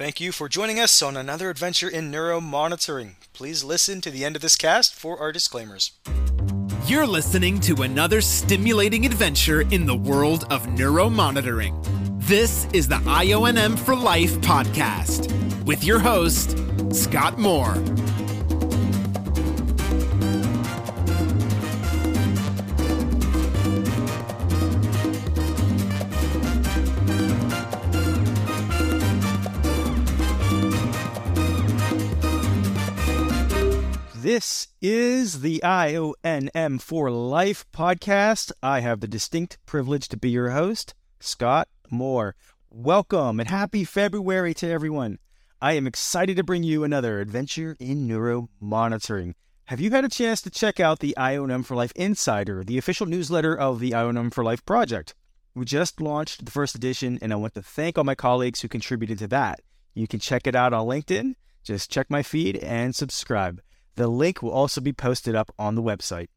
Thank 0.00 0.18
you 0.18 0.32
for 0.32 0.48
joining 0.48 0.80
us 0.80 1.02
on 1.02 1.14
another 1.14 1.50
adventure 1.50 1.86
in 1.86 2.10
neuromonitoring. 2.10 3.16
Please 3.34 3.62
listen 3.62 4.00
to 4.00 4.10
the 4.10 4.24
end 4.24 4.34
of 4.34 4.40
this 4.40 4.56
cast 4.56 4.94
for 4.94 5.18
our 5.18 5.30
disclaimers. 5.30 5.92
You're 6.86 7.06
listening 7.06 7.60
to 7.60 7.82
another 7.82 8.22
stimulating 8.22 9.04
adventure 9.04 9.60
in 9.60 9.84
the 9.84 9.94
world 9.94 10.46
of 10.48 10.66
neuromonitoring. 10.68 11.84
This 12.18 12.66
is 12.72 12.88
the 12.88 12.94
IONM 12.94 13.78
for 13.78 13.94
Life 13.94 14.32
podcast 14.38 15.30
with 15.66 15.84
your 15.84 15.98
host, 15.98 16.56
Scott 16.94 17.38
Moore. 17.38 17.74
This 34.32 34.68
is 34.80 35.40
the 35.40 35.60
IONM 35.64 36.80
for 36.80 37.10
Life 37.10 37.66
podcast. 37.72 38.52
I 38.62 38.78
have 38.78 39.00
the 39.00 39.08
distinct 39.08 39.58
privilege 39.66 40.06
to 40.06 40.16
be 40.16 40.30
your 40.30 40.50
host, 40.50 40.94
Scott 41.18 41.66
Moore. 41.90 42.36
Welcome 42.70 43.40
and 43.40 43.50
happy 43.50 43.82
February 43.82 44.54
to 44.54 44.70
everyone. 44.70 45.18
I 45.60 45.72
am 45.72 45.88
excited 45.88 46.36
to 46.36 46.44
bring 46.44 46.62
you 46.62 46.84
another 46.84 47.18
adventure 47.18 47.76
in 47.80 48.06
neuromonitoring. 48.06 49.34
Have 49.64 49.80
you 49.80 49.90
had 49.90 50.04
a 50.04 50.08
chance 50.08 50.40
to 50.42 50.50
check 50.50 50.78
out 50.78 51.00
the 51.00 51.16
IONM 51.18 51.64
for 51.64 51.74
Life 51.74 51.92
Insider, 51.96 52.62
the 52.62 52.78
official 52.78 53.06
newsletter 53.06 53.58
of 53.58 53.80
the 53.80 53.90
IONM 53.90 54.32
for 54.32 54.44
Life 54.44 54.64
project? 54.64 55.16
We 55.56 55.64
just 55.64 56.00
launched 56.00 56.44
the 56.44 56.52
first 56.52 56.76
edition, 56.76 57.18
and 57.20 57.32
I 57.32 57.36
want 57.36 57.54
to 57.54 57.62
thank 57.62 57.98
all 57.98 58.04
my 58.04 58.14
colleagues 58.14 58.60
who 58.60 58.68
contributed 58.68 59.18
to 59.18 59.26
that. 59.26 59.58
You 59.92 60.06
can 60.06 60.20
check 60.20 60.46
it 60.46 60.54
out 60.54 60.72
on 60.72 60.86
LinkedIn. 60.86 61.34
Just 61.64 61.90
check 61.90 62.08
my 62.08 62.22
feed 62.22 62.58
and 62.58 62.94
subscribe. 62.94 63.60
The 64.00 64.08
link 64.08 64.40
will 64.40 64.52
also 64.52 64.80
be 64.80 64.94
posted 64.94 65.34
up 65.34 65.52
on 65.58 65.74
the 65.74 65.82
website. 65.82 66.28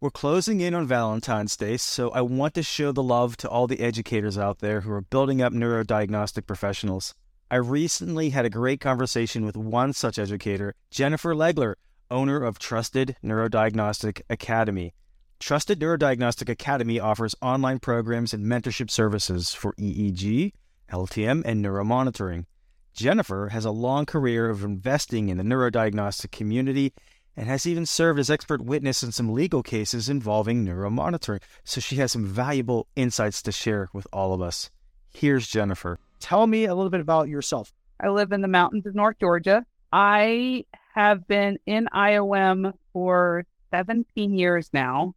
We're 0.00 0.08
closing 0.08 0.60
in 0.60 0.72
on 0.72 0.86
Valentine's 0.86 1.54
Day, 1.54 1.76
so 1.76 2.08
I 2.12 2.22
want 2.22 2.54
to 2.54 2.62
show 2.62 2.92
the 2.92 3.02
love 3.02 3.36
to 3.36 3.48
all 3.50 3.66
the 3.66 3.80
educators 3.80 4.38
out 4.38 4.60
there 4.60 4.80
who 4.80 4.90
are 4.90 5.02
building 5.02 5.42
up 5.42 5.52
neurodiagnostic 5.52 6.46
professionals. 6.46 7.14
I 7.50 7.56
recently 7.56 8.30
had 8.30 8.46
a 8.46 8.48
great 8.48 8.80
conversation 8.80 9.44
with 9.44 9.54
one 9.54 9.92
such 9.92 10.18
educator, 10.18 10.74
Jennifer 10.90 11.34
Legler, 11.34 11.74
owner 12.10 12.42
of 12.42 12.58
Trusted 12.58 13.16
Neurodiagnostic 13.22 14.22
Academy. 14.30 14.94
Trusted 15.38 15.80
Neurodiagnostic 15.80 16.48
Academy 16.48 16.98
offers 16.98 17.34
online 17.42 17.80
programs 17.80 18.32
and 18.32 18.46
mentorship 18.46 18.90
services 18.90 19.52
for 19.52 19.74
EEG, 19.74 20.52
LTM, 20.90 21.42
and 21.44 21.62
neuromonitoring. 21.62 22.46
Jennifer 22.94 23.48
has 23.48 23.64
a 23.64 23.72
long 23.72 24.06
career 24.06 24.48
of 24.48 24.62
investing 24.62 25.28
in 25.28 25.36
the 25.36 25.42
neurodiagnostic 25.42 26.30
community 26.30 26.92
and 27.36 27.48
has 27.48 27.66
even 27.66 27.84
served 27.84 28.20
as 28.20 28.30
expert 28.30 28.62
witness 28.62 29.02
in 29.02 29.10
some 29.10 29.32
legal 29.32 29.64
cases 29.64 30.08
involving 30.08 30.64
neuromonitoring, 30.64 31.42
so 31.64 31.80
she 31.80 31.96
has 31.96 32.12
some 32.12 32.24
valuable 32.24 32.86
insights 32.94 33.42
to 33.42 33.50
share 33.50 33.88
with 33.92 34.06
all 34.12 34.32
of 34.32 34.40
us. 34.40 34.70
Here's 35.12 35.48
Jennifer. 35.48 35.98
Tell 36.20 36.46
me 36.46 36.66
a 36.66 36.74
little 36.74 36.90
bit 36.90 37.00
about 37.00 37.28
yourself. 37.28 37.72
I 38.00 38.08
live 38.10 38.30
in 38.30 38.40
the 38.40 38.48
mountains 38.48 38.86
of 38.86 38.94
North 38.94 39.18
Georgia. 39.18 39.66
I 39.92 40.64
have 40.94 41.26
been 41.26 41.58
in 41.66 41.88
IOM 41.92 42.74
for 42.92 43.44
17 43.72 44.34
years 44.34 44.70
now 44.72 45.14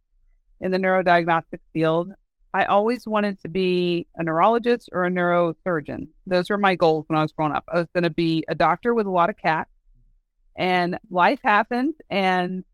in 0.60 0.72
the 0.72 0.78
neurodiagnostic 0.78 1.60
field. 1.72 2.12
I 2.54 2.64
always 2.64 3.06
wanted 3.06 3.40
to 3.42 3.48
be 3.48 4.06
a 4.16 4.22
neurologist 4.22 4.88
or 4.92 5.04
a 5.04 5.10
neurosurgeon. 5.10 6.08
Those 6.26 6.50
were 6.50 6.58
my 6.58 6.74
goals 6.74 7.04
when 7.08 7.18
I 7.18 7.22
was 7.22 7.32
growing 7.32 7.52
up. 7.52 7.64
I 7.68 7.78
was 7.78 7.88
going 7.92 8.04
to 8.04 8.10
be 8.10 8.44
a 8.48 8.54
doctor 8.54 8.94
with 8.94 9.06
a 9.06 9.10
lot 9.10 9.30
of 9.30 9.36
cats. 9.36 9.70
And 10.56 10.98
life 11.10 11.40
happened. 11.44 11.94
And 12.10 12.64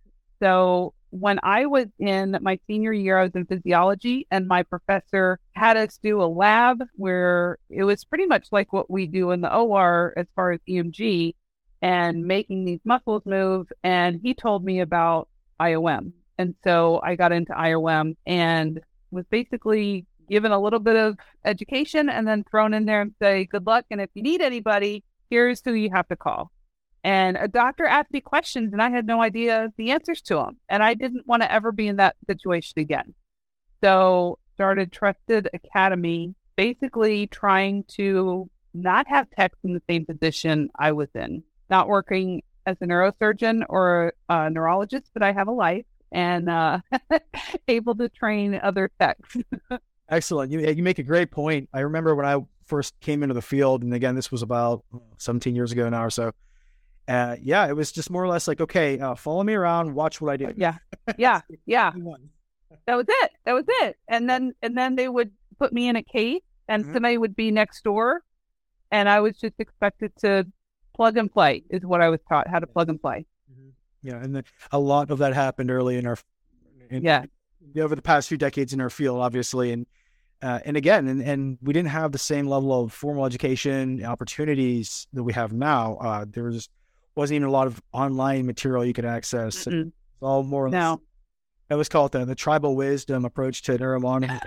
so 0.40 0.94
when 1.10 1.38
I 1.42 1.66
was 1.66 1.86
in 1.98 2.38
my 2.40 2.58
senior 2.66 2.92
year, 2.92 3.18
I 3.18 3.24
was 3.24 3.34
in 3.34 3.46
physiology, 3.46 4.26
and 4.32 4.48
my 4.48 4.64
professor 4.64 5.38
had 5.52 5.76
us 5.76 5.98
do 6.02 6.20
a 6.20 6.24
lab 6.24 6.82
where 6.96 7.58
it 7.70 7.84
was 7.84 8.04
pretty 8.04 8.26
much 8.26 8.48
like 8.50 8.72
what 8.72 8.90
we 8.90 9.06
do 9.06 9.30
in 9.30 9.40
the 9.40 9.54
OR 9.54 10.12
as 10.16 10.26
far 10.34 10.50
as 10.52 10.60
EMG 10.68 11.34
and 11.82 12.24
making 12.24 12.64
these 12.64 12.80
muscles 12.84 13.22
move. 13.26 13.70
And 13.84 14.18
he 14.22 14.34
told 14.34 14.64
me 14.64 14.80
about 14.80 15.28
IOM. 15.60 16.12
And 16.38 16.54
so 16.64 17.00
I 17.04 17.14
got 17.14 17.30
into 17.30 17.52
IOM 17.52 18.16
and 18.26 18.80
was 19.14 19.24
basically 19.30 20.06
given 20.28 20.52
a 20.52 20.60
little 20.60 20.78
bit 20.78 20.96
of 20.96 21.16
education 21.44 22.08
and 22.08 22.26
then 22.26 22.44
thrown 22.50 22.74
in 22.74 22.84
there 22.86 23.02
and 23.02 23.14
say, 23.20 23.44
good 23.44 23.66
luck. 23.66 23.84
And 23.90 24.00
if 24.00 24.10
you 24.14 24.22
need 24.22 24.40
anybody, 24.40 25.04
here's 25.30 25.60
who 25.64 25.72
you 25.72 25.90
have 25.92 26.08
to 26.08 26.16
call. 26.16 26.50
And 27.02 27.36
a 27.36 27.48
doctor 27.48 27.84
asked 27.84 28.12
me 28.12 28.20
questions 28.20 28.72
and 28.72 28.80
I 28.80 28.88
had 28.90 29.06
no 29.06 29.20
idea 29.20 29.70
the 29.76 29.90
answers 29.90 30.22
to 30.22 30.36
them. 30.36 30.56
And 30.68 30.82
I 30.82 30.94
didn't 30.94 31.26
want 31.26 31.42
to 31.42 31.52
ever 31.52 31.70
be 31.70 31.86
in 31.86 31.96
that 31.96 32.16
situation 32.26 32.78
again. 32.78 33.14
So 33.82 34.38
started 34.54 34.90
Trusted 34.90 35.48
Academy, 35.52 36.34
basically 36.56 37.26
trying 37.26 37.84
to 37.96 38.48
not 38.72 39.06
have 39.08 39.28
techs 39.30 39.58
in 39.64 39.74
the 39.74 39.82
same 39.88 40.06
position 40.06 40.70
I 40.78 40.92
was 40.92 41.08
in, 41.14 41.42
not 41.68 41.88
working 41.88 42.42
as 42.66 42.76
a 42.80 42.86
neurosurgeon 42.86 43.64
or 43.68 44.14
a 44.30 44.48
neurologist, 44.48 45.10
but 45.12 45.22
I 45.22 45.32
have 45.32 45.48
a 45.48 45.52
life 45.52 45.84
and 46.14 46.48
uh, 46.48 46.78
able 47.68 47.94
to 47.96 48.08
train 48.08 48.58
other 48.62 48.90
techs. 48.98 49.36
Excellent. 50.08 50.52
You, 50.52 50.60
you 50.60 50.82
make 50.82 50.98
a 50.98 51.02
great 51.02 51.30
point. 51.30 51.68
I 51.74 51.80
remember 51.80 52.14
when 52.14 52.24
I 52.24 52.38
first 52.66 52.98
came 53.00 53.22
into 53.22 53.34
the 53.34 53.42
field, 53.42 53.82
and 53.82 53.92
again, 53.92 54.14
this 54.14 54.30
was 54.30 54.42
about 54.42 54.84
17 55.18 55.54
years 55.54 55.72
ago 55.72 55.88
now 55.88 56.04
or 56.04 56.10
so. 56.10 56.32
Uh, 57.06 57.36
yeah, 57.42 57.66
it 57.66 57.74
was 57.74 57.92
just 57.92 58.10
more 58.10 58.22
or 58.22 58.28
less 58.28 58.48
like, 58.48 58.60
okay, 58.60 58.98
uh, 58.98 59.14
follow 59.14 59.42
me 59.42 59.52
around, 59.52 59.92
watch 59.92 60.20
what 60.20 60.32
I 60.32 60.36
do. 60.36 60.54
Yeah, 60.56 60.76
yeah, 61.18 61.40
yeah. 61.66 61.92
that 62.86 62.94
was 62.94 63.06
it. 63.08 63.30
That 63.44 63.52
was 63.52 63.64
it. 63.68 63.96
And 64.08 64.30
then 64.30 64.54
and 64.62 64.78
then 64.78 64.96
they 64.96 65.08
would 65.08 65.30
put 65.58 65.72
me 65.72 65.88
in 65.88 65.96
a 65.96 66.02
case, 66.02 66.40
and 66.68 66.82
mm-hmm. 66.82 66.94
somebody 66.94 67.18
would 67.18 67.36
be 67.36 67.50
next 67.50 67.84
door, 67.84 68.22
and 68.90 69.06
I 69.06 69.20
was 69.20 69.36
just 69.36 69.54
expected 69.58 70.12
to 70.20 70.46
plug 70.94 71.18
and 71.18 71.30
play. 71.30 71.62
Is 71.68 71.84
what 71.84 72.00
I 72.00 72.08
was 72.08 72.20
taught 72.26 72.48
how 72.48 72.58
to 72.58 72.66
plug 72.66 72.88
and 72.88 73.00
play. 73.00 73.26
Yeah, 74.04 74.22
and 74.22 74.36
the, 74.36 74.44
a 74.70 74.78
lot 74.78 75.10
of 75.10 75.18
that 75.18 75.34
happened 75.34 75.70
early 75.70 75.96
in 75.96 76.06
our 76.06 76.18
in, 76.90 77.02
yeah 77.02 77.24
over 77.80 77.96
the 77.96 78.02
past 78.02 78.28
few 78.28 78.36
decades 78.36 78.72
in 78.72 78.80
our 78.80 78.90
field, 78.90 79.20
obviously, 79.20 79.72
and 79.72 79.86
uh, 80.42 80.60
and 80.64 80.76
again, 80.76 81.08
and, 81.08 81.22
and 81.22 81.58
we 81.62 81.72
didn't 81.72 81.88
have 81.88 82.12
the 82.12 82.18
same 82.18 82.46
level 82.46 82.82
of 82.82 82.92
formal 82.92 83.24
education 83.24 84.04
opportunities 84.04 85.06
that 85.14 85.22
we 85.22 85.32
have 85.32 85.52
now. 85.52 85.96
Uh, 85.96 86.26
there 86.28 86.44
was 86.44 86.68
wasn't 87.14 87.36
even 87.36 87.48
a 87.48 87.50
lot 87.50 87.66
of 87.66 87.80
online 87.92 88.44
material 88.44 88.84
you 88.84 88.92
could 88.92 89.06
access. 89.06 89.66
It's 89.66 89.90
all 90.20 90.42
more. 90.42 90.68
No. 90.68 91.00
I 91.70 91.74
always 91.74 91.88
call 91.88 92.06
it 92.06 92.12
the, 92.12 92.26
the 92.26 92.34
tribal 92.34 92.76
wisdom 92.76 93.24
approach 93.24 93.62
to 93.62 93.78
neuromonitoring 93.78 94.40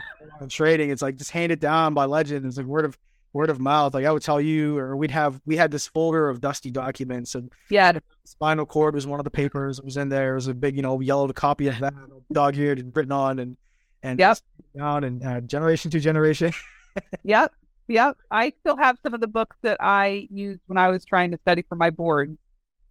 trading. 0.49 0.91
It's 0.91 1.01
like 1.01 1.15
just 1.15 1.31
handed 1.31 1.59
down 1.59 1.95
by 1.95 2.05
legend. 2.05 2.45
It's 2.45 2.57
like 2.57 2.67
word 2.67 2.85
of 2.85 2.97
word 3.33 3.49
of 3.49 3.59
mouth. 3.59 3.93
Like 3.93 4.05
I 4.05 4.11
would 4.11 4.23
tell 4.23 4.41
you, 4.41 4.77
or 4.77 4.95
we'd 4.95 5.11
have 5.11 5.41
we 5.45 5.57
had 5.57 5.71
this 5.71 5.87
folder 5.87 6.29
of 6.29 6.41
dusty 6.41 6.71
documents, 6.71 7.35
and 7.35 7.51
yeah, 7.69 7.99
spinal 8.23 8.65
cord 8.65 8.95
was 8.95 9.07
one 9.07 9.19
of 9.19 9.23
the 9.23 9.31
papers 9.31 9.77
that 9.77 9.85
was 9.85 9.97
in 9.97 10.09
there. 10.09 10.33
It 10.33 10.35
was 10.35 10.47
a 10.47 10.53
big, 10.53 10.75
you 10.75 10.81
know, 10.81 10.99
yellowed 10.99 11.33
copy 11.35 11.67
of 11.67 11.79
that, 11.79 11.93
dog 12.31 12.57
eared 12.57 12.79
and 12.79 12.95
written 12.95 13.11
on, 13.11 13.39
and 13.39 13.57
and 14.03 14.19
yep. 14.19 14.37
down 14.77 15.03
and 15.03 15.23
uh, 15.23 15.41
generation 15.41 15.91
to 15.91 15.99
generation. 15.99 16.53
yep, 17.23 17.53
yep. 17.87 18.17
I 18.31 18.53
still 18.61 18.77
have 18.77 18.97
some 19.03 19.13
of 19.13 19.21
the 19.21 19.27
books 19.27 19.55
that 19.61 19.77
I 19.79 20.27
used 20.31 20.61
when 20.67 20.77
I 20.77 20.89
was 20.89 21.05
trying 21.05 21.31
to 21.31 21.37
study 21.37 21.63
for 21.67 21.75
my 21.75 21.89
board, 21.89 22.37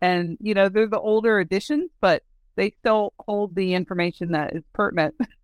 and 0.01 0.37
you 0.41 0.55
know 0.55 0.69
they're 0.69 0.87
the 0.87 1.01
older 1.01 1.41
editions, 1.41 1.91
but 2.01 2.23
they 2.57 2.75
still 2.81 3.13
hold 3.19 3.55
the 3.55 3.75
information 3.75 4.33
that 4.33 4.55
is 4.55 4.63
pertinent. 4.73 5.15
Yes. 5.21 5.29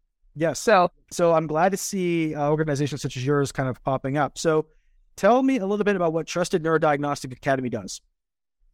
So, 0.61 0.91
so 1.11 1.35
I'm 1.35 1.47
glad 1.47 1.73
to 1.73 1.77
see 1.77 2.35
uh, 2.35 2.49
organizations 2.49 3.03
such 3.03 3.19
as 3.19 3.27
yours 3.27 3.53
kind 3.53 3.69
of 3.69 3.85
popping 3.85 4.17
up. 4.17 4.39
So, 4.39 4.65
Tell 5.17 5.43
me 5.43 5.59
a 5.59 5.67
little 5.67 5.84
bit 5.84 5.97
about 5.97 6.12
what 6.12 6.27
Trusted 6.27 6.62
Neurodiagnostic 6.62 7.33
Academy 7.33 7.69
does. 7.69 8.00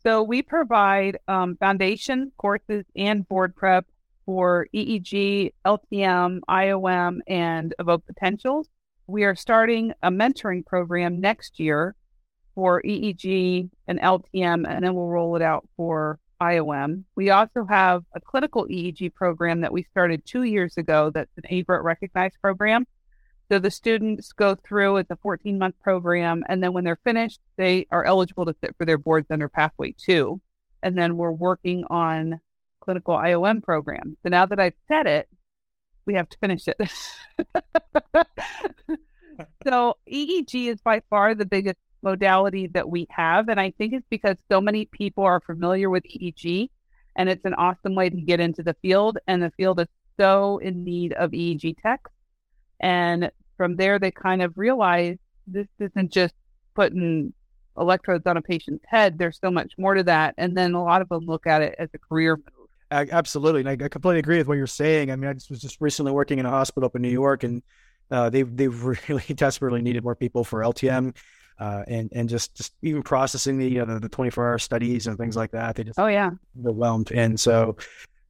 So 0.02 0.23
we 0.23 0.43
provide 0.43 1.19
um, 1.26 1.56
foundation 1.56 2.32
courses 2.38 2.85
and 2.96 3.29
board 3.29 3.56
prep 3.56 3.87
for 4.25 4.69
EEG, 4.75 5.52
LTM, 5.64 6.40
IOM, 6.49 7.19
and 7.26 7.75
Evoke 7.79 8.06
Potentials. 8.06 8.69
We 9.06 9.25
are 9.25 9.35
starting 9.35 9.93
a 10.02 10.11
mentoring 10.11 10.64
program 10.64 11.20
next 11.20 11.58
year 11.58 11.96
for 12.55 12.82
EEG 12.82 13.70
and 13.87 14.00
LTM, 14.00 14.69
and 14.69 14.85
then 14.85 14.94
we'll 14.94 15.06
roll 15.06 15.35
it 15.37 15.43
out 15.43 15.67
for 15.76 16.19
IOM. 16.40 17.05
We 17.17 17.31
also 17.31 17.64
have 17.64 18.05
a 18.14 18.20
clinical 18.20 18.67
EEG 18.67 19.14
program 19.14 19.62
that 19.62 19.73
we 19.73 19.85
started 19.85 20.25
two 20.25 20.44
years 20.44 20.76
ago 20.76 21.11
that's 21.11 21.31
an 21.37 21.44
ABRET 21.50 21.82
recognized 21.82 22.37
program 22.40 22.87
so 23.50 23.59
the 23.59 23.71
students 23.71 24.33
go 24.33 24.55
through, 24.55 24.99
it's 24.99 25.11
a 25.11 25.17
14 25.17 25.59
month 25.59 25.75
program. 25.83 26.45
And 26.49 26.62
then 26.62 26.73
when 26.75 26.85
they're 26.85 27.00
finished, 27.03 27.41
they 27.56 27.87
are 27.91 28.05
eligible 28.05 28.45
to 28.45 28.55
sit 28.62 28.77
for 28.77 28.85
their 28.85 28.99
boards 28.99 29.29
under 29.31 29.49
Pathway 29.49 29.95
2. 29.97 30.41
And 30.83 30.97
then 30.97 31.17
we're 31.17 31.33
working 31.33 31.85
on 31.89 32.41
clinical 32.81 33.15
IOM 33.15 33.62
program. 33.62 34.17
So 34.23 34.29
now 34.29 34.47
that 34.47 34.61
I've 34.61 34.75
said 34.87 35.06
it, 35.06 35.29
we 36.05 36.15
have 36.15 36.29
to 36.29 36.39
finish 36.39 36.69
it. 36.69 36.77
so 39.65 39.97
EEG 40.11 40.69
is 40.69 40.81
by 40.81 41.03
far 41.11 41.35
the 41.35 41.47
biggest 41.47 41.79
modality 42.03 42.67
that 42.69 42.89
we 42.89 43.06
have. 43.11 43.49
And 43.49 43.59
I 43.59 43.73
think 43.73 43.95
it's 43.95 44.06
because 44.11 44.37
so 44.50 44.61
many 44.61 44.85
people 44.85 45.25
are 45.25 45.41
familiar 45.41 45.91
with 45.91 46.05
EEG 46.05 46.71
and 47.17 47.29
it's 47.29 47.45
an 47.45 47.55
awesome 47.55 47.95
way 47.95 48.11
to 48.11 48.21
get 48.21 48.41
into 48.41 48.62
the 48.62 48.75
field. 48.81 49.19
And 49.27 49.43
the 49.43 49.50
field 49.50 49.81
is 49.81 49.89
so 50.19 50.59
in 50.59 50.85
need 50.85 51.12
of 51.15 51.31
EEG 51.33 51.81
techs. 51.83 52.11
And 52.80 53.30
from 53.56 53.76
there, 53.76 53.98
they 53.98 54.10
kind 54.10 54.42
of 54.42 54.56
realize 54.56 55.16
this 55.46 55.66
isn't 55.78 56.12
just 56.12 56.34
putting 56.75 57.32
electrodes 57.76 58.26
on 58.26 58.36
a 58.36 58.42
patient's 58.42 58.84
head. 58.86 59.19
There's 59.19 59.38
so 59.42 59.50
much 59.50 59.72
more 59.78 59.94
to 59.94 60.02
that. 60.04 60.34
And 60.38 60.56
then 60.56 60.75
a 60.75 60.82
lot 60.82 61.02
of 61.02 61.08
them 61.08 61.25
look 61.26 61.46
at 61.46 61.62
it 61.62 61.75
as 61.78 61.88
a 61.94 61.98
career 61.98 62.36
move. 62.36 62.69
Absolutely. 62.90 63.60
And 63.60 63.69
I, 63.69 63.84
I 63.84 63.88
completely 63.88 64.20
agree 64.20 64.38
with 64.38 64.48
what 64.48 64.56
you're 64.56 64.66
saying. 64.66 65.10
I 65.10 65.16
mean, 65.16 65.28
I 65.28 65.34
just 65.34 65.50
was 65.50 65.60
just 65.60 65.80
recently 65.80 66.12
working 66.12 66.38
in 66.38 66.46
a 66.46 66.50
hospital 66.50 66.86
up 66.86 66.96
in 66.96 67.02
New 67.02 67.08
York 67.08 67.44
and 67.44 67.62
uh, 68.10 68.30
they 68.30 68.42
they 68.42 68.69
really 69.08 69.34
desperately 69.34 69.82
needed 69.82 70.04
more 70.04 70.14
people 70.14 70.44
for 70.44 70.60
LTM, 70.60 71.16
uh, 71.58 71.82
and 71.86 72.10
and 72.12 72.28
just 72.28 72.54
just 72.54 72.75
even 72.82 73.02
processing 73.02 73.58
the 73.58 73.80
uh, 73.80 73.98
the 73.98 74.08
24 74.08 74.48
hour 74.48 74.58
studies 74.58 75.06
and 75.06 75.19
things 75.19 75.36
like 75.36 75.50
that. 75.52 75.76
They 75.76 75.84
just 75.84 75.98
oh 75.98 76.06
yeah 76.06 76.30
overwhelmed, 76.58 77.10
and 77.12 77.38
so 77.38 77.76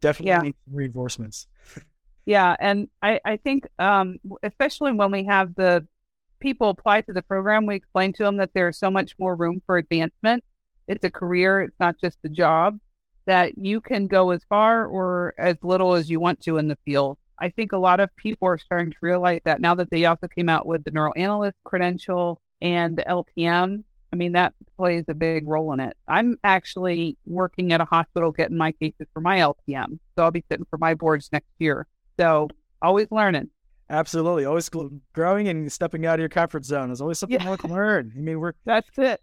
definitely 0.01 0.49
yeah. 0.49 0.53
reinforcements. 0.71 1.47
Yeah, 2.29 2.55
and 2.61 2.89
I 3.01 3.21
I 3.25 3.39
think 3.39 3.67
um, 3.79 4.19
especially 4.43 4.93
when 4.93 5.11
we 5.11 5.25
have 5.25 5.55
the 5.55 5.87
people 6.41 6.69
apply 6.69 7.01
to 7.03 7.15
the 7.15 7.23
program, 7.23 7.65
we 7.65 7.77
explain 7.77 8.13
to 8.13 8.23
them 8.23 8.37
that 8.37 8.51
there's 8.53 8.79
so 8.79 8.91
much 8.91 9.15
more 9.19 9.35
room 9.35 9.63
for 9.65 9.79
advancement. 9.79 10.45
It's 10.87 11.03
a 11.07 11.11
career; 11.11 11.63
it's 11.63 11.81
not 11.81 11.97
just 11.99 12.19
a 12.25 12.29
job. 12.29 12.81
That 13.25 13.57
you 13.57 13.81
can 13.81 14.09
go 14.09 14.29
as 14.29 14.43
far 14.47 14.85
or 14.85 15.33
as 15.39 15.57
little 15.63 15.95
as 15.95 16.11
you 16.11 16.21
want 16.21 16.43
to 16.43 16.59
in 16.59 16.69
the 16.69 16.77
field. 16.85 17.17
I 17.39 17.49
think 17.49 17.73
a 17.73 17.79
lot 17.79 17.99
of 17.99 18.15
people 18.17 18.47
are 18.47 18.59
starting 18.59 18.91
to 18.91 18.99
realize 19.01 19.41
that 19.47 19.63
now 19.63 19.75
that 19.77 19.89
they 19.89 20.05
also 20.05 20.29
came 20.29 20.51
out 20.51 20.67
with 20.67 20.85
the 20.85 20.91
neuroanalyst 20.91 21.53
credential 21.65 22.43
and 22.61 22.99
the 22.99 23.05
LPM. 23.05 23.85
I 24.13 24.17
mean, 24.17 24.33
that 24.33 24.53
plays 24.77 25.05
a 25.09 25.15
big 25.15 25.49
role 25.49 25.73
in 25.73 25.81
it. 25.81 25.97
I'm 26.07 26.39
actually 26.45 27.17
working 27.25 27.73
at 27.73 27.81
a 27.81 27.87
hospital 27.87 28.33
getting 28.33 28.59
my 28.59 28.73
cases 28.73 29.07
for 29.15 29.21
my 29.21 29.39
LPM. 29.39 29.99
So 30.15 30.25
I'll 30.25 30.31
be 30.31 30.45
sitting 30.51 30.67
for 30.69 30.79
my 30.79 30.93
boards 30.93 31.31
next 31.33 31.53
year. 31.59 31.87
So 32.19 32.49
always 32.83 33.09
learning. 33.11 33.51
Absolutely. 33.91 34.45
Always 34.45 34.71
growing 35.15 35.49
and 35.49 35.73
stepping 35.73 36.05
out 36.05 36.15
of 36.15 36.21
your 36.21 36.29
comfort 36.29 36.65
zone. 36.65 36.89
There's 36.89 37.01
always 37.01 37.19
something 37.19 37.39
yeah. 37.39 37.47
more 37.47 37.57
to 37.57 37.69
learn. 37.69 38.13
I 38.17 38.21
mean, 38.21 38.39
we're. 38.39 38.53
That's 38.65 38.89
it. 38.99 39.21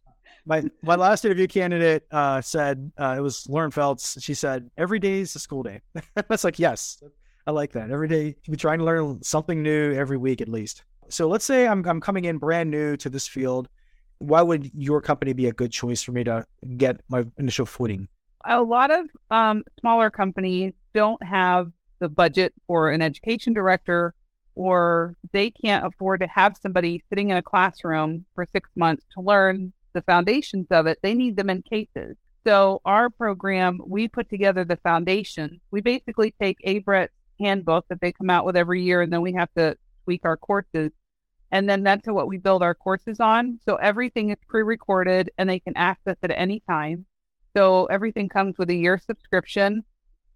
My 0.47 0.63
my 0.81 0.95
last 0.95 1.25
interview 1.25 1.47
candidate 1.47 2.07
uh, 2.11 2.41
said 2.41 2.91
uh, 2.99 3.15
it 3.17 3.21
was 3.21 3.47
Lauren 3.47 3.71
Feltz. 3.71 4.21
She 4.21 4.33
said 4.33 4.69
every 4.77 4.99
day 4.99 5.19
is 5.19 5.35
a 5.35 5.39
school 5.39 5.63
day. 5.63 5.81
That's 6.15 6.43
like 6.43 6.59
yes, 6.59 7.01
I 7.47 7.51
like 7.51 7.73
that. 7.73 7.91
Every 7.91 8.07
day, 8.07 8.35
you 8.43 8.51
be 8.51 8.57
trying 8.57 8.79
to 8.79 8.85
learn 8.85 9.21
something 9.21 9.61
new 9.61 9.93
every 9.93 10.17
week 10.17 10.41
at 10.41 10.49
least. 10.49 10.83
So 11.09 11.27
let's 11.27 11.45
say 11.45 11.67
I'm, 11.67 11.85
I'm 11.87 12.01
coming 12.01 12.25
in 12.25 12.37
brand 12.39 12.71
new 12.71 12.97
to 12.97 13.09
this 13.09 13.27
field. 13.27 13.69
Why 14.17 14.41
would 14.41 14.71
your 14.73 15.01
company 15.01 15.33
be 15.33 15.47
a 15.47 15.51
good 15.51 15.71
choice 15.71 16.01
for 16.01 16.11
me 16.11 16.23
to 16.23 16.45
get 16.77 17.01
my 17.09 17.25
initial 17.37 17.65
footing? 17.67 18.07
A 18.45 18.61
lot 18.61 18.89
of 18.89 19.05
um, 19.29 19.63
smaller 19.79 20.09
companies 20.09 20.73
don't 20.93 21.21
have 21.23 21.71
the 21.99 22.09
budget 22.09 22.53
for 22.67 22.89
an 22.89 23.01
education 23.01 23.53
director, 23.53 24.13
or 24.55 25.15
they 25.31 25.51
can't 25.51 25.85
afford 25.85 26.21
to 26.21 26.27
have 26.27 26.57
somebody 26.61 27.03
sitting 27.09 27.29
in 27.29 27.37
a 27.37 27.41
classroom 27.41 28.25
for 28.35 28.47
six 28.51 28.69
months 28.75 29.05
to 29.13 29.21
learn 29.21 29.73
the 29.93 30.01
foundations 30.01 30.67
of 30.71 30.87
it. 30.87 30.99
They 31.01 31.13
need 31.13 31.35
them 31.35 31.49
in 31.49 31.61
cases. 31.61 32.15
So, 32.45 32.81
our 32.85 33.09
program, 33.09 33.79
we 33.85 34.07
put 34.07 34.29
together 34.29 34.63
the 34.63 34.77
foundation. 34.77 35.59
We 35.71 35.81
basically 35.81 36.33
take 36.39 36.57
ABRET's 36.63 37.11
handbook 37.39 37.85
that 37.89 37.99
they 38.01 38.11
come 38.11 38.29
out 38.29 38.45
with 38.45 38.55
every 38.55 38.83
year, 38.83 39.01
and 39.01 39.11
then 39.11 39.21
we 39.21 39.33
have 39.33 39.49
to 39.57 39.75
tweak 40.03 40.21
our 40.23 40.37
courses. 40.37 40.91
And 41.51 41.69
then 41.69 41.83
that's 41.83 42.07
what 42.07 42.27
we 42.27 42.37
build 42.37 42.63
our 42.63 42.75
courses 42.75 43.19
on. 43.19 43.59
So 43.65 43.75
everything 43.75 44.29
is 44.31 44.37
pre 44.47 44.61
recorded 44.61 45.31
and 45.37 45.49
they 45.49 45.59
can 45.59 45.75
access 45.77 46.17
it 46.21 46.31
at 46.31 46.39
any 46.39 46.61
time. 46.69 47.05
So 47.55 47.85
everything 47.85 48.27
comes 48.29 48.57
with 48.57 48.69
a 48.69 48.75
year 48.75 48.99
subscription. 48.99 49.83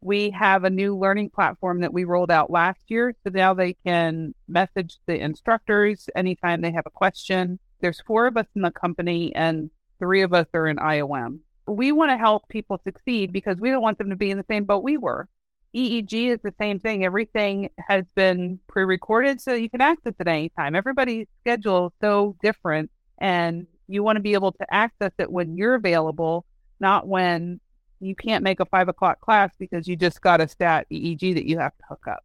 We 0.02 0.30
have 0.32 0.64
a 0.64 0.70
new 0.70 0.98
learning 0.98 1.32
platform 1.32 1.82
that 1.82 1.94
we 1.94 2.06
rolled 2.06 2.32
out 2.32 2.50
last 2.50 2.82
year. 2.88 3.14
So 3.24 3.32
now 3.34 3.54
they 3.54 3.74
can 3.86 4.34
message 4.48 4.98
the 5.06 5.20
instructors 5.20 6.10
anytime 6.16 6.62
they 6.62 6.72
have 6.72 6.86
a 6.86 6.92
question. 6.92 7.60
There's 7.82 8.02
four 8.02 8.28
of 8.28 8.38
us 8.38 8.48
in 8.56 8.62
the 8.62 8.72
company 8.72 9.34
and 9.36 9.70
three 10.00 10.22
of 10.22 10.34
us 10.34 10.48
are 10.54 10.68
in 10.68 10.78
IOM. 10.78 11.40
We 11.68 11.92
want 11.92 12.12
to 12.12 12.18
help 12.18 12.48
people 12.50 12.82
succeed 12.84 13.32
because 13.32 13.58
we 13.60 13.70
don't 13.70 13.82
want 13.82 13.98
them 13.98 14.10
to 14.10 14.16
be 14.16 14.32
in 14.32 14.38
the 14.38 14.46
same 14.50 14.64
boat 14.64 14.84
we 14.84 14.98
were. 14.98 15.28
EEG 15.76 16.34
is 16.34 16.40
the 16.44 16.54
same 16.60 16.80
thing. 16.80 17.06
Everything 17.06 17.70
has 17.78 18.06
been 18.16 18.60
pre 18.68 18.84
recorded 18.84 19.40
so 19.40 19.54
you 19.54 19.70
can 19.70 19.82
access 19.82 20.14
it 20.20 20.28
anytime. 20.28 20.76
Everybody's 20.76 21.28
schedule 21.42 21.88
is 21.88 21.94
so 22.02 22.36
different, 22.42 22.90
and 23.20 23.68
you 23.88 24.02
want 24.02 24.16
to 24.16 24.22
be 24.22 24.34
able 24.34 24.52
to 24.54 24.74
access 24.74 25.12
it 25.20 25.32
when 25.32 25.58
you're 25.58 25.76
available, 25.76 26.46
not 26.80 27.08
when 27.08 27.60
you 28.00 28.16
can't 28.16 28.44
make 28.44 28.60
a 28.60 28.66
five 28.66 28.88
o'clock 28.88 29.20
class 29.22 29.52
because 29.60 29.88
you 29.88 29.96
just 29.96 30.22
got 30.22 30.42
a 30.42 30.48
stat 30.48 30.88
EEG 30.92 31.34
that 31.36 31.46
you 31.46 31.60
have 31.60 31.76
to 31.78 31.84
hook 31.90 32.08
up. 32.08 32.24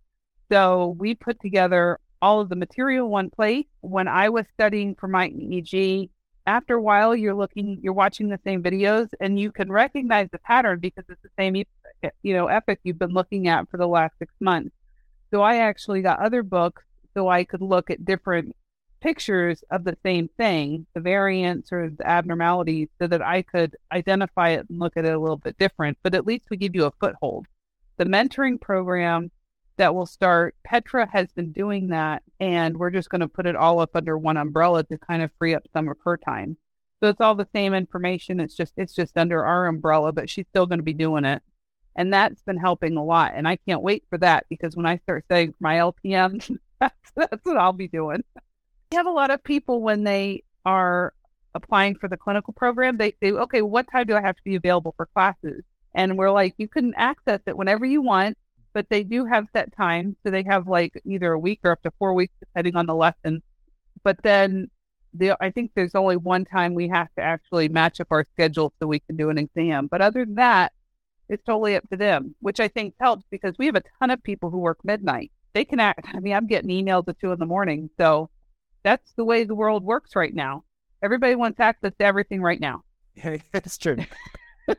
So 0.50 0.96
we 0.98 1.14
put 1.14 1.40
together 1.40 1.98
all 2.22 2.40
of 2.40 2.48
the 2.48 2.56
material 2.56 3.08
one 3.08 3.30
place. 3.30 3.66
When 3.80 4.08
I 4.08 4.28
was 4.28 4.46
studying 4.54 4.94
for 4.94 5.08
my 5.08 5.28
EEG, 5.28 6.08
after 6.46 6.74
a 6.74 6.82
while 6.82 7.16
you're 7.16 7.34
looking 7.34 7.78
you're 7.82 7.92
watching 7.92 8.28
the 8.28 8.38
same 8.44 8.62
videos 8.62 9.08
and 9.20 9.38
you 9.38 9.50
can 9.50 9.70
recognize 9.70 10.28
the 10.30 10.38
pattern 10.38 10.78
because 10.78 11.04
it's 11.08 11.22
the 11.22 11.30
same 11.38 11.56
you 12.22 12.34
know 12.34 12.48
epoch 12.48 12.78
you've 12.82 12.98
been 12.98 13.12
looking 13.12 13.48
at 13.48 13.68
for 13.70 13.78
the 13.78 13.86
last 13.86 14.12
six 14.18 14.34
months 14.40 14.74
so 15.30 15.40
i 15.40 15.56
actually 15.56 16.02
got 16.02 16.18
other 16.18 16.42
books 16.42 16.82
so 17.14 17.28
i 17.28 17.44
could 17.44 17.62
look 17.62 17.90
at 17.90 18.04
different 18.04 18.54
pictures 19.04 19.62
of 19.70 19.84
the 19.84 19.96
same 20.02 20.28
thing 20.38 20.86
the 20.94 21.00
variants 21.00 21.70
or 21.70 21.90
the 21.90 22.06
abnormalities 22.08 22.88
so 22.98 23.06
that 23.06 23.22
i 23.22 23.42
could 23.42 23.76
identify 23.92 24.50
it 24.50 24.66
and 24.68 24.78
look 24.78 24.96
at 24.96 25.04
it 25.04 25.14
a 25.14 25.18
little 25.18 25.36
bit 25.36 25.56
different 25.58 25.96
but 26.02 26.14
at 26.14 26.26
least 26.26 26.46
we 26.50 26.56
give 26.56 26.74
you 26.74 26.84
a 26.86 26.92
foothold 27.00 27.46
the 27.98 28.04
mentoring 28.04 28.60
program 28.60 29.30
that 29.76 29.94
will 29.94 30.06
start. 30.06 30.54
Petra 30.64 31.08
has 31.12 31.32
been 31.32 31.52
doing 31.52 31.88
that, 31.88 32.22
and 32.40 32.76
we're 32.76 32.90
just 32.90 33.10
going 33.10 33.20
to 33.20 33.28
put 33.28 33.46
it 33.46 33.56
all 33.56 33.80
up 33.80 33.90
under 33.94 34.16
one 34.16 34.36
umbrella 34.36 34.84
to 34.84 34.98
kind 34.98 35.22
of 35.22 35.30
free 35.38 35.54
up 35.54 35.66
some 35.72 35.88
of 35.88 35.96
her 36.04 36.16
time. 36.16 36.56
So 37.00 37.08
it's 37.08 37.20
all 37.20 37.34
the 37.34 37.48
same 37.54 37.74
information. 37.74 38.40
It's 38.40 38.54
just 38.54 38.72
it's 38.76 38.94
just 38.94 39.18
under 39.18 39.44
our 39.44 39.66
umbrella, 39.66 40.12
but 40.12 40.30
she's 40.30 40.46
still 40.48 40.66
going 40.66 40.78
to 40.78 40.84
be 40.84 40.94
doing 40.94 41.24
it, 41.24 41.42
and 41.96 42.12
that's 42.12 42.42
been 42.42 42.56
helping 42.56 42.96
a 42.96 43.04
lot. 43.04 43.32
And 43.34 43.48
I 43.48 43.56
can't 43.56 43.82
wait 43.82 44.04
for 44.08 44.18
that 44.18 44.46
because 44.48 44.76
when 44.76 44.86
I 44.86 44.98
start 44.98 45.24
saying 45.30 45.54
my 45.60 45.76
LPM, 45.76 46.58
that's, 46.80 46.94
that's 47.16 47.44
what 47.44 47.56
I'll 47.56 47.72
be 47.72 47.88
doing. 47.88 48.22
Have 48.94 49.06
a 49.06 49.10
lot 49.10 49.30
of 49.30 49.42
people 49.44 49.82
when 49.82 50.04
they 50.04 50.42
are 50.64 51.12
applying 51.54 51.96
for 51.96 52.08
the 52.08 52.16
clinical 52.16 52.52
program, 52.52 52.96
they 52.96 53.14
say, 53.22 53.32
okay, 53.32 53.62
what 53.62 53.90
time 53.90 54.06
do 54.06 54.16
I 54.16 54.20
have 54.20 54.36
to 54.36 54.42
be 54.44 54.56
available 54.56 54.94
for 54.96 55.06
classes? 55.06 55.62
And 55.94 56.18
we're 56.18 56.30
like, 56.30 56.54
you 56.58 56.66
can 56.66 56.94
access 56.96 57.40
it 57.46 57.56
whenever 57.56 57.84
you 57.84 58.02
want 58.02 58.36
but 58.74 58.88
they 58.90 59.04
do 59.04 59.24
have 59.24 59.46
set 59.54 59.74
times. 59.74 60.16
So 60.22 60.30
they 60.30 60.42
have 60.42 60.66
like 60.66 61.00
either 61.06 61.32
a 61.32 61.38
week 61.38 61.60
or 61.64 61.70
up 61.70 61.82
to 61.84 61.92
four 61.98 62.12
weeks, 62.12 62.34
depending 62.40 62.76
on 62.76 62.86
the 62.86 62.94
lesson. 62.94 63.42
But 64.02 64.18
then 64.22 64.68
the, 65.14 65.36
I 65.40 65.50
think 65.50 65.70
there's 65.74 65.94
only 65.94 66.16
one 66.16 66.44
time 66.44 66.74
we 66.74 66.88
have 66.88 67.08
to 67.16 67.22
actually 67.22 67.68
match 67.68 68.00
up 68.00 68.08
our 68.10 68.26
schedule 68.34 68.74
so 68.78 68.86
we 68.86 68.98
can 68.98 69.16
do 69.16 69.30
an 69.30 69.38
exam. 69.38 69.86
But 69.86 70.02
other 70.02 70.24
than 70.26 70.34
that, 70.34 70.72
it's 71.28 71.44
totally 71.44 71.76
up 71.76 71.88
to 71.88 71.96
them, 71.96 72.34
which 72.40 72.60
I 72.60 72.68
think 72.68 72.94
helps 73.00 73.24
because 73.30 73.54
we 73.58 73.66
have 73.66 73.76
a 73.76 73.82
ton 73.98 74.10
of 74.10 74.22
people 74.22 74.50
who 74.50 74.58
work 74.58 74.78
midnight. 74.84 75.30
They 75.54 75.64
can 75.64 75.80
act. 75.80 76.06
I 76.12 76.18
mean, 76.18 76.34
I'm 76.34 76.48
getting 76.48 76.68
emails 76.68 77.08
at 77.08 77.18
two 77.20 77.32
in 77.32 77.38
the 77.38 77.46
morning. 77.46 77.88
So 77.96 78.28
that's 78.84 79.12
the 79.16 79.24
way 79.24 79.44
the 79.44 79.54
world 79.54 79.82
works 79.82 80.14
right 80.14 80.34
now. 80.34 80.64
Everybody 81.02 81.34
wants 81.34 81.58
access 81.58 81.92
to 81.98 82.04
everything 82.04 82.42
right 82.42 82.60
now. 82.60 82.82
Yeah, 83.16 83.36
that's 83.52 83.78
true. 83.78 83.98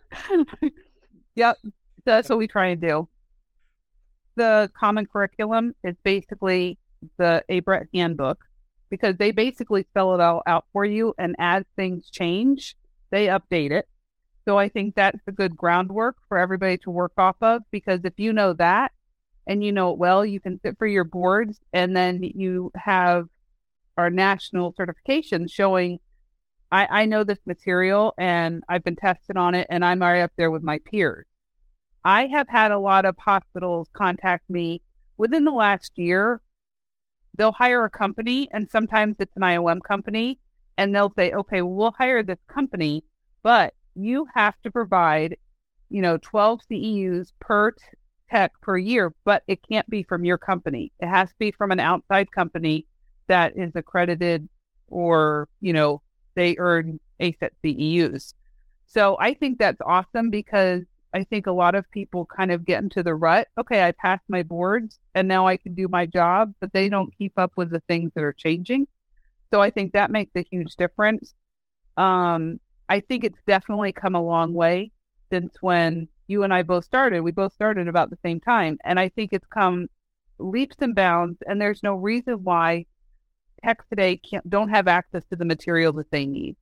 yep. 1.35 1.57
That's 2.03 2.27
what 2.27 2.37
we 2.37 2.47
try 2.47 2.67
and 2.67 2.81
do 2.81 3.07
the 4.35 4.69
common 4.77 5.05
curriculum 5.05 5.73
is 5.83 5.95
basically 6.03 6.77
the 7.17 7.43
ABRET 7.49 7.87
handbook 7.93 8.43
because 8.89 9.15
they 9.17 9.31
basically 9.31 9.83
spell 9.83 10.13
it 10.13 10.21
all 10.21 10.43
out 10.45 10.65
for 10.71 10.85
you. 10.85 11.13
And 11.17 11.35
as 11.39 11.63
things 11.75 12.09
change, 12.09 12.75
they 13.11 13.27
update 13.27 13.71
it. 13.71 13.87
So 14.45 14.59
I 14.59 14.69
think 14.69 14.95
that's 14.95 15.19
a 15.27 15.31
good 15.31 15.57
groundwork 15.57 16.17
for 16.27 16.37
everybody 16.37 16.77
to 16.79 16.91
work 16.91 17.13
off 17.17 17.37
of 17.41 17.63
because 17.71 18.01
if 18.03 18.13
you 18.17 18.31
know 18.31 18.53
that 18.53 18.91
and 19.47 19.63
you 19.63 19.71
know 19.71 19.91
it 19.91 19.97
well, 19.97 20.25
you 20.25 20.39
can 20.39 20.59
sit 20.61 20.77
for 20.77 20.85
your 20.85 21.03
boards 21.03 21.59
and 21.73 21.95
then 21.95 22.21
you 22.23 22.71
have 22.75 23.27
our 23.97 24.09
national 24.09 24.73
certification 24.75 25.47
showing 25.47 25.99
I, 26.71 26.87
I 27.01 27.05
know 27.05 27.23
this 27.23 27.39
material 27.45 28.13
and 28.17 28.63
I've 28.67 28.83
been 28.83 28.95
tested 28.95 29.37
on 29.37 29.55
it 29.55 29.67
and 29.69 29.85
I'm 29.85 30.01
right 30.01 30.21
up 30.21 30.31
there 30.35 30.51
with 30.51 30.63
my 30.63 30.79
peers. 30.79 31.25
I 32.03 32.27
have 32.27 32.47
had 32.49 32.71
a 32.71 32.79
lot 32.79 33.05
of 33.05 33.15
hospitals 33.17 33.89
contact 33.93 34.49
me 34.49 34.81
within 35.17 35.43
the 35.43 35.51
last 35.51 35.93
year. 35.95 36.41
They'll 37.37 37.51
hire 37.51 37.83
a 37.83 37.89
company, 37.89 38.47
and 38.51 38.69
sometimes 38.69 39.15
it's 39.19 39.35
an 39.35 39.41
IOM 39.41 39.81
company, 39.81 40.39
and 40.77 40.93
they'll 40.93 41.11
say, 41.17 41.31
okay, 41.31 41.61
we'll 41.63 41.95
hire 41.97 42.23
this 42.23 42.39
company, 42.47 43.03
but 43.41 43.73
you 43.95 44.27
have 44.35 44.53
to 44.63 44.71
provide, 44.71 45.37
you 45.89 46.01
know, 46.01 46.17
12 46.17 46.61
CEUs 46.71 47.31
per 47.39 47.71
t- 47.71 47.83
tech 48.29 48.51
per 48.61 48.77
year, 48.77 49.13
but 49.25 49.43
it 49.47 49.67
can't 49.67 49.89
be 49.89 50.03
from 50.03 50.25
your 50.25 50.37
company. 50.37 50.91
It 50.99 51.07
has 51.07 51.29
to 51.29 51.35
be 51.39 51.51
from 51.51 51.71
an 51.71 51.79
outside 51.79 52.31
company 52.31 52.85
that 53.27 53.57
is 53.57 53.71
accredited 53.75 54.47
or, 54.87 55.47
you 55.61 55.73
know, 55.73 56.01
they 56.35 56.55
earn 56.57 56.99
ASET 57.19 57.51
CEUs. 57.63 58.33
So 58.87 59.17
I 59.19 59.33
think 59.33 59.57
that's 59.57 59.81
awesome 59.85 60.29
because 60.29 60.83
I 61.13 61.23
think 61.23 61.47
a 61.47 61.51
lot 61.51 61.75
of 61.75 61.89
people 61.91 62.25
kind 62.25 62.51
of 62.51 62.65
get 62.65 62.83
into 62.83 63.01
the 63.01 63.15
rut. 63.15 63.47
Okay, 63.57 63.83
I 63.83 63.91
passed 63.93 64.25
my 64.27 64.43
boards 64.43 64.99
and 65.13 65.27
now 65.27 65.47
I 65.47 65.57
can 65.57 65.73
do 65.73 65.87
my 65.87 66.05
job, 66.05 66.53
but 66.59 66.73
they 66.73 66.89
don't 66.89 67.15
keep 67.17 67.33
up 67.37 67.53
with 67.55 67.71
the 67.71 67.81
things 67.87 68.11
that 68.15 68.23
are 68.23 68.33
changing. 68.33 68.87
So 69.51 69.61
I 69.61 69.69
think 69.69 69.93
that 69.93 70.11
makes 70.11 70.31
a 70.35 70.45
huge 70.49 70.75
difference. 70.75 71.33
Um, 71.97 72.59
I 72.89 72.99
think 72.99 73.23
it's 73.23 73.39
definitely 73.47 73.93
come 73.93 74.15
a 74.15 74.21
long 74.21 74.53
way 74.53 74.91
since 75.31 75.53
when 75.61 76.09
you 76.27 76.43
and 76.43 76.53
I 76.53 76.63
both 76.63 76.85
started. 76.85 77.21
We 77.21 77.31
both 77.31 77.53
started 77.53 77.87
about 77.87 78.09
the 78.09 78.17
same 78.23 78.39
time. 78.39 78.77
And 78.83 78.99
I 78.99 79.09
think 79.09 79.31
it's 79.31 79.47
come 79.47 79.87
leaps 80.37 80.77
and 80.81 80.95
bounds. 80.95 81.37
And 81.47 81.61
there's 81.61 81.83
no 81.83 81.95
reason 81.95 82.43
why 82.43 82.85
techs 83.65 83.85
today 83.89 84.17
can't, 84.17 84.47
don't 84.49 84.69
have 84.69 84.87
access 84.87 85.23
to 85.29 85.35
the 85.35 85.45
material 85.45 85.91
that 85.93 86.11
they 86.11 86.25
need, 86.25 86.55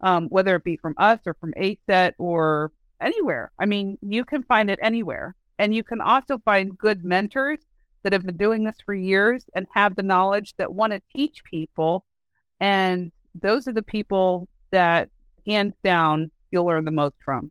um, 0.00 0.28
whether 0.28 0.54
it 0.56 0.64
be 0.64 0.76
from 0.76 0.94
us 0.96 1.18
or 1.26 1.34
from 1.34 1.52
ASET 1.54 2.12
or 2.18 2.70
anywhere. 3.00 3.50
I 3.58 3.66
mean, 3.66 3.98
you 4.00 4.24
can 4.24 4.42
find 4.44 4.70
it 4.70 4.78
anywhere. 4.82 5.34
And 5.58 5.74
you 5.74 5.84
can 5.84 6.00
also 6.00 6.38
find 6.38 6.76
good 6.76 7.04
mentors 7.04 7.60
that 8.02 8.12
have 8.12 8.24
been 8.24 8.36
doing 8.36 8.64
this 8.64 8.76
for 8.84 8.94
years 8.94 9.44
and 9.54 9.66
have 9.74 9.94
the 9.94 10.02
knowledge 10.02 10.54
that 10.56 10.72
want 10.72 10.92
to 10.92 11.02
teach 11.14 11.44
people. 11.44 12.04
And 12.58 13.12
those 13.34 13.68
are 13.68 13.72
the 13.72 13.82
people 13.82 14.48
that, 14.70 15.08
hands 15.46 15.74
down, 15.82 16.30
you'll 16.50 16.66
learn 16.66 16.84
the 16.84 16.90
most 16.90 17.16
from. 17.24 17.50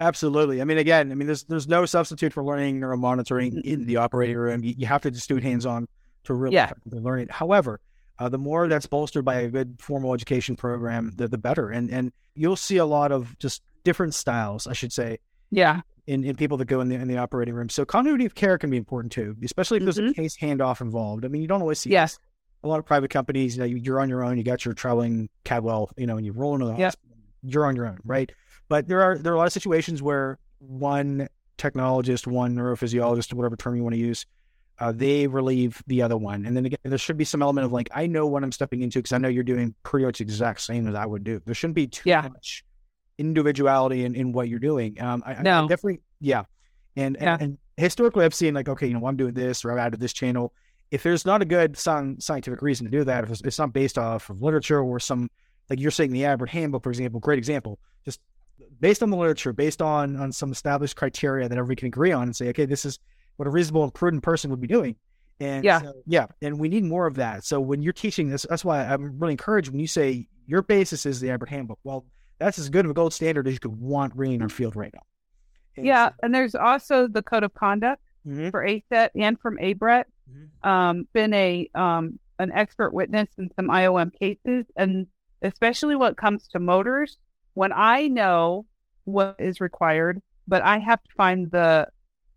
Absolutely. 0.00 0.60
I 0.60 0.64
mean, 0.64 0.78
again, 0.78 1.12
I 1.12 1.14
mean, 1.14 1.26
there's 1.26 1.44
there's 1.44 1.68
no 1.68 1.86
substitute 1.86 2.32
for 2.32 2.44
learning 2.44 2.80
neuromonitoring 2.80 3.60
in 3.62 3.86
the 3.86 3.96
operating 3.98 4.36
room. 4.36 4.64
You, 4.64 4.74
you 4.78 4.86
have 4.86 5.02
to 5.02 5.10
just 5.10 5.28
do 5.28 5.36
it 5.36 5.44
hands 5.44 5.64
on 5.64 5.86
to 6.24 6.34
really 6.34 6.54
Yeah. 6.54 6.70
learn 6.86 7.20
it. 7.20 7.30
However, 7.30 7.80
uh, 8.18 8.28
the 8.28 8.38
more 8.38 8.68
that's 8.68 8.86
bolstered 8.86 9.24
by 9.24 9.34
a 9.40 9.48
good 9.48 9.76
formal 9.80 10.14
education 10.14 10.54
program, 10.56 11.12
the, 11.16 11.28
the 11.28 11.38
better. 11.38 11.70
And 11.70 11.90
and 11.90 12.12
you'll 12.34 12.56
see 12.56 12.76
a 12.76 12.86
lot 12.86 13.12
of 13.12 13.36
just 13.38 13.62
different 13.84 14.14
styles, 14.14 14.66
I 14.66 14.72
should 14.74 14.92
say, 14.92 15.18
Yeah. 15.50 15.80
in, 16.06 16.22
in 16.24 16.36
people 16.36 16.56
that 16.58 16.66
go 16.66 16.80
in 16.80 16.88
the 16.88 16.94
in 16.96 17.08
the 17.08 17.16
operating 17.18 17.54
room. 17.54 17.68
So 17.68 17.84
continuity 17.84 18.24
of 18.26 18.34
care 18.34 18.58
can 18.58 18.70
be 18.70 18.76
important 18.76 19.12
too, 19.12 19.36
especially 19.42 19.78
if 19.78 19.84
there's 19.84 19.98
a 19.98 20.02
Mhm. 20.02 20.14
case 20.14 20.36
handoff 20.36 20.80
involved. 20.80 21.24
I 21.24 21.28
mean, 21.28 21.42
you 21.42 21.48
don't 21.48 21.60
always 21.62 21.80
see 21.80 21.90
Yes. 21.90 22.18
a 22.62 22.68
lot 22.68 22.78
of 22.78 22.86
private 22.86 23.10
companies. 23.10 23.56
You 23.56 23.60
know, 23.60 23.66
you- 23.66 23.76
you're 23.78 24.00
on 24.00 24.08
your 24.08 24.22
own. 24.22 24.38
You 24.38 24.44
got 24.44 24.64
your 24.64 24.74
traveling 24.74 25.28
Cadwell, 25.44 25.90
you 25.96 26.06
know, 26.06 26.16
and 26.16 26.24
you 26.24 26.32
roll 26.32 26.54
into 26.54 26.66
the 26.66 26.72
Yep. 26.72 26.80
hospital. 26.80 27.16
You're 27.42 27.66
on 27.66 27.74
your 27.74 27.86
own, 27.86 27.98
right? 28.04 28.30
But 28.68 28.86
there 28.88 29.02
are 29.02 29.18
there 29.18 29.32
are 29.32 29.36
a 29.36 29.38
lot 29.38 29.46
of 29.48 29.52
situations 29.52 30.00
where 30.00 30.38
one 30.60 31.28
technologist, 31.58 32.26
one 32.26 32.54
neurophysiologist, 32.54 33.32
whatever 33.34 33.56
term 33.56 33.74
you 33.76 33.82
want 33.82 33.94
to 33.94 34.00
use, 34.00 34.26
uh, 34.78 34.92
they 34.92 35.26
relieve 35.26 35.82
the 35.86 36.02
other 36.02 36.16
one. 36.16 36.44
And 36.46 36.56
then 36.56 36.66
again, 36.66 36.78
there 36.84 36.98
should 36.98 37.16
be 37.16 37.24
some 37.24 37.42
element 37.42 37.64
of 37.64 37.72
like, 37.72 37.88
I 37.94 38.06
know 38.06 38.26
what 38.26 38.42
I'm 38.42 38.52
stepping 38.52 38.82
into 38.82 38.98
because 38.98 39.12
I 39.12 39.18
know 39.18 39.28
you're 39.28 39.44
doing 39.44 39.74
pretty 39.82 40.06
much 40.06 40.20
exact 40.20 40.60
same 40.60 40.88
as 40.88 40.94
I 40.94 41.06
would 41.06 41.24
do. 41.24 41.40
There 41.44 41.54
shouldn't 41.54 41.76
be 41.76 41.86
too 41.86 42.08
Yeah. 42.08 42.22
much 42.22 42.64
individuality 43.18 44.04
in, 44.04 44.14
in 44.14 44.32
what 44.32 44.48
you're 44.48 44.58
doing. 44.58 45.00
Um, 45.00 45.22
I, 45.24 45.34
I- 45.34 45.36
I 45.36 45.42
No. 45.42 45.68
definitely, 45.68 46.00
yeah. 46.20 46.44
And, 46.96 47.16
Yeah. 47.20 47.34
and 47.34 47.42
and 47.42 47.58
historically, 47.76 48.24
I've 48.24 48.34
seen 48.34 48.54
like, 48.54 48.68
okay, 48.68 48.86
you 48.86 48.94
know, 48.98 49.06
I'm 49.06 49.16
doing 49.16 49.34
this 49.34 49.64
or 49.64 49.72
I've 49.72 49.78
added 49.78 50.00
this 50.00 50.12
channel. 50.12 50.52
If 50.90 51.02
there's 51.02 51.24
not 51.24 51.40
a 51.40 51.46
good 51.46 51.76
scientific 51.78 52.60
reason 52.60 52.84
to 52.86 52.90
do 52.90 53.04
that, 53.04 53.24
if 53.24 53.30
it's, 53.30 53.40
it's 53.42 53.58
not 53.58 53.72
based 53.72 53.96
off 53.96 54.28
of 54.28 54.42
literature 54.42 54.80
or 54.80 55.00
some, 55.00 55.30
like 55.70 55.80
you're 55.80 55.90
saying, 55.90 56.12
the 56.12 56.24
ABRET 56.24 56.50
Handbook, 56.50 56.82
for 56.82 56.90
example, 56.90 57.18
great 57.18 57.38
example, 57.38 57.78
just 58.04 58.20
based 58.78 59.02
on 59.02 59.08
the 59.10 59.16
literature, 59.16 59.52
based 59.54 59.80
on 59.80 60.16
on 60.16 60.32
some 60.32 60.52
established 60.52 60.96
criteria 60.96 61.48
that 61.48 61.56
everybody 61.56 61.76
can 61.76 61.86
agree 61.88 62.12
on, 62.12 62.24
and 62.24 62.36
say, 62.36 62.48
okay, 62.48 62.66
this 62.66 62.84
is 62.84 62.98
what 63.42 63.48
a 63.48 63.50
reasonable 63.50 63.82
and 63.82 63.92
prudent 63.92 64.22
person 64.22 64.50
would 64.52 64.60
be 64.60 64.68
doing. 64.68 64.94
And 65.40 65.64
Yeah. 65.64 65.80
so- 65.80 65.94
yeah, 66.06 66.26
and 66.42 66.60
we 66.60 66.68
need 66.68 66.84
more 66.84 67.08
of 67.08 67.16
that. 67.16 67.42
So 67.42 67.60
when 67.60 67.82
you're 67.82 67.92
teaching 67.92 68.28
this, 68.30 68.46
that's 68.48 68.64
why 68.64 68.84
I'm 68.84 69.18
really 69.18 69.32
encouraged 69.32 69.68
when 69.68 69.80
you 69.80 69.88
say 69.88 70.28
your 70.46 70.62
basis 70.62 71.04
is 71.06 71.18
the 71.18 71.26
ABRET 71.30 71.48
Handbook. 71.48 71.80
Well, 71.82 72.06
that's 72.38 72.56
as 72.60 72.70
good 72.70 72.84
of 72.84 72.92
a 72.92 72.94
gold 72.94 73.12
standard 73.12 73.48
as 73.48 73.54
you 73.54 73.58
could 73.58 73.80
want 73.80 74.14
ringing 74.14 74.36
in 74.36 74.42
our 74.42 74.48
field 74.48 74.76
right 74.76 74.94
now. 74.94 75.02
And 75.76 75.86
Yeah. 75.86 76.10
so- 76.10 76.14
And 76.22 76.32
there's 76.32 76.54
also 76.54 77.08
the 77.08 77.20
code 77.20 77.42
of 77.42 77.52
conduct 77.54 78.04
Mhm. 78.24 78.52
for 78.52 78.64
ASET 78.64 79.10
and 79.16 79.36
from 79.40 79.58
ABRET. 79.58 80.04
Mhm. 80.30 80.68
Um, 80.68 81.08
been 81.12 81.34
a 81.34 81.68
um, 81.74 82.20
an 82.38 82.52
expert 82.52 82.94
witness 82.94 83.28
in 83.38 83.50
some 83.56 83.70
IOM 83.70 84.10
cases, 84.12 84.66
and 84.76 85.08
especially 85.42 85.96
when 85.96 86.12
it 86.12 86.16
comes 86.16 86.46
to 86.48 86.60
motors. 86.60 87.18
When 87.54 87.72
I 87.72 88.06
know 88.06 88.66
what 89.02 89.34
is 89.40 89.60
required, 89.60 90.22
but 90.46 90.62
I 90.62 90.78
have 90.78 91.02
to 91.02 91.10
find 91.16 91.50
the 91.50 91.88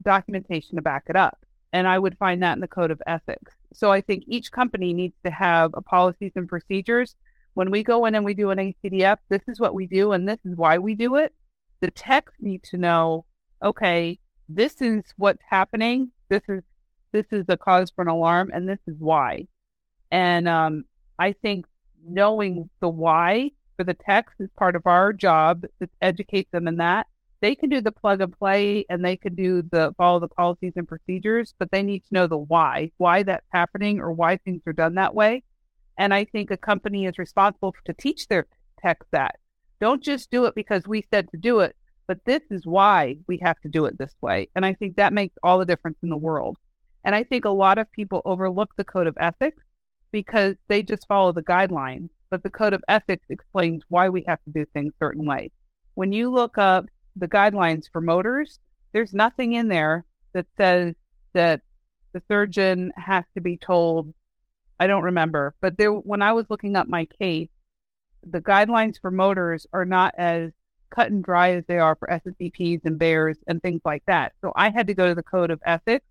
documentation 0.04 0.76
to 0.76 0.82
back 0.82 1.04
it 1.08 1.16
up, 1.16 1.40
and 1.74 1.88
I 1.88 2.00
would 2.00 2.18
find 2.18 2.42
that 2.44 2.54
in 2.54 2.62
the 2.62 2.68
code 2.68 2.92
of 2.92 3.02
ethics. 3.08 3.54
So 3.74 3.92
I 3.92 4.02
think 4.02 4.24
each 4.28 4.52
company 4.52 4.94
needs 4.94 5.16
to 5.26 5.32
have 5.32 5.72
a 5.74 5.82
policies 5.82 6.32
and 6.36 6.48
procedures. 6.48 7.16
When 7.54 7.72
we 7.72 7.84
go 7.84 8.06
in 8.06 8.16
and 8.16 8.26
we 8.26 8.34
do 8.34 8.52
an 8.52 8.58
ACDF, 8.58 9.18
this 9.30 9.42
is 9.48 9.60
what 9.60 9.74
we 9.74 9.88
do, 9.88 10.12
and 10.12 10.28
this 10.28 10.40
is 10.46 10.56
why 10.56 10.78
we 10.78 10.96
do 10.96 11.16
it. 11.16 11.34
The 11.82 11.92
techs 11.92 12.34
need 12.40 12.64
to 12.64 12.78
know, 12.78 13.26
okay, 13.64 14.20
this 14.50 14.82
is 14.82 15.04
what's 15.18 15.44
happening. 15.50 16.12
This 16.30 16.44
is 16.48 16.64
this 17.12 17.26
is 17.32 17.46
a 17.48 17.56
cause 17.56 17.92
for 17.96 18.02
an 18.02 18.10
alarm, 18.10 18.52
and 18.54 18.68
this 18.68 18.80
is 18.88 18.96
why. 19.00 19.48
And 20.12 20.50
um, 20.50 20.84
I 21.18 21.32
think 21.32 21.66
knowing 22.06 22.70
the 22.82 22.90
why 22.90 23.52
for 23.78 23.84
the 23.84 23.94
techs 23.94 24.34
is 24.40 24.50
part 24.58 24.76
of 24.76 24.86
our 24.86 25.14
job 25.14 25.64
to 25.82 25.90
educate 26.02 26.52
them 26.52 26.68
in 26.68 26.78
that. 26.78 27.08
They 27.42 27.56
can 27.56 27.70
do 27.70 27.82
the 27.82 27.92
plug 27.92 28.22
and 28.22 28.38
play 28.38 28.86
and 28.90 29.04
they 29.04 29.18
can 29.18 29.36
do 29.36 29.62
the 29.62 29.94
follow 29.98 30.20
the 30.20 30.28
policies 30.28 30.74
and 30.76 30.88
procedures, 30.88 31.54
but 31.60 31.70
they 31.72 31.84
need 31.84 32.00
to 32.06 32.14
know 32.14 32.28
the 32.28 32.38
why, 32.38 32.92
why 32.98 33.24
that's 33.24 33.46
happening 33.52 34.00
or 34.00 34.12
why 34.12 34.38
things 34.38 34.62
are 34.66 34.74
done 34.74 34.96
that 34.96 35.14
way. 35.14 35.44
And 35.98 36.14
I 36.14 36.26
think 36.26 36.52
a 36.52 36.58
company 36.58 37.06
is 37.06 37.18
responsible 37.18 37.76
to 37.86 37.94
teach 37.94 38.28
their 38.28 38.48
techs 38.82 39.08
that. 39.12 39.36
Don't 39.80 40.04
just 40.04 40.32
do 40.32 40.46
it 40.46 40.56
because 40.56 40.88
we 40.88 41.06
said 41.12 41.30
to 41.32 41.38
do 41.38 41.60
it, 41.60 41.76
but 42.08 42.24
this 42.26 42.42
is 42.50 42.66
why 42.66 43.18
we 43.28 43.38
have 43.44 43.60
to 43.62 43.70
do 43.70 43.86
it 43.86 43.98
this 43.98 44.16
way. 44.22 44.50
And 44.56 44.66
I 44.66 44.74
think 44.74 44.96
that 44.96 45.14
makes 45.14 45.36
all 45.44 45.60
the 45.60 45.66
difference 45.66 45.98
in 46.02 46.10
the 46.10 46.18
world. 46.18 46.58
And 47.04 47.14
I 47.14 47.24
think 47.24 47.46
a 47.46 47.50
lot 47.50 47.78
of 47.78 47.92
people 47.92 48.22
overlook 48.26 48.76
the 48.76 48.84
code 48.84 49.08
of 49.08 49.18
ethics 49.20 49.64
because 50.12 50.56
they 50.68 50.82
just 50.82 51.08
follow 51.08 51.32
the 51.32 51.44
guidelines. 51.44 52.10
But 52.30 52.42
the 52.42 52.50
code 52.50 52.74
of 52.74 52.84
ethics 52.88 53.26
explains 53.30 53.84
why 53.90 54.10
we 54.10 54.24
have 54.28 54.44
to 54.46 54.50
do 54.50 54.66
things 54.74 54.94
certain 55.00 55.26
ways. 55.26 55.52
When 55.94 56.12
you 56.12 56.32
look 56.32 56.58
up 56.58 56.86
the 57.16 57.28
guidelines 57.28 57.86
for 57.92 58.02
motors, 58.02 58.60
there's 58.94 59.14
nothing 59.14 59.54
in 59.54 59.68
there 59.68 60.06
that 60.34 60.46
says 60.58 60.96
that 61.34 61.62
the 62.14 62.22
surgeon 62.28 62.92
has 62.96 63.24
to 63.34 63.42
be 63.42 63.58
told. 63.58 64.14
I 64.80 64.88
don't 64.88 65.04
remember, 65.04 65.56
but 65.62 65.78
there 65.78 65.92
when 65.92 66.22
I 66.22 66.34
was 66.34 66.46
looking 66.50 66.76
up 66.76 66.88
my 66.88 67.06
case, 67.06 67.50
the 68.30 68.42
guidelines 68.42 69.00
for 69.00 69.12
motors 69.12 69.66
are 69.72 69.86
not 69.86 70.14
as 70.18 70.52
cut 70.90 71.12
and 71.12 71.24
dry 71.24 71.52
as 71.52 71.64
they 71.68 71.78
are 71.78 71.96
for 71.96 72.08
SSEPs 72.08 72.86
and 72.86 73.00
BAERs 73.00 73.38
and 73.48 73.62
things 73.62 73.82
like 73.86 74.04
that. 74.08 74.34
So 74.42 74.52
I 74.56 74.70
had 74.70 74.88
to 74.88 74.94
go 74.94 75.08
to 75.08 75.16
the 75.16 75.24
code 75.24 75.52
of 75.52 75.62
ethics, 75.66 76.06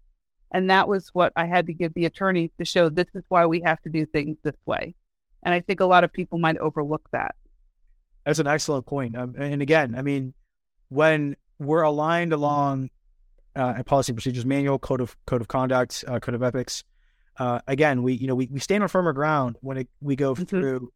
and 0.53 0.71
that 0.71 0.89
was 0.89 1.09
what 1.13 1.33
I 1.37 1.47
had 1.47 1.67
to 1.67 1.73
give 1.73 1.95
the 1.95 2.07
attorneys 2.07 2.51
to 2.59 2.65
show 2.65 2.89
this 2.89 3.09
is 3.15 3.25
why 3.29 3.47
we 3.47 3.61
have 3.63 3.81
to 3.83 3.91
do 3.91 4.07
things 4.07 4.37
this 4.43 4.57
way. 4.67 4.95
And 5.43 5.55
I 5.55 5.61
think 5.61 5.81
a 5.81 5.87
lot 5.87 6.05
of 6.05 6.13
people 6.13 6.39
might 6.39 6.59
overlook 6.59 7.07
that. 7.13 7.35
That's 8.25 8.39
an 8.39 8.47
excellent 8.47 8.87
point. 8.87 9.17
Um, 9.17 9.35
and 9.39 9.61
again, 9.61 9.95
I 9.95 10.03
mean, 10.03 10.33
when 10.95 11.37
we're 11.59 11.83
aligned 11.83 12.33
along 12.33 12.91
uh, 13.57 13.75
a 13.79 13.85
policy 13.85 14.13
procedures 14.13 14.45
manual, 14.47 14.79
code 14.79 15.01
of 15.01 15.17
code 15.27 15.41
of 15.41 15.49
conduct, 15.49 16.05
uh, 16.09 16.19
code 16.21 16.35
of 16.35 16.43
ethics, 16.43 16.85
uh, 17.39 17.61
again, 17.67 18.03
we 18.03 18.15
you 18.15 18.27
know 18.27 18.35
we, 18.35 18.49
we 18.51 18.61
stand 18.61 18.83
on 18.83 18.89
firmer 18.89 19.13
ground 19.13 19.57
when 19.61 19.77
it, 19.79 19.89
we 20.01 20.17
go 20.17 20.35
Mhm. 20.35 20.49
through 20.49 20.93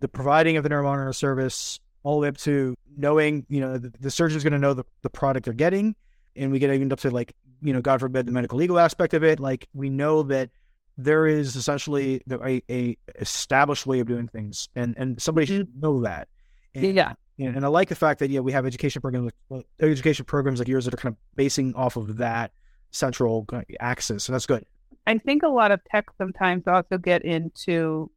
the 0.00 0.08
providing 0.08 0.56
of 0.56 0.62
the 0.62 0.68
neuromonitor 0.70 1.14
service 1.14 1.80
all 2.02 2.16
the 2.16 2.22
way 2.22 2.28
up 2.28 2.36
to 2.38 2.74
knowing 2.96 3.44
you 3.48 3.60
know 3.60 3.78
the, 3.78 3.92
the 4.00 4.10
surgeon's 4.10 4.44
going 4.44 4.52
to 4.52 4.58
know 4.58 4.74
the, 4.74 4.84
the 5.02 5.10
product 5.10 5.44
they're 5.46 5.54
getting, 5.54 5.94
and 6.36 6.52
we 6.52 6.58
get 6.58 6.70
even 6.72 6.92
up 6.92 7.00
to 7.00 7.10
like 7.10 7.32
you 7.62 7.72
know 7.72 7.80
God 7.80 8.00
forbid 8.00 8.26
the 8.26 8.32
medical 8.32 8.58
legal 8.58 8.78
aspect 8.78 9.14
of 9.14 9.24
it. 9.24 9.40
Like 9.40 9.68
we 9.74 9.88
know 9.90 10.22
that 10.24 10.50
there 10.96 11.26
is 11.26 11.54
essentially 11.56 12.22
a, 12.30 12.62
a 12.70 12.96
established 13.20 13.86
way 13.86 14.00
of 14.00 14.06
doing 14.06 14.28
things, 14.28 14.68
and 14.74 14.94
and 14.98 15.20
somebody 15.20 15.46
should 15.46 15.68
know 15.80 16.00
that. 16.02 16.28
And, 16.74 16.94
Yeah. 16.94 17.12
And, 17.38 17.56
and 17.56 17.64
I 17.64 17.68
like 17.68 17.88
the 17.88 17.94
fact 17.94 18.18
that 18.20 18.30
yeah 18.30 18.40
we 18.40 18.52
have 18.52 18.66
education 18.66 19.00
programs 19.00 19.32
like 19.50 19.66
education 19.80 20.24
programs 20.24 20.58
like 20.58 20.68
yours 20.68 20.84
that 20.84 20.94
are 20.94 20.98
kind 20.98 21.14
of 21.14 21.18
basing 21.36 21.74
off 21.74 21.96
of 21.96 22.16
that 22.18 22.52
central 22.90 23.44
uh, 23.52 23.62
axis, 23.80 24.24
so 24.24 24.32
that's 24.32 24.46
good. 24.46 24.64
I 25.06 25.18
think 25.18 25.42
a 25.42 25.48
lot 25.48 25.70
of 25.70 25.80
tech 25.90 26.06
sometimes 26.18 26.64
also 26.66 26.98
get 26.98 27.24
into 27.24 28.10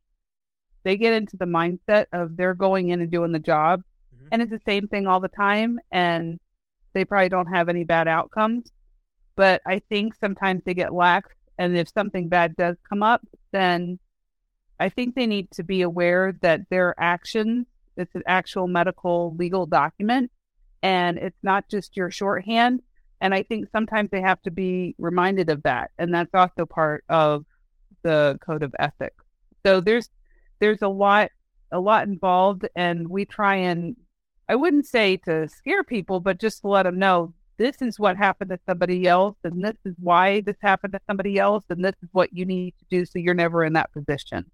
they 0.84 0.98
get 0.98 1.14
into 1.14 1.38
the 1.38 1.46
mindset 1.46 2.06
of 2.12 2.36
they're 2.38 2.54
going 2.56 2.90
in 2.90 3.02
and 3.02 3.12
doing 3.12 3.32
the 3.32 3.40
job 3.40 3.84
Mhm. 4.16 4.28
and 4.32 4.42
it's 4.42 4.52
the 4.52 4.62
same 4.66 4.88
thing 4.88 5.08
all 5.08 5.20
the 5.20 5.28
time 5.30 5.80
and 5.92 6.40
they 6.94 7.06
probably 7.06 7.30
don't 7.30 7.48
have 7.48 7.70
any 7.70 7.84
bad 7.86 8.08
outcomes. 8.08 8.72
But 9.38 9.62
I 9.66 9.80
think 9.90 10.16
sometimes 10.16 10.64
they 10.66 10.74
get 10.74 10.94
lax 10.94 11.30
and 11.58 11.78
if 11.78 11.88
something 11.90 12.28
bad 12.28 12.56
does 12.58 12.76
come 12.90 13.04
up, 13.04 13.22
then 13.52 14.00
I 14.80 14.90
think 14.90 15.16
they 15.16 15.28
need 15.28 15.52
to 15.52 15.64
be 15.64 15.84
aware 15.84 16.34
that 16.42 16.62
their 16.70 16.96
actions 17.00 17.68
it's 17.98 18.16
an 18.16 18.24
actual 18.28 18.68
medical 18.68 19.36
legal 19.38 19.66
document 19.66 20.32
and 20.84 21.18
it's 21.18 21.38
not 21.44 21.68
just 21.70 21.96
your 21.96 22.12
shorthand. 22.12 22.82
And 23.20 23.34
I 23.34 23.44
think 23.44 23.70
sometimes 23.72 24.10
they 24.12 24.22
have 24.22 24.42
to 24.44 24.52
be 24.52 24.96
reminded 24.98 25.50
of 25.50 25.62
that. 25.64 25.92
And 26.00 26.14
that's 26.14 26.34
also 26.34 26.66
part 26.66 27.04
of 27.08 27.46
the 28.04 28.40
code 28.44 28.64
of 28.64 28.74
ethics. 28.80 29.24
So 29.66 29.80
there's 29.80 30.10
there's 30.60 30.82
a 30.82 30.88
lot 30.88 31.30
a 31.72 31.80
lot 31.80 32.08
involved, 32.08 32.68
and 32.76 33.08
we 33.08 33.26
try 33.26 33.56
and 33.56 33.96
I 34.50 34.56
wouldn't 34.56 34.88
say 34.88 35.18
to 35.18 35.48
scare 35.48 35.84
people, 35.84 36.20
but 36.20 36.40
just 36.40 36.62
to 36.62 36.68
let 36.68 36.84
them 36.84 37.00
know 37.00 37.34
this 37.58 37.82
is 37.82 38.00
what 38.00 38.18
happened 38.18 38.50
to 38.50 38.60
somebody 38.68 39.08
else, 39.08 39.36
and 39.44 39.64
this 39.64 39.78
is 39.86 39.94
why 40.00 40.42
this 40.42 40.58
happened 40.62 40.94
to 40.94 41.00
somebody 41.08 41.38
else, 41.38 41.64
and 41.70 41.86
this 41.86 41.96
is 42.02 42.10
what 42.12 42.34
you 42.34 42.46
need 42.46 42.74
to 42.80 42.86
do 42.90 43.06
so 43.06 43.20
you're 43.20 43.36
never 43.36 43.64
in 43.64 43.74
that 43.74 43.94
position. 43.94 44.50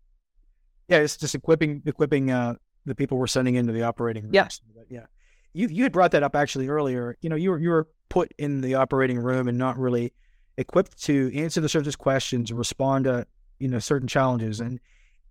Yeah, 0.89 0.97
it's 0.97 1.15
just 1.15 1.35
equipping 1.35 1.83
equipping 1.85 2.31
uh, 2.31 2.55
the 2.87 2.95
people 2.95 3.17
we're 3.17 3.27
sending 3.27 3.55
into 3.55 3.73
the 3.73 3.83
operating 3.83 4.23
room. 4.23 4.33
Yeah. 4.33 4.47
yeah. 4.89 5.05
You 5.53 5.67
you 5.67 5.83
had 5.83 5.91
brought 5.91 6.11
that 6.11 6.23
up 6.23 6.35
actually 6.35 6.67
earlier. 6.67 7.17
You 7.21 7.29
know, 7.29 7.35
you 7.35 7.51
were 7.51 7.59
you 7.59 7.69
were 7.69 7.87
put 8.09 8.33
in 8.37 8.61
the 8.61 8.75
operating 8.75 9.19
room 9.19 9.47
and 9.47 9.57
not 9.57 9.77
really 9.77 10.13
equipped 10.57 11.01
to 11.03 11.31
answer 11.35 11.61
the 11.61 11.69
surgeon's 11.69 11.95
questions, 11.95 12.51
respond 12.51 13.05
to 13.05 13.27
you 13.59 13.67
know 13.67 13.79
certain 13.79 14.07
challenges, 14.07 14.59
and 14.59 14.79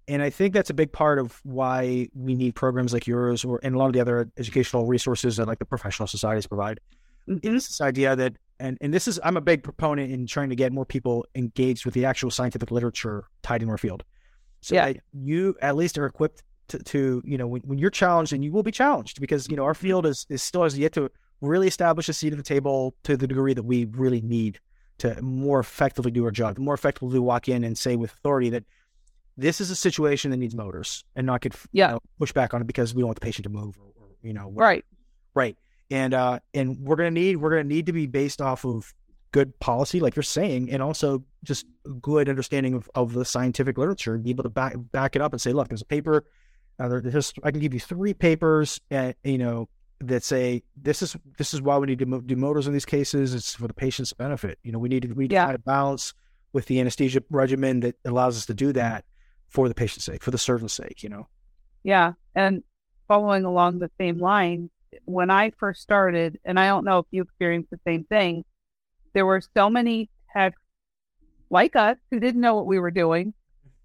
and 0.09 0.23
I 0.23 0.31
think 0.31 0.55
that's 0.55 0.71
a 0.71 0.75
big 0.75 0.93
part 0.93 1.19
of 1.19 1.41
why 1.45 2.09
we 2.15 2.35
need 2.35 2.55
programs 2.55 2.93
like 2.93 3.07
yours 3.07 3.45
or 3.45 3.61
and 3.63 3.75
a 3.75 3.79
lot 3.79 3.87
of 3.87 3.93
the 3.93 4.01
other 4.01 4.31
educational 4.37 4.87
resources 4.87 5.37
that 5.37 5.47
like 5.47 5.59
the 5.59 5.65
professional 5.65 6.07
societies 6.07 6.47
provide. 6.47 6.81
Mm-hmm. 7.29 7.57
It's 7.57 7.69
this 7.69 7.81
idea 7.81 8.15
that 8.17 8.35
and 8.61 8.79
and 8.81 8.93
this 8.93 9.09
is 9.09 9.21
I'm 9.25 9.37
a 9.37 9.41
big 9.41 9.63
proponent 9.63 10.13
in 10.13 10.27
trying 10.27 10.51
to 10.51 10.57
get 10.57 10.73
more 10.73 10.85
people 10.85 11.27
engaged 11.35 11.85
with 11.85 11.95
the 11.95 12.05
actual 12.05 12.31
scientific 12.31 12.71
literature 12.71 13.25
tied 13.43 13.63
in 13.63 13.69
our 13.71 13.79
field. 13.79 14.05
So 14.61 14.75
Yeah. 14.75 14.93
you 15.13 15.57
at 15.61 15.77
least 15.77 15.99
are 15.99 16.07
equipped 16.07 16.43
to, 16.69 16.79
to 16.81 17.23
you 17.25 17.39
know 17.39 17.47
when, 17.47 17.63
when 17.63 17.79
you're 17.79 17.91
challenged 17.91 18.33
and 18.33 18.45
you 18.45 18.53
will 18.53 18.63
be 18.63 18.71
challenged 18.73 19.21
because 19.21 19.49
you 19.49 19.57
know 19.57 19.65
our 19.65 19.75
field 19.75 20.07
is, 20.07 20.27
is 20.29 20.43
still 20.43 20.63
has 20.63 20.79
yet 20.79 20.93
to 20.93 21.11
really 21.41 21.67
establish 21.69 22.09
a 22.09 22.13
seat 22.13 22.33
at 22.33 22.37
the 22.39 22.43
table 22.43 22.95
to 23.05 23.17
the 23.17 23.27
degree 23.27 23.55
that 23.55 23.63
we 23.65 23.85
really 23.87 24.21
need 24.23 24.59
to 24.99 25.21
more 25.23 25.61
effectively 25.61 26.11
do 26.11 26.25
our 26.25 26.31
job, 26.31 26.57
more 26.59 26.73
effectively 26.75 27.19
walk 27.19 27.49
in 27.49 27.63
and 27.65 27.77
say 27.77 27.97
with 27.97 28.13
authority 28.15 28.49
that 28.51 28.65
this 29.37 29.61
is 29.61 29.71
a 29.71 29.77
situation 29.77 30.31
that 30.31 30.39
needs 30.39 30.55
motors 30.55 31.05
and 31.15 31.27
not 31.27 31.43
get 31.43 31.55
you 31.89 31.93
know, 31.95 32.01
push 32.19 32.33
back 32.33 32.55
on 32.55 32.63
it 32.63 32.67
because 32.67 32.95
we 32.95 33.03
don't 33.03 33.09
want 33.09 33.21
the 33.21 33.25
patient 33.25 33.43
to 33.45 33.51
move 33.51 33.77
or, 33.79 33.85
or 34.03 34.09
you 34.23 34.33
know 34.33 34.49
what- 34.49 34.63
Right. 34.63 34.85
right. 35.35 35.57
And 35.91 36.15
uh 36.15 36.41
and 36.55 36.79
we're 36.81 36.97
gonna 36.97 37.11
need 37.11 37.37
we're 37.37 37.51
gonna 37.51 37.65
need 37.65 37.87
to 37.87 37.93
be 37.93 38.07
based 38.07 38.41
off 38.41 38.65
of 38.65 38.93
good 39.33 39.59
policy 39.61 40.01
like 40.01 40.17
you're 40.17 40.23
saying 40.23 40.71
and 40.71 40.83
also 40.83 41.23
just 41.45 41.67
good 42.01 42.29
understanding 42.31 42.73
of, 42.73 42.89
of 42.95 43.13
the 43.13 43.25
scientific 43.25 43.77
literature 43.77 44.15
and 44.15 44.25
be 44.25 44.31
able 44.31 44.43
to 44.45 44.49
back 44.49 44.75
back 44.93 45.15
it 45.15 45.21
up 45.21 45.33
and 45.33 45.43
say 45.43 45.53
look 45.53 45.69
there's 45.69 45.83
a 45.83 45.87
paper 45.87 46.25
uh, 46.79 47.01
there's 47.03 47.33
I 47.43 47.51
can 47.51 47.61
give 47.61 47.75
you 47.75 47.81
three 47.81 48.15
papers 48.15 48.81
uh, 48.91 49.13
you 49.25 49.39
know 49.39 49.69
that 50.01 50.23
say 50.25 50.63
this 50.77 51.01
is 51.03 51.17
this 51.39 51.55
is 51.55 51.63
why 51.63 51.79
we 51.79 51.87
need 51.87 51.99
to 52.01 52.07
mo- 52.07 52.21
do 52.21 52.37
motors 52.37 52.67
in 52.67 52.73
these 52.73 52.85
cases 52.85 53.33
it's 53.35 53.55
for 53.55 53.67
the 53.67 53.75
patient's 53.75 54.13
benefit 54.13 54.59
you 54.63 54.71
know 54.73 54.79
we 54.79 54.89
need 54.91 55.03
to 55.03 55.09
we 55.13 55.25
need 55.25 55.29
to 55.31 55.35
Yeah. 55.35 55.47
find 55.47 55.57
a 55.57 55.61
balance 55.61 56.13
with 56.53 56.67
the 56.67 56.79
anesthesia 56.81 57.23
regimen 57.31 57.81
that 57.81 57.97
allows 58.05 58.37
us 58.37 58.47
to 58.47 58.55
do 58.55 58.73
that 58.75 59.05
for 59.49 59.69
the 59.69 59.75
patient's 59.75 60.05
sake 60.05 60.23
for 60.23 60.31
the 60.31 60.39
surgeon's 60.39 60.75
sake 60.75 61.03
you 61.03 61.09
know 61.09 61.27
Yeah. 61.83 62.13
And 62.35 62.63
following 63.09 63.45
along 63.45 63.79
the 63.79 63.91
same 63.99 64.19
line, 64.19 64.69
when 65.05 65.31
I 65.31 65.53
first 65.59 65.81
started, 65.81 66.39
and 66.45 66.59
I 66.59 66.67
don't 66.67 66.85
know 66.85 66.99
if 66.99 67.07
you 67.13 67.23
experienced 67.23 67.71
the 67.71 67.79
same 67.87 68.03
thing, 68.05 68.45
there 69.15 69.25
were 69.25 69.41
so 69.57 69.71
many 69.71 70.11
techs 70.33 70.61
like 71.49 71.77
us 71.77 71.97
who 72.11 72.19
didn't 72.19 72.41
know 72.41 72.57
what 72.57 72.67
we 72.67 72.79
were 72.81 72.91
doing, 72.91 73.33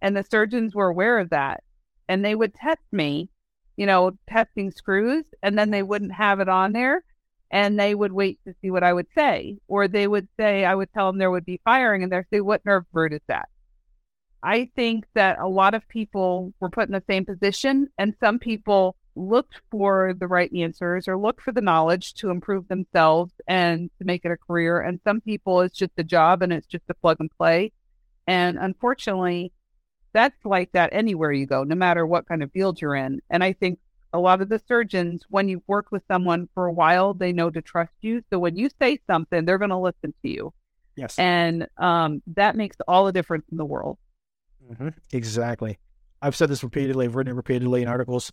and 0.02 0.18
the 0.18 0.26
surgeons 0.30 0.74
were 0.74 0.88
aware 0.88 1.20
of 1.20 1.30
that. 1.30 1.64
And 2.12 2.26
they 2.26 2.36
would 2.36 2.54
test 2.54 2.82
me, 2.92 3.30
you 3.78 3.86
know, 3.86 4.12
testing 4.28 4.70
screws, 4.72 5.24
and 5.42 5.58
then 5.58 5.72
they 5.72 5.82
wouldn't 5.82 6.12
have 6.12 6.42
it 6.42 6.50
on 6.50 6.74
there. 6.74 7.06
And 7.50 7.80
they 7.80 7.96
would 7.96 8.12
wait 8.12 8.38
to 8.46 8.54
see 8.62 8.70
what 8.70 8.84
I 8.84 8.92
would 8.92 9.08
say. 9.16 9.60
Or 9.70 9.88
they 9.88 10.10
would 10.10 10.28
say, 10.38 10.66
I 10.66 10.76
would 10.76 10.92
tell 10.92 11.08
them 11.08 11.20
there 11.20 11.32
would 11.32 11.46
be 11.46 11.62
firing, 11.64 12.04
and 12.04 12.12
they'd 12.12 12.26
say, 12.30 12.42
What 12.42 12.66
nerve 12.66 12.84
root 12.92 13.14
is 13.14 13.22
that? 13.28 13.48
I 14.44 14.70
think 14.76 15.06
that 15.14 15.40
a 15.40 15.48
lot 15.48 15.74
of 15.74 15.88
people 15.88 16.54
were 16.60 16.70
put 16.70 16.90
in 16.90 16.92
the 16.92 17.04
same 17.10 17.24
position, 17.24 17.88
and 17.98 18.14
some 18.20 18.40
people 18.40 18.98
looked 19.16 19.62
for 19.72 20.14
the 20.14 20.28
right 20.28 20.52
answers 20.54 21.08
or 21.08 21.18
looked 21.18 21.42
for 21.42 21.54
the 21.54 21.62
knowledge 21.62 22.14
to 22.16 22.30
improve 22.30 22.68
themselves 22.68 23.32
and 23.48 23.90
to 24.00 24.06
make 24.06 24.26
it 24.26 24.32
a 24.32 24.38
career. 24.38 24.82
And 24.82 25.00
some 25.06 25.22
people, 25.22 25.62
it's 25.62 25.78
just 25.78 25.94
a 25.98 26.04
job 26.04 26.42
and 26.42 26.52
it's 26.52 26.68
just 26.68 26.84
a 26.90 26.94
plug 26.94 27.22
and 27.22 27.32
play. 27.32 27.72
And 28.28 28.58
unfortunately, 28.60 29.54
that's 30.14 30.46
like 30.46 30.72
that 30.74 30.90
anywhere 30.94 31.32
you 31.32 31.46
go, 31.46 31.64
no 31.64 31.76
matter 31.76 32.06
what 32.06 32.28
kind 32.28 32.44
of 32.44 32.52
field 32.52 32.82
you're 32.82 32.96
in. 32.96 33.22
And 33.30 33.44
I 33.44 33.54
think 33.54 33.80
a 34.14 34.20
lot 34.20 34.42
of 34.42 34.50
the 34.50 34.62
surgeons, 34.68 35.24
when 35.30 35.48
you've 35.48 35.64
worked 35.68 35.92
with 35.92 36.04
someone 36.08 36.50
for 36.54 36.66
a 36.66 36.74
while, 36.74 37.14
they 37.14 37.32
know 37.32 37.50
to 37.50 37.62
trust 37.62 37.94
you. 38.02 38.24
So 38.30 38.40
when 38.40 38.56
you 38.56 38.70
say 38.82 39.00
something, 39.08 39.46
they're 39.46 39.58
going 39.58 39.70
to 39.70 39.78
listen 39.78 40.14
to 40.24 40.30
you. 40.30 40.54
yes 40.96 41.18
And 41.18 41.68
um, 41.78 42.22
that 42.28 42.56
makes 42.56 42.78
all 42.88 43.06
the 43.06 43.14
difference 43.14 43.46
in 43.52 43.58
the 43.58 43.66
world. 43.66 43.98
hmm 44.78 44.90
Exactly. 45.14 45.80
I've 46.22 46.36
said 46.36 46.50
this 46.50 46.64
repeatedly. 46.64 47.06
I've 47.06 47.16
written 47.16 47.32
it 47.32 47.36
repeatedly 47.36 47.82
in 47.82 47.88
articles. 47.88 48.32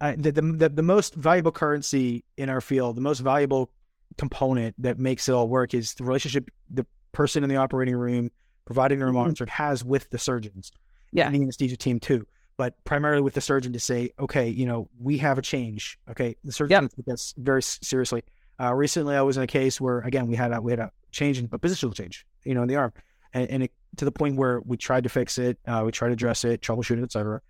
I, 0.00 0.14
the, 0.14 0.32
the 0.32 0.42
the 0.42 0.68
the 0.68 0.82
most 0.82 1.14
valuable 1.14 1.52
currency 1.52 2.24
in 2.36 2.48
our 2.48 2.60
field, 2.60 2.96
the 2.96 3.02
most 3.02 3.20
valuable 3.20 3.70
component 4.18 4.74
that 4.78 4.98
makes 4.98 5.28
it 5.28 5.32
all 5.32 5.48
work 5.48 5.74
is 5.74 5.94
the 5.94 6.04
relationship 6.04 6.48
the 6.70 6.86
person 7.12 7.42
in 7.42 7.50
the 7.50 7.56
operating 7.56 7.96
room 7.96 8.30
providing 8.66 8.98
the 8.98 9.06
Mhm. 9.06 9.14
monitor 9.14 9.46
has 9.46 9.82
with 9.84 10.10
the 10.10 10.18
surgeons 10.18 10.70
Yeah. 11.12 11.26
and 11.26 11.34
the 11.34 11.40
anesthesia 11.42 11.76
team 11.78 11.98
too. 11.98 12.26
But 12.58 12.82
primarily 12.84 13.22
with 13.22 13.34
the 13.34 13.40
surgeon 13.40 13.72
to 13.72 13.80
say, 13.80 14.10
okay, 14.18 14.48
you 14.48 14.66
know, 14.66 14.88
we 14.98 15.18
have 15.18 15.38
a 15.38 15.42
change. 15.42 15.98
Okay, 16.10 16.36
the 16.44 16.52
surgeon 16.52 16.82
Yep. 16.84 16.92
took 16.94 17.04
this 17.06 17.34
very 17.38 17.62
seriously. 17.62 18.22
Uh, 18.60 18.74
recently, 18.74 19.14
I 19.14 19.22
was 19.22 19.36
in 19.36 19.42
a 19.42 19.46
case 19.46 19.80
where 19.80 20.00
again 20.00 20.26
we 20.26 20.36
had 20.36 20.52
a 20.52 20.60
we 20.60 20.72
had 20.72 20.78
a 20.80 20.90
change 21.10 21.38
in 21.38 21.48
a 21.50 21.58
positional 21.58 21.94
change, 21.94 22.26
you 22.44 22.54
know, 22.54 22.62
in 22.62 22.68
the 22.68 22.76
arm, 22.76 22.92
and, 23.32 23.48
and 23.50 23.62
it, 23.64 23.72
to 23.96 24.04
the 24.04 24.12
point 24.12 24.36
where 24.36 24.60
we 24.64 24.76
tried 24.76 25.02
to 25.04 25.08
fix 25.08 25.38
it, 25.38 25.58
uh, 25.66 25.82
we 25.84 25.92
tried 25.92 26.08
to 26.08 26.12
address 26.14 26.44
it, 26.44 26.60
troubleshoot 26.60 26.98
it, 26.98 27.02
etc. 27.04 27.40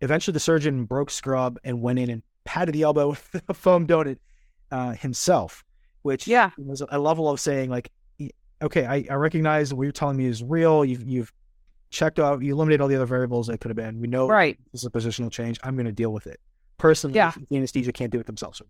Eventually, 0.00 0.32
the 0.32 0.40
surgeon 0.40 0.84
broke 0.84 1.10
scrub 1.10 1.58
and 1.64 1.80
went 1.82 1.98
in 1.98 2.10
and 2.10 2.22
patted 2.44 2.72
the 2.72 2.82
elbow 2.82 3.08
with 3.34 3.42
a 3.48 3.54
foam 3.54 3.86
donut 3.86 4.18
uh, 4.70 4.92
himself, 4.92 5.64
which 6.02 6.26
Yeah. 6.26 6.50
was 6.58 6.82
a 6.88 6.98
level 6.98 7.28
of 7.30 7.40
saying 7.40 7.70
like, 7.70 7.90
okay, 8.62 8.86
I, 8.86 9.04
I 9.10 9.14
recognize 9.14 9.72
what 9.72 9.82
you're 9.84 9.92
telling 9.92 10.16
me 10.16 10.26
is 10.26 10.42
real. 10.42 10.84
You've 10.84 11.02
you've 11.08 11.32
checked 11.90 12.18
out, 12.18 12.42
you 12.42 12.52
eliminated 12.54 12.80
all 12.82 12.88
the 12.88 12.96
other 12.96 13.06
variables 13.06 13.46
that 13.46 13.60
could 13.60 13.70
have 13.70 13.76
been. 13.76 14.00
We 14.00 14.08
know 14.08 14.28
Right. 14.28 14.58
this 14.72 14.82
is 14.82 14.86
a 14.86 14.90
positional 14.90 15.30
change. 15.30 15.58
I'm 15.62 15.74
going 15.74 15.86
to 15.86 15.92
deal 15.92 16.12
with 16.12 16.26
it 16.26 16.38
personally. 16.76 17.16
Yeah. 17.16 17.32
the 17.48 17.56
anesthesia 17.56 17.92
can't 17.92 18.12
do 18.12 18.20
it 18.20 18.26
themselves. 18.26 18.60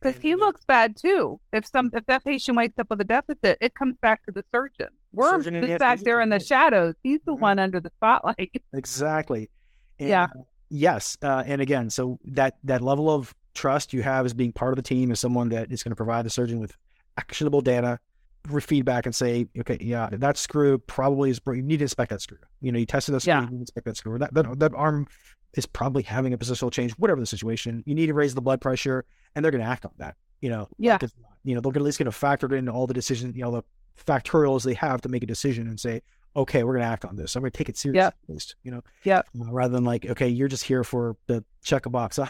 Because 0.00 0.20
he 0.20 0.34
looks 0.34 0.64
bad 0.64 0.96
too. 0.96 1.40
If 1.52 1.66
some 1.66 1.90
if 1.94 2.04
that 2.06 2.24
patient 2.24 2.56
wakes 2.56 2.78
up 2.78 2.88
with 2.90 3.00
a 3.00 3.04
deficit, 3.04 3.58
it 3.60 3.74
comes 3.74 3.96
back 4.02 4.24
to 4.26 4.32
the 4.32 4.44
surgeon. 4.54 4.88
We're 5.12 5.30
Surgeon 5.42 5.62
just 5.64 5.78
back 5.78 6.00
there 6.00 6.20
in 6.20 6.28
the 6.30 6.40
shadows. 6.40 6.94
He's 7.02 7.20
the 7.24 7.32
Mhm. 7.34 7.40
one 7.40 7.58
under 7.58 7.80
the 7.80 7.90
spotlight. 7.96 8.62
Exactly. 8.74 9.50
And, 9.98 10.08
Yeah. 10.08 10.26
yes. 10.70 11.16
Uh, 11.22 11.42
and 11.46 11.60
again, 11.62 11.88
so 11.90 12.18
that 12.24 12.56
that 12.64 12.80
level 12.82 13.08
of 13.10 13.34
trust 13.54 13.92
you 13.92 14.02
have 14.02 14.26
as 14.26 14.34
being 14.34 14.52
part 14.52 14.72
of 14.72 14.76
the 14.76 14.82
team 14.82 15.10
as 15.12 15.20
someone 15.20 15.48
that 15.50 15.70
is 15.70 15.82
going 15.82 15.90
to 15.92 15.96
provide 15.96 16.24
the 16.26 16.30
surgeon 16.30 16.58
with 16.60 16.76
actionable 17.16 17.60
data, 17.60 17.98
feedback, 18.60 19.06
and 19.06 19.14
say, 19.14 19.46
okay, 19.58 19.78
yeah, 19.80 20.08
that 20.12 20.36
screw 20.36 20.78
probably 20.78 21.30
is. 21.30 21.40
You 21.46 21.62
need 21.62 21.78
to 21.78 21.84
inspect 21.84 22.10
that 22.10 22.20
screw. 22.20 22.38
You 22.60 22.72
know, 22.72 22.78
you 22.78 22.86
tested 22.86 23.14
that 23.14 23.20
screw. 23.20 23.32
Yeah. 23.32 23.48
Inspect 23.48 23.86
that 23.86 23.96
screw. 23.96 24.18
That, 24.18 24.34
that 24.34 24.58
that 24.58 24.72
arm 24.74 25.06
is 25.54 25.66
probably 25.66 26.02
having 26.02 26.32
a 26.32 26.38
positional 26.38 26.72
change. 26.72 26.92
Whatever 26.92 27.20
the 27.20 27.26
situation, 27.26 27.82
you 27.86 27.94
need 27.94 28.06
to 28.06 28.14
raise 28.14 28.34
the 28.34 28.42
blood 28.42 28.60
pressure, 28.60 29.04
and 29.34 29.44
they're 29.44 29.52
going 29.52 29.64
to 29.64 29.68
act 29.68 29.84
on 29.84 29.92
that. 29.98 30.16
You 30.40 30.50
know. 30.50 30.68
Yeah. 30.78 30.98
You 31.46 31.54
know, 31.54 31.60
they're 31.60 31.72
at 31.76 31.82
least 31.82 31.98
going 31.98 32.06
to 32.06 32.12
factor 32.12 32.46
it 32.46 32.52
into 32.52 32.72
all 32.72 32.86
the 32.86 32.94
decisions. 32.94 33.36
You 33.36 33.42
know, 33.42 33.50
the 33.50 33.62
factorials 34.02 34.64
they 34.64 34.74
have 34.74 35.00
to 35.02 35.08
make 35.08 35.22
a 35.22 35.26
decision 35.26 35.68
and 35.68 35.78
say, 35.78 36.02
okay, 36.36 36.64
we're 36.64 36.72
going 36.72 36.84
to 36.84 36.90
act 36.90 37.04
on 37.04 37.16
this. 37.16 37.36
I'm 37.36 37.42
going 37.42 37.52
to 37.52 37.58
take 37.58 37.68
it 37.68 37.76
seriously. 37.76 37.98
Yeah. 37.98 38.06
At 38.08 38.14
least, 38.28 38.56
you 38.62 38.70
know 38.70 38.82
yeah, 39.04 39.18
uh, 39.18 39.52
rather 39.52 39.72
than 39.72 39.84
like, 39.84 40.06
okay, 40.06 40.28
you're 40.28 40.48
just 40.48 40.64
here 40.64 40.84
for 40.84 41.16
the 41.26 41.44
check 41.62 41.86
a 41.86 41.90
box. 41.90 42.18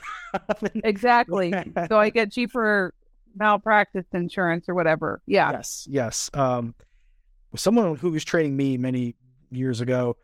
Exactly. 0.83 1.55
so 1.89 1.99
I 1.99 2.11
get 2.11 2.33
cheaper 2.33 2.93
malpractice 3.37 4.05
insurance 4.13 4.69
or 4.69 4.75
whatever. 4.75 5.21
Yeah. 5.27 5.53
Yes, 5.53 5.87
yes. 5.91 6.31
Um, 6.35 6.75
someone 7.57 7.97
who 7.97 8.11
was 8.11 8.25
training 8.25 8.57
me 8.57 8.77
many 8.77 9.15
years 9.51 9.81
ago 9.81 10.17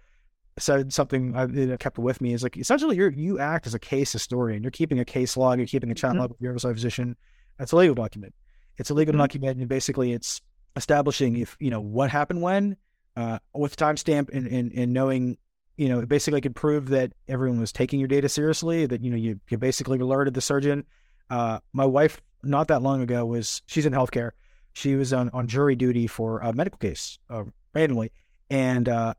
said 0.58 0.92
something 0.92 1.34
I 1.36 1.46
that 1.46 1.80
kept 1.80 1.98
with 1.98 2.20
me 2.20 2.32
is 2.34 2.42
like 2.42 2.56
essentially 2.56 2.96
you 2.96 3.08
you 3.10 3.38
act 3.38 3.66
as 3.66 3.74
a 3.74 3.78
case 3.78 4.12
historian. 4.12 4.62
You're 4.62 4.70
keeping 4.72 4.98
a 4.98 5.04
case 5.04 5.36
log. 5.36 5.58
You're 5.58 5.66
keeping 5.66 5.90
a 5.90 5.94
chat 5.94 6.12
Mhm. 6.14 6.18
log 6.18 6.30
with 6.30 6.40
your 6.40 6.50
oversight 6.52 6.74
physician. 6.74 7.16
That's 7.58 7.72
a 7.72 7.76
legal 7.76 7.94
document. 7.94 8.34
It's 8.76 8.90
a 8.90 8.94
legal 8.94 9.14
Mhm. 9.14 9.18
document, 9.18 9.58
and 9.58 9.68
basically 9.68 10.12
it's 10.12 10.40
establishing 10.76 11.36
if 11.36 11.56
you 11.60 11.70
know 11.70 11.80
what 11.80 12.10
happened 12.10 12.42
when, 12.42 12.76
uh, 13.16 13.38
with 13.54 13.76
timestamp 13.76 14.28
and, 14.32 14.46
and 14.46 14.72
and 14.72 14.92
knowing. 14.92 15.38
You 15.76 15.88
know, 15.88 16.00
it 16.00 16.10
basically 16.10 16.42
could 16.42 16.54
prove 16.54 16.88
that 16.88 17.14
everyone 17.26 17.58
was 17.58 17.72
taking 17.72 18.00
your 18.00 18.08
data 18.08 18.28
seriously. 18.28 18.84
That 18.84 19.02
you 19.02 19.10
know, 19.10 19.16
you, 19.16 19.40
you 19.48 19.56
basically 19.56 19.98
alerted 19.98 20.34
the 20.34 20.42
surgeon. 20.42 20.84
Uh, 21.30 21.60
my 21.72 21.86
wife, 21.86 22.20
not 22.42 22.68
that 22.68 22.82
long 22.82 23.02
ago, 23.02 23.24
was 23.26 23.62
she's 23.66 23.86
in 23.86 23.92
healthcare 23.92 24.30
she 24.72 24.94
was 24.94 25.12
on, 25.12 25.28
on 25.30 25.48
jury 25.48 25.74
duty 25.74 26.06
for 26.06 26.38
a 26.38 26.52
medical 26.52 26.78
case 26.78 27.18
uh, 27.28 27.42
randomly 27.74 28.12
and 28.48 28.88
uh, 28.88 29.12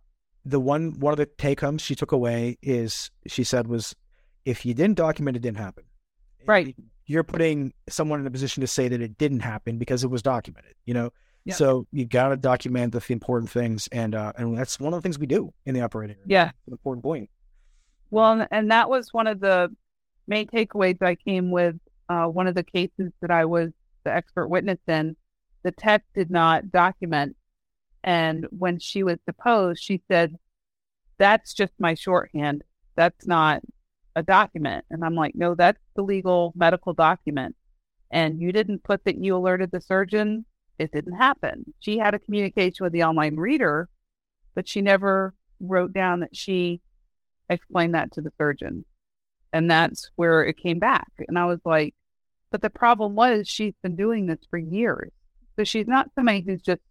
the 0.45 0.59
one 0.61 0.97
one 0.99 1.11
of 1.11 1.17
the 1.17 1.25
take 1.25 1.59
homes 1.59 1.81
she 1.81 1.93
took 1.93 2.13
away 2.13 2.57
is 2.61 3.11
she 3.27 3.43
said 3.43 3.67
was 3.67 3.93
if 4.45 4.65
you 4.65 4.73
didn't 4.73 4.95
document 4.95 5.35
it 5.35 5.41
didn't 5.41 5.57
happen 5.57 5.83
Right. 6.45 6.73
you're 7.05 7.23
putting 7.23 7.73
someone 7.89 8.21
in 8.21 8.25
a 8.27 8.31
position 8.31 8.61
to 8.61 8.67
say 8.67 8.87
that 8.87 9.01
it 9.01 9.17
didn't 9.17 9.41
happen 9.41 9.77
because 9.77 10.05
it 10.05 10.07
was 10.09 10.21
documented 10.21 10.73
you 10.85 10.93
know 10.93 11.11
Yeah. 11.43 11.55
so 11.55 11.85
you 11.91 12.05
got 12.05 12.29
to 12.29 12.37
document 12.37 12.93
the, 12.93 13.03
important 13.13 13.51
things 13.51 13.89
and 13.91 14.15
uh, 14.15 14.31
and 14.37 14.57
that's 14.57 14.79
one 14.79 14.93
of 14.93 14.97
the 14.99 15.01
things 15.03 15.19
we 15.19 15.27
do 15.27 15.53
in 15.65 15.75
the 15.75 15.81
operating 15.81 16.15
room 16.15 16.27
Yeah. 16.27 16.51
Important 16.69 17.03
point 17.03 17.29
Well, 18.09 18.47
and 18.51 18.71
that 18.71 18.89
was 18.89 19.11
one 19.11 19.27
of 19.27 19.41
the 19.41 19.69
main 20.27 20.47
takeaways 20.47 21.01
I 21.01 21.15
came 21.15 21.51
with 21.51 21.75
uh, 22.11 22.27
one 22.27 22.47
of 22.47 22.55
the 22.55 22.63
cases 22.63 23.13
that 23.21 23.31
I 23.31 23.45
was 23.45 23.71
the 24.03 24.13
expert 24.13 24.49
witness 24.49 24.79
in, 24.87 25.15
the 25.63 25.71
tech 25.71 26.03
did 26.13 26.29
not 26.29 26.69
document. 26.69 27.37
And 28.03 28.47
when 28.49 28.79
she 28.79 29.03
was 29.03 29.17
deposed, 29.25 29.81
she 29.81 30.01
said, 30.09 30.35
That's 31.17 31.53
just 31.53 31.73
my 31.79 31.93
shorthand. 31.93 32.63
That's 32.95 33.25
not 33.25 33.61
a 34.15 34.23
document. 34.23 34.83
And 34.89 35.05
I'm 35.05 35.15
like, 35.15 35.35
No, 35.35 35.55
that's 35.55 35.79
the 35.95 36.01
legal 36.01 36.51
medical 36.53 36.93
document. 36.93 37.55
And 38.11 38.41
you 38.41 38.51
didn't 38.51 38.83
put 38.83 39.05
that 39.05 39.23
you 39.23 39.37
alerted 39.37 39.71
the 39.71 39.79
surgeon. 39.79 40.45
It 40.77 40.91
didn't 40.91 41.15
happen. 41.15 41.73
She 41.79 41.97
had 41.97 42.13
a 42.13 42.19
communication 42.19 42.83
with 42.83 42.91
the 42.91 43.03
online 43.03 43.37
reader, 43.37 43.87
but 44.53 44.67
she 44.67 44.81
never 44.81 45.33
wrote 45.61 45.93
down 45.93 46.21
that 46.21 46.35
she 46.35 46.81
explained 47.49 47.95
that 47.95 48.11
to 48.13 48.21
the 48.21 48.33
surgeon. 48.37 48.83
And 49.53 49.71
that's 49.71 50.11
where 50.15 50.43
it 50.43 50.57
came 50.57 50.79
back. 50.79 51.09
And 51.27 51.37
I 51.37 51.45
was 51.45 51.59
like, 51.63 51.93
but 52.51 52.61
the 52.61 52.69
problem 52.69 53.15
was 53.15 53.47
she's 53.47 53.73
been 53.81 53.95
doing 53.95 54.27
this 54.27 54.39
for 54.49 54.57
years. 54.57 55.11
So 55.55 55.63
she's 55.63 55.87
not 55.87 56.11
somebody 56.13 56.41
who's 56.41 56.61
just 56.61 56.81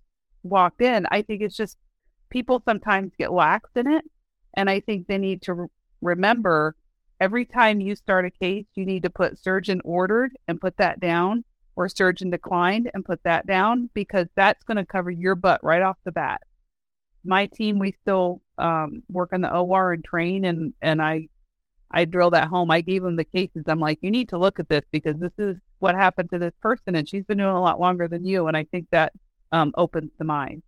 walked 0.43 0.81
in. 0.81 1.07
I 1.11 1.23
think 1.23 1.43
it's 1.43 1.57
just 1.57 1.77
people 2.31 2.63
sometimes 2.65 3.13
get 3.19 3.33
lax 3.33 3.71
in 3.77 3.87
it. 3.87 4.05
And 4.55 4.69
I 4.69 4.81
think 4.81 5.07
they 5.07 5.19
need 5.19 5.43
to 5.43 5.55
re- 5.55 5.69
remember 6.01 6.75
every 7.21 7.45
time 7.45 7.81
you 7.81 7.95
start 7.95 8.25
a 8.25 8.31
case, 8.31 8.67
you 8.75 8.87
need 8.87 9.03
to 9.03 9.11
put 9.11 9.39
surgeon 9.39 9.81
ordered 9.85 10.33
and 10.49 10.61
put 10.61 10.79
that 10.79 10.99
down, 10.99 11.45
or 11.77 11.89
surgeon 11.89 12.31
declined 12.31 12.91
and 12.95 13.05
put 13.05 13.23
that 13.25 13.47
down, 13.47 13.91
because 13.95 14.27
that's 14.35 14.65
going 14.65 14.79
to 14.79 14.87
cover 14.87 15.11
your 15.11 15.35
butt 15.35 15.63
right 15.63 15.83
off 15.83 15.99
the 16.05 16.13
bat. 16.13 16.41
My 17.23 17.47
team, 17.47 17.79
we 17.79 17.95
still 18.01 18.41
um, 18.57 19.03
work 19.11 19.33
on 19.33 19.43
the 19.43 19.55
OR 19.55 19.93
and 19.93 20.03
train, 20.03 20.47
and 20.47 20.73
and 20.81 21.03
I 21.03 21.29
I 21.91 22.05
drill 22.05 22.31
that 22.31 22.49
home. 22.49 22.71
I 22.71 22.81
gave 22.81 23.03
them 23.03 23.17
the 23.17 23.25
cases. 23.25 23.65
I'm 23.67 23.81
like, 23.81 23.99
you 24.01 24.11
need 24.11 24.29
to 24.31 24.39
look 24.39 24.61
at 24.61 24.69
this 24.69 24.85
because 24.93 25.17
this 25.19 25.33
is 25.39 25.57
what 25.81 25.95
happened 25.95 26.31
to 26.31 26.39
this 26.39 26.53
person, 26.61 26.95
and 26.95 27.09
she's 27.09 27.25
been 27.25 27.39
doing 27.39 27.51
a 27.51 27.61
lot 27.61 27.81
longer 27.81 28.07
than 28.07 28.25
you. 28.25 28.47
And 28.47 28.57
I 28.57 28.65
think 28.65 28.87
that 28.91 29.13
um, 29.53 29.73
opens 29.77 30.11
the 30.19 30.25
mind. 30.25 30.63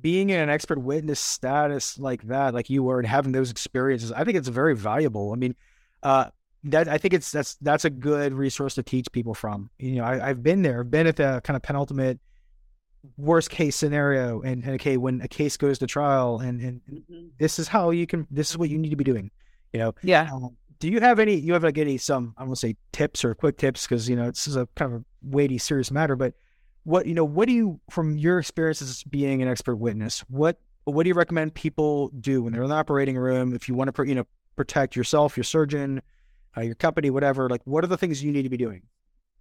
Being 0.00 0.30
in 0.30 0.38
an 0.38 0.50
expert 0.50 0.78
witness 0.78 1.18
status 1.18 1.98
like 1.98 2.22
that, 2.24 2.54
like 2.54 2.68
you 2.70 2.82
were, 2.82 2.98
and 2.98 3.08
having 3.08 3.32
those 3.32 3.50
experiences, 3.50 4.12
I 4.12 4.24
think 4.24 4.36
it's 4.36 4.48
very 4.48 4.76
valuable. 4.76 5.32
I 5.32 5.36
mean, 5.36 5.56
uh, 6.02 6.26
that 6.64 6.88
I 6.88 6.98
think 6.98 7.14
it's 7.14 7.32
that's 7.32 7.54
that's 7.56 7.84
a 7.84 7.90
good 7.90 8.34
resource 8.34 8.74
to 8.74 8.82
teach 8.82 9.10
people 9.12 9.34
from. 9.34 9.70
You 9.78 9.96
know, 9.96 10.04
I, 10.04 10.28
have 10.28 10.42
been 10.42 10.62
there, 10.62 10.80
I've 10.80 10.90
been 10.90 11.06
at 11.06 11.16
the 11.16 11.40
kind 11.42 11.56
of 11.56 11.62
penultimate 11.62 12.20
worst 13.16 13.50
case 13.50 13.76
scenario, 13.76 14.42
and, 14.42 14.62
and 14.64 14.74
okay, 14.74 14.96
when 14.96 15.20
a 15.22 15.28
case 15.28 15.56
goes 15.56 15.78
to 15.78 15.86
trial, 15.86 16.40
and 16.40 16.60
and 16.60 16.80
mm-hmm. 16.90 17.26
this 17.38 17.58
is 17.58 17.68
how 17.68 17.90
you 17.90 18.06
can, 18.06 18.26
this 18.30 18.50
is 18.50 18.58
what 18.58 18.68
you 18.68 18.78
need 18.78 18.90
to 18.90 18.96
be 18.96 19.04
doing. 19.04 19.30
You 19.72 19.80
know, 19.80 19.94
yeah. 20.02 20.28
Um, 20.32 20.56
do 20.80 20.88
you 20.88 21.00
have 21.00 21.18
any? 21.18 21.34
You 21.34 21.52
have 21.54 21.64
like 21.64 21.78
any 21.78 21.98
some 21.98 22.34
I 22.36 22.44
won't 22.44 22.58
say 22.58 22.76
tips 22.92 23.24
or 23.24 23.34
quick 23.34 23.58
tips 23.58 23.86
because 23.86 24.08
you 24.08 24.16
know 24.16 24.30
this 24.30 24.46
is 24.46 24.56
a 24.56 24.66
kind 24.76 24.94
of 24.94 25.00
a 25.00 25.04
weighty, 25.22 25.58
serious 25.58 25.90
matter. 25.90 26.16
But 26.16 26.34
what 26.84 27.06
you 27.06 27.14
know, 27.14 27.24
what 27.24 27.48
do 27.48 27.54
you 27.54 27.80
from 27.90 28.16
your 28.16 28.38
experiences 28.38 29.04
being 29.04 29.42
an 29.42 29.48
expert 29.48 29.76
witness? 29.76 30.20
What 30.28 30.60
what 30.84 31.02
do 31.02 31.08
you 31.08 31.14
recommend 31.14 31.54
people 31.54 32.08
do 32.20 32.42
when 32.42 32.52
they're 32.52 32.62
in 32.62 32.70
the 32.70 32.74
operating 32.74 33.18
room? 33.18 33.54
If 33.54 33.68
you 33.68 33.74
want 33.74 33.94
to, 33.94 34.02
you 34.04 34.14
know, 34.14 34.26
protect 34.56 34.96
yourself, 34.96 35.36
your 35.36 35.44
surgeon, 35.44 36.00
uh, 36.56 36.62
your 36.62 36.74
company, 36.74 37.10
whatever. 37.10 37.48
Like, 37.48 37.60
what 37.64 37.84
are 37.84 37.88
the 37.88 37.98
things 37.98 38.22
you 38.22 38.32
need 38.32 38.42
to 38.42 38.48
be 38.48 38.56
doing? 38.56 38.82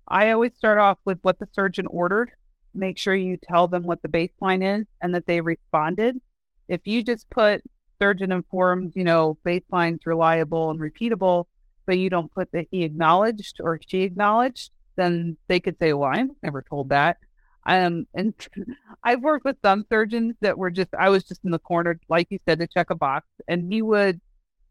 I 0.08 0.32
always 0.32 0.54
start 0.56 0.78
off 0.78 0.97
with 1.06 1.19
what 1.21 1.39
the 1.39 1.47
surgeon 1.54 1.88
ordered. 1.88 2.32
Make 2.73 2.97
sure 2.97 3.15
you 3.15 3.38
tell 3.38 3.67
them 3.67 3.84
what 3.84 4.02
the 4.02 4.08
baseline 4.08 4.82
is 4.82 4.86
and 5.02 5.13
that 5.15 5.26
they 5.26 5.41
responded. 5.41 6.19
If 6.67 6.82
you 6.86 7.04
just 7.04 7.30
put 7.30 7.62
surgeon 8.00 8.32
informed, 8.32 8.94
you 8.96 9.04
know, 9.04 9.38
baseline's 9.44 10.06
reliable 10.06 10.70
and 10.70 10.80
repeatable, 10.80 11.46
but 11.86 11.98
you 11.98 12.10
don't 12.10 12.32
put 12.32 12.52
that 12.52 12.68
he 12.72 12.84
acknowledged 12.84 13.58
or 13.62 13.80
she 13.88 14.02
acknowledged, 14.02 14.72
then 14.96 15.38
they 15.48 15.60
could 15.60 15.78
say, 15.80 15.94
well, 15.94 16.12
I'm 16.14 16.32
never 16.44 16.62
told 16.62 16.90
that. 16.90 17.18
Um, 17.66 18.08
and 18.14 18.34
I've 19.04 19.22
worked 19.22 19.46
with 19.46 19.58
some 19.64 19.86
surgeons 19.90 20.36
that 20.42 20.58
were 20.58 20.72
just, 20.72 20.94
I 20.98 21.10
was 21.10 21.24
just 21.24 21.44
in 21.44 21.52
the 21.52 21.60
corner, 21.60 22.00
like 22.10 22.28
you 22.30 22.40
said, 22.48 22.60
to 22.60 22.68
check 22.68 22.90
a 22.90 22.96
box, 22.96 23.28
and 23.48 23.72
he 23.72 23.82
would, 23.82 24.20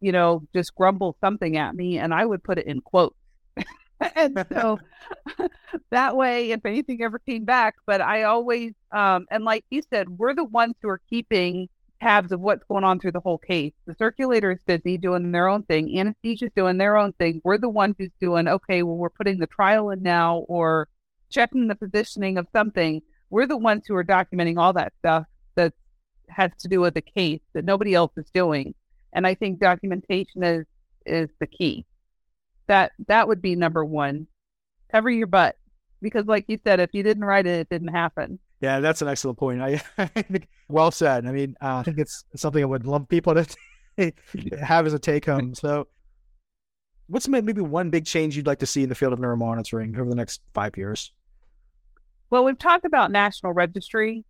you 0.01 0.13
know, 0.13 0.43
just 0.55 0.75
grumble 0.75 1.17
something 1.21 1.57
at 1.57 1.75
me, 1.75 1.99
and 1.99 2.13
I 2.13 2.25
would 2.25 2.43
put 2.43 2.59
it 2.59 2.67
in 2.67 2.81
quotes. 2.81 3.17
and 4.15 4.45
so 4.53 4.79
that 5.91 6.17
way, 6.17 6.51
if 6.51 6.65
anything 6.65 7.03
ever 7.03 7.19
came 7.19 7.45
back, 7.45 7.77
but 7.87 8.01
I 8.01 8.25
always, 8.25 8.73
um, 8.93 9.27
and 9.31 9.45
like 9.45 9.65
you 9.71 9.83
said, 9.91 10.09
we're 10.09 10.35
the 10.35 10.45
ones 10.45 10.75
who 10.83 10.89
are 10.89 11.01
keeping 11.09 11.69
tabs 12.01 12.33
of 12.33 12.41
what's 12.41 12.65
going 12.69 12.85
on 12.85 13.01
through 13.01 13.13
the 13.13 13.21
whole 13.21 13.39
case. 13.39 13.73
The 13.87 13.95
circulator 13.99 14.53
is 14.53 14.59
busy 14.67 14.99
doing 14.99 15.33
their 15.33 15.49
own 15.49 15.63
thing. 15.63 15.89
Anesthesia's 15.97 16.53
doing 16.55 16.79
their 16.79 16.97
own 16.97 17.13
thing. 17.15 17.41
We're 17.45 17.59
the 17.59 17.69
one 17.69 17.95
who's 17.99 18.11
doing, 18.21 18.49
okay, 18.49 18.83
well, 18.83 18.97
we're 18.97 19.09
putting 19.09 19.39
the 19.39 19.47
trial 19.47 19.91
in 19.91 20.03
now 20.03 20.39
or 20.49 20.89
checking 21.31 21.69
the 21.69 21.75
positioning 21.75 22.39
of 22.39 22.47
something. 22.53 23.03
We're 23.31 23.47
the 23.47 23.57
ones 23.57 23.85
who 23.87 23.97
are 23.97 24.05
documenting 24.05 24.59
all 24.59 24.73
that 24.75 24.93
stuff 24.99 25.25
that 25.55 25.73
has 26.29 26.51
to 26.61 26.69
do 26.69 26.81
with 26.81 26.95
the 26.95 27.03
case 27.03 27.41
that 27.55 27.65
nobody 27.65 27.95
else 27.95 28.13
is 28.17 28.31
doing. 28.33 28.75
And 29.13 29.27
I 29.27 29.35
think 29.35 29.61
documentation 29.61 30.43
is 30.43 30.67
is 31.07 31.29
the 31.41 31.47
key. 31.47 31.87
That 32.67 32.93
that 33.09 33.29
would 33.29 33.41
be 33.41 33.55
number 33.55 33.85
one. 33.85 34.27
Cover 34.91 35.11
your 35.11 35.27
butt. 35.27 35.57
Because 36.03 36.27
like 36.27 36.45
you 36.49 36.59
said, 36.63 36.81
if 36.81 36.91
you 36.93 37.03
didn't 37.03 37.25
write 37.25 37.47
it, 37.47 37.61
it 37.61 37.69
didn't 37.69 37.89
happen. 37.89 38.39
Yeah, 38.61 38.81
that's 38.81 39.03
an 39.03 39.09
excellent 39.09 39.39
point. 39.39 39.61
I, 39.61 39.83
I 39.99 40.07
think 40.07 40.49
well 40.69 40.91
said. 40.91 41.27
I 41.27 41.33
mean, 41.33 41.57
uh, 41.61 41.77
I 41.77 41.83
think 41.83 41.99
it's 41.99 42.25
something 42.35 42.63
I 42.63 42.67
would 42.67 42.87
love 42.87 43.09
people 43.09 43.35
to 43.35 43.47
have 44.61 44.87
as 44.87 44.95
a 44.95 44.99
take 44.99 45.27
home. 45.27 45.55
So, 45.55 45.89
what's 47.09 47.29
maybe 47.29 47.61
one 47.61 47.91
big 47.91 48.07
change 48.07 48.37
you'd 48.37 48.47
like 48.47 48.61
to 48.61 48.67
see 48.67 48.83
in 48.83 48.89
the 48.89 48.95
field 48.95 49.13
of 49.13 49.19
neuromonitoring 49.19 49.99
over 49.99 50.09
the 50.09 50.17
next 50.17 50.41
five 50.55 50.77
years? 50.77 51.13
Well, 52.31 52.45
we've 52.45 52.59
talked 52.59 52.85
about 52.85 53.11
national 53.13 53.53
registry. 53.53 54.25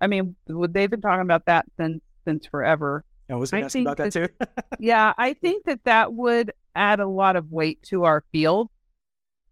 I 0.00 0.06
mean, 0.06 0.34
they've 0.46 0.90
been 0.90 1.00
talking 1.00 1.22
about 1.22 1.46
that 1.46 1.66
since 1.76 2.00
since 2.24 2.46
forever. 2.46 3.04
I 3.28 3.34
was 3.34 3.52
asking 3.52 3.82
about 3.82 3.96
that, 3.98 4.12
that 4.12 4.38
too. 4.38 4.46
yeah, 4.78 5.12
I 5.16 5.34
think 5.34 5.64
that 5.64 5.80
that 5.84 6.12
would 6.12 6.52
add 6.74 7.00
a 7.00 7.06
lot 7.06 7.36
of 7.36 7.50
weight 7.50 7.82
to 7.84 8.04
our 8.04 8.24
field. 8.32 8.68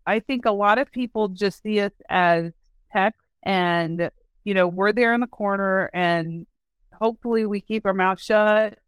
I 0.07 0.21
think 0.21 0.45
a 0.45 0.51
lot 0.51 0.79
of 0.79 0.91
people 0.91 1.29
just 1.29 1.63
see 1.63 1.81
us 1.81 1.93
as 2.09 2.53
tech 2.93 3.15
and 3.43 4.11
you 4.45 4.55
know, 4.55 4.67
we're 4.67 4.93
there 4.93 5.15
in 5.15 5.21
the 5.21 5.27
corner 5.27 5.91
and 5.93 6.47
hopefully 7.01 7.47
we 7.47 7.61
keep 7.61 7.87
our 7.87 7.95
mouth 7.95 8.21
shut. 8.21 8.79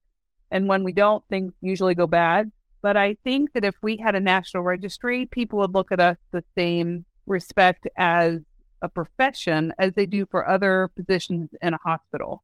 And 0.50 0.68
when 0.68 0.84
we 0.84 0.92
don't, 0.92 1.24
things 1.28 1.52
usually 1.60 1.94
go 1.94 2.06
bad. 2.06 2.52
But 2.82 2.96
I 2.96 3.16
think 3.24 3.52
that 3.54 3.64
if 3.64 3.74
we 3.82 3.96
had 3.96 4.14
a 4.14 4.20
national 4.20 4.64
registry, 4.64 5.26
people 5.26 5.60
would 5.60 5.72
look 5.72 5.92
at 5.92 6.00
us 6.00 6.16
the 6.32 6.44
same 6.56 7.04
respect 7.26 7.86
as 7.96 8.40
a 8.82 8.88
profession 8.88 9.72
as 9.78 9.92
they 9.94 10.06
do 10.06 10.26
for 10.26 10.48
other 10.48 10.90
positions 10.96 11.50
in 11.62 11.74
a 11.74 11.78
hospital. 11.78 12.42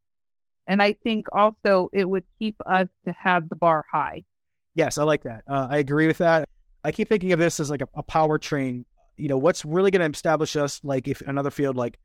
And 0.67 0.81
I 0.81 0.93
think 0.93 1.27
also 1.33 1.91
it 1.93 2.09
would 2.09 2.25
keep 2.39 2.57
us 2.67 2.89
to 3.05 3.13
have 3.13 3.49
the 3.49 3.57
bar 3.57 3.85
high. 3.91 4.25
Yes, 4.75 4.97
I 4.97 5.03
like 5.03 5.25
that. 5.25 5.43
Uh, 5.49 5.67
I 5.69 5.79
agree 5.79 6.07
with 6.07 6.19
that. 6.19 6.49
I 6.85 6.93
keep 6.93 7.09
thinking 7.09 7.33
of 7.33 7.41
this 7.41 7.59
as 7.59 7.71
like 7.71 7.83
a, 7.83 7.89
a 7.95 8.03
powertrain. 8.03 8.85
You 9.17 9.29
know, 9.29 9.39
what's 9.39 9.65
really 9.65 9.91
going 9.91 10.09
to 10.09 10.17
establish 10.17 10.55
us, 10.55 10.81
like 10.85 11.09
if 11.09 11.21
another 11.23 11.51
field 11.51 11.77
like 11.77 11.99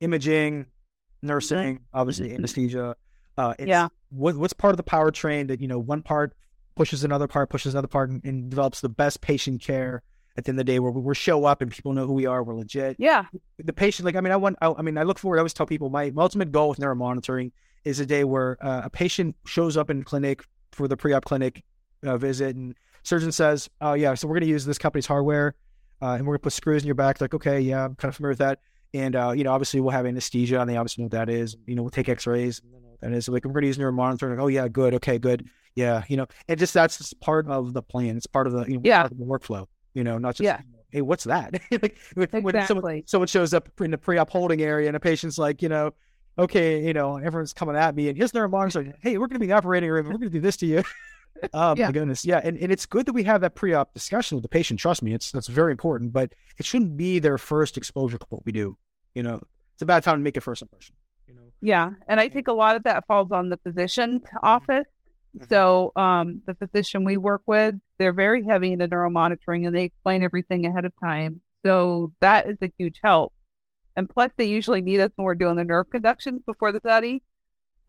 imaging, 0.00 0.66
nursing, 1.22 1.80
obviously 1.92 2.28
mm-hmm. 2.28 2.38
anesthesia. 2.38 2.96
Uh, 3.36 3.54
yeah. 3.58 3.88
What, 4.10 4.36
what's 4.36 4.52
part 4.52 4.72
of 4.72 4.76
the 4.76 4.82
powertrain 4.82 5.48
that 5.48 5.60
you 5.60 5.68
know 5.68 5.78
one 5.78 6.02
part 6.02 6.34
pushes 6.74 7.04
another 7.04 7.26
part, 7.26 7.50
pushes 7.50 7.74
another 7.74 7.88
part, 7.88 8.10
and, 8.10 8.24
and, 8.24 8.50
develops 8.50 8.80
the 8.80 8.88
best 8.88 9.20
patient 9.20 9.60
care 9.60 10.02
at 10.36 10.44
the 10.44 10.50
end 10.50 10.60
of 10.60 10.66
the 10.66 10.72
day, 10.72 10.78
where 10.78 10.90
we 10.90 11.14
show 11.14 11.44
up 11.44 11.60
and 11.60 11.70
people 11.70 11.92
know 11.92 12.06
who 12.06 12.12
we 12.12 12.26
are, 12.26 12.42
we're 12.42 12.54
legit. 12.54 12.96
Yeah. 12.98 13.24
The 13.58 13.72
patient, 13.72 14.06
like 14.06 14.16
I 14.16 14.20
mean, 14.20 14.32
I 14.32 14.36
want, 14.36 14.56
I, 14.60 14.72
I 14.72 14.82
mean, 14.82 14.96
I 14.96 15.02
look 15.02 15.18
forward. 15.18 15.36
I 15.36 15.40
always 15.40 15.54
tell 15.54 15.66
people 15.66 15.90
my, 15.90 16.10
my 16.10 16.22
ultimate 16.22 16.52
goal 16.52 16.70
with 16.70 16.78
neuromonitoring 16.78 17.52
is 17.84 18.00
a 18.00 18.06
day 18.06 18.24
where 18.24 18.56
uh, 18.64 18.82
a 18.84 18.90
patient 18.90 19.36
shows 19.46 19.76
up 19.76 19.90
in 19.90 20.04
clinic 20.04 20.44
for 20.72 20.86
the 20.88 20.96
pre-op 20.96 21.24
clinic 21.24 21.64
uh, 22.04 22.16
visit, 22.16 22.56
and 22.56 22.74
surgeon 23.02 23.32
says, 23.32 23.68
"Oh 23.80 23.94
yeah, 23.94 24.14
so 24.14 24.28
we're 24.28 24.34
going 24.34 24.42
to 24.42 24.48
use 24.48 24.64
this 24.64 24.78
company's 24.78 25.06
hardware, 25.06 25.54
uh, 26.02 26.12
and 26.12 26.26
we're 26.26 26.34
going 26.34 26.40
to 26.40 26.44
put 26.44 26.52
screws 26.52 26.82
in 26.82 26.86
your 26.86 26.94
back." 26.94 27.20
Like, 27.20 27.34
okay, 27.34 27.60
yeah, 27.60 27.84
I'm 27.84 27.94
kind 27.96 28.10
of 28.10 28.16
familiar 28.16 28.32
with 28.32 28.38
that. 28.38 28.60
And 28.92 29.14
uh, 29.14 29.30
you 29.30 29.44
know, 29.44 29.52
obviously 29.52 29.80
we'll 29.80 29.92
have 29.92 30.06
anesthesia, 30.06 30.60
and 30.60 30.68
they 30.68 30.76
obviously 30.76 31.02
know 31.02 31.06
what 31.06 31.12
that 31.12 31.28
is. 31.28 31.56
You 31.66 31.76
know, 31.76 31.82
we'll 31.82 31.90
take 31.90 32.08
X-rays, 32.08 32.60
and 33.02 33.12
that 33.12 33.16
is. 33.16 33.26
So 33.26 33.32
like 33.32 33.44
we're 33.44 33.52
going 33.52 33.62
to 33.62 33.68
use 33.68 33.78
neuromonitoring. 33.78 34.30
Like, 34.30 34.40
oh 34.40 34.48
yeah, 34.48 34.68
good, 34.68 34.94
okay, 34.94 35.18
good, 35.18 35.48
yeah. 35.76 36.02
You 36.08 36.16
know, 36.16 36.26
and 36.48 36.58
just 36.58 36.74
that's 36.74 36.98
just 36.98 37.20
part 37.20 37.46
of 37.48 37.72
the 37.72 37.82
plan. 37.82 38.16
It's 38.16 38.26
part 38.26 38.46
of 38.46 38.52
the 38.52 38.64
you 38.66 38.74
know, 38.74 38.82
yeah. 38.84 39.06
the 39.06 39.14
workflow. 39.14 39.66
You 39.94 40.04
know, 40.04 40.18
not 40.18 40.36
just 40.36 40.44
yeah. 40.44 40.60
hey, 40.90 41.02
what's 41.02 41.24
that? 41.24 41.60
like 41.70 41.98
when, 42.14 42.24
exactly. 42.24 42.40
when 42.42 42.66
someone, 42.66 43.02
someone 43.06 43.28
shows 43.28 43.54
up 43.54 43.68
in 43.80 43.90
the 43.92 43.98
pre-op 43.98 44.30
holding 44.30 44.60
area, 44.60 44.88
and 44.88 44.96
a 44.96 45.00
patient's 45.00 45.38
like, 45.38 45.62
you 45.62 45.68
know, 45.68 45.92
okay, 46.38 46.84
you 46.84 46.92
know, 46.92 47.16
everyone's 47.16 47.52
coming 47.52 47.76
at 47.76 47.94
me, 47.94 48.08
and 48.08 48.16
here's 48.16 48.32
neuromonitoring. 48.32 48.94
Hey, 49.00 49.18
we're 49.18 49.26
going 49.26 49.34
to 49.34 49.40
be 49.40 49.46
in 49.46 49.50
the 49.50 49.56
operating 49.56 49.90
room. 49.90 50.06
We're 50.06 50.12
going 50.12 50.22
to 50.22 50.30
do 50.30 50.40
this 50.40 50.56
to 50.58 50.66
you. 50.66 50.82
oh 51.54 51.74
yeah. 51.76 51.86
my 51.86 51.92
goodness, 51.92 52.24
yeah, 52.24 52.40
and, 52.42 52.58
and 52.58 52.70
it's 52.70 52.86
good 52.86 53.06
that 53.06 53.12
we 53.12 53.24
have 53.24 53.40
that 53.40 53.54
pre-op 53.54 53.92
discussion 53.94 54.36
with 54.36 54.42
the 54.42 54.48
patient. 54.48 54.80
Trust 54.80 55.02
me, 55.02 55.14
it's 55.14 55.30
that's 55.30 55.48
very 55.48 55.72
important. 55.72 56.12
But 56.12 56.32
it 56.58 56.66
shouldn't 56.66 56.96
be 56.96 57.18
their 57.18 57.38
first 57.38 57.76
exposure 57.76 58.18
to 58.18 58.26
what 58.28 58.44
we 58.44 58.52
do. 58.52 58.76
You 59.14 59.22
know, 59.22 59.40
it's 59.74 59.82
a 59.82 59.86
bad 59.86 60.02
time 60.02 60.18
to 60.18 60.22
make 60.22 60.36
a 60.36 60.40
first 60.40 60.62
impression. 60.62 60.94
You 61.26 61.34
know. 61.34 61.42
Yeah, 61.60 61.90
and 62.08 62.20
I 62.20 62.28
think 62.28 62.48
a 62.48 62.52
lot 62.52 62.76
of 62.76 62.82
that 62.84 63.06
falls 63.06 63.32
on 63.32 63.48
the 63.48 63.58
physician 63.58 64.20
office 64.42 64.86
So 65.48 65.92
um, 65.96 66.42
the 66.46 66.54
physician 66.54 67.04
we 67.04 67.16
work 67.16 67.42
with, 67.46 67.76
they're 67.98 68.12
very 68.12 68.44
heavy 68.44 68.72
into 68.72 68.88
neuromonitoring 68.88 69.66
and 69.66 69.74
they 69.74 69.84
explain 69.84 70.22
everything 70.22 70.66
ahead 70.66 70.84
of 70.84 70.92
time. 71.02 71.40
So 71.64 72.12
that 72.20 72.48
is 72.48 72.56
a 72.62 72.72
huge 72.78 73.00
help. 73.02 73.32
And 73.96 74.08
plus, 74.08 74.30
they 74.36 74.46
usually 74.46 74.82
meet 74.82 75.00
us 75.00 75.10
when 75.16 75.24
we're 75.24 75.34
doing 75.34 75.56
the 75.56 75.64
nerve 75.64 75.90
conductions 75.90 76.42
before 76.46 76.72
the 76.72 76.80
study. 76.80 77.22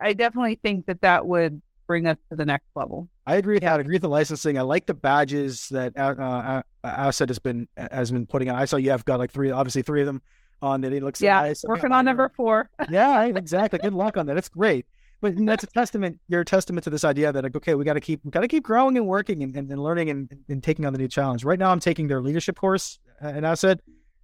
I 0.00 0.12
definitely 0.12 0.58
think 0.62 0.86
that 0.86 1.00
that 1.00 1.26
would 1.26 1.62
bring 1.86 2.06
us 2.06 2.16
to 2.30 2.36
the 2.36 2.44
next 2.44 2.66
level. 2.74 3.08
I 3.26 3.36
agree 3.36 3.54
with 3.54 3.62
that. 3.62 3.78
I 3.78 3.80
agree 3.80 3.94
with 3.94 4.02
the 4.02 4.08
licensing. 4.08 4.58
I 4.58 4.62
like 4.62 4.86
the 4.86 4.94
badges 4.94 5.68
that 5.70 5.96
uh, 5.96 6.14
uh, 6.18 6.62
ASET 6.84 7.28
has 7.28 7.38
been 7.38 7.68
has 7.76 8.10
been 8.10 8.26
putting 8.26 8.50
on. 8.50 8.56
I 8.56 8.64
saw 8.64 8.76
you 8.76 8.90
have 8.90 9.04
got 9.04 9.18
like 9.18 9.30
three, 9.30 9.50
obviously 9.50 9.82
three 9.82 10.00
of 10.00 10.06
them 10.06 10.22
on 10.60 10.84
it. 10.84 10.92
It 10.92 11.02
looks 11.02 11.20
yeah, 11.20 11.40
nice. 11.40 11.64
working 11.64 11.92
on 11.92 12.04
number 12.04 12.30
four. 12.36 12.70
yeah, 12.90 13.24
exactly. 13.24 13.78
Good 13.78 13.94
luck 13.94 14.16
on 14.16 14.26
that. 14.26 14.36
It's 14.36 14.48
great. 14.48 14.86
But 15.20 15.34
that's 15.46 15.62
a 15.62 15.68
testament. 15.68 16.18
You're 16.28 16.40
a 16.40 16.44
testament 16.44 16.82
to 16.84 16.90
this 16.90 17.04
idea 17.04 17.32
that 17.32 17.44
like, 17.44 17.54
okay, 17.54 17.76
we 17.76 17.84
got 17.84 17.92
to 17.92 18.00
keep, 18.00 18.24
we 18.24 18.32
got 18.32 18.40
to 18.40 18.48
keep 18.48 18.64
growing 18.64 18.96
and 18.96 19.06
working 19.06 19.44
and, 19.44 19.56
and, 19.56 19.70
and 19.70 19.80
learning 19.80 20.10
and, 20.10 20.28
and, 20.48 20.62
taking 20.64 20.84
on 20.84 20.92
the 20.92 20.98
new 20.98 21.06
challenge. 21.06 21.44
Right 21.44 21.60
now, 21.60 21.70
I'm 21.70 21.78
taking 21.78 22.08
their 22.08 22.20
leadership 22.20 22.56
course 22.56 22.98
at 23.20 23.44
ASET. 23.44 23.78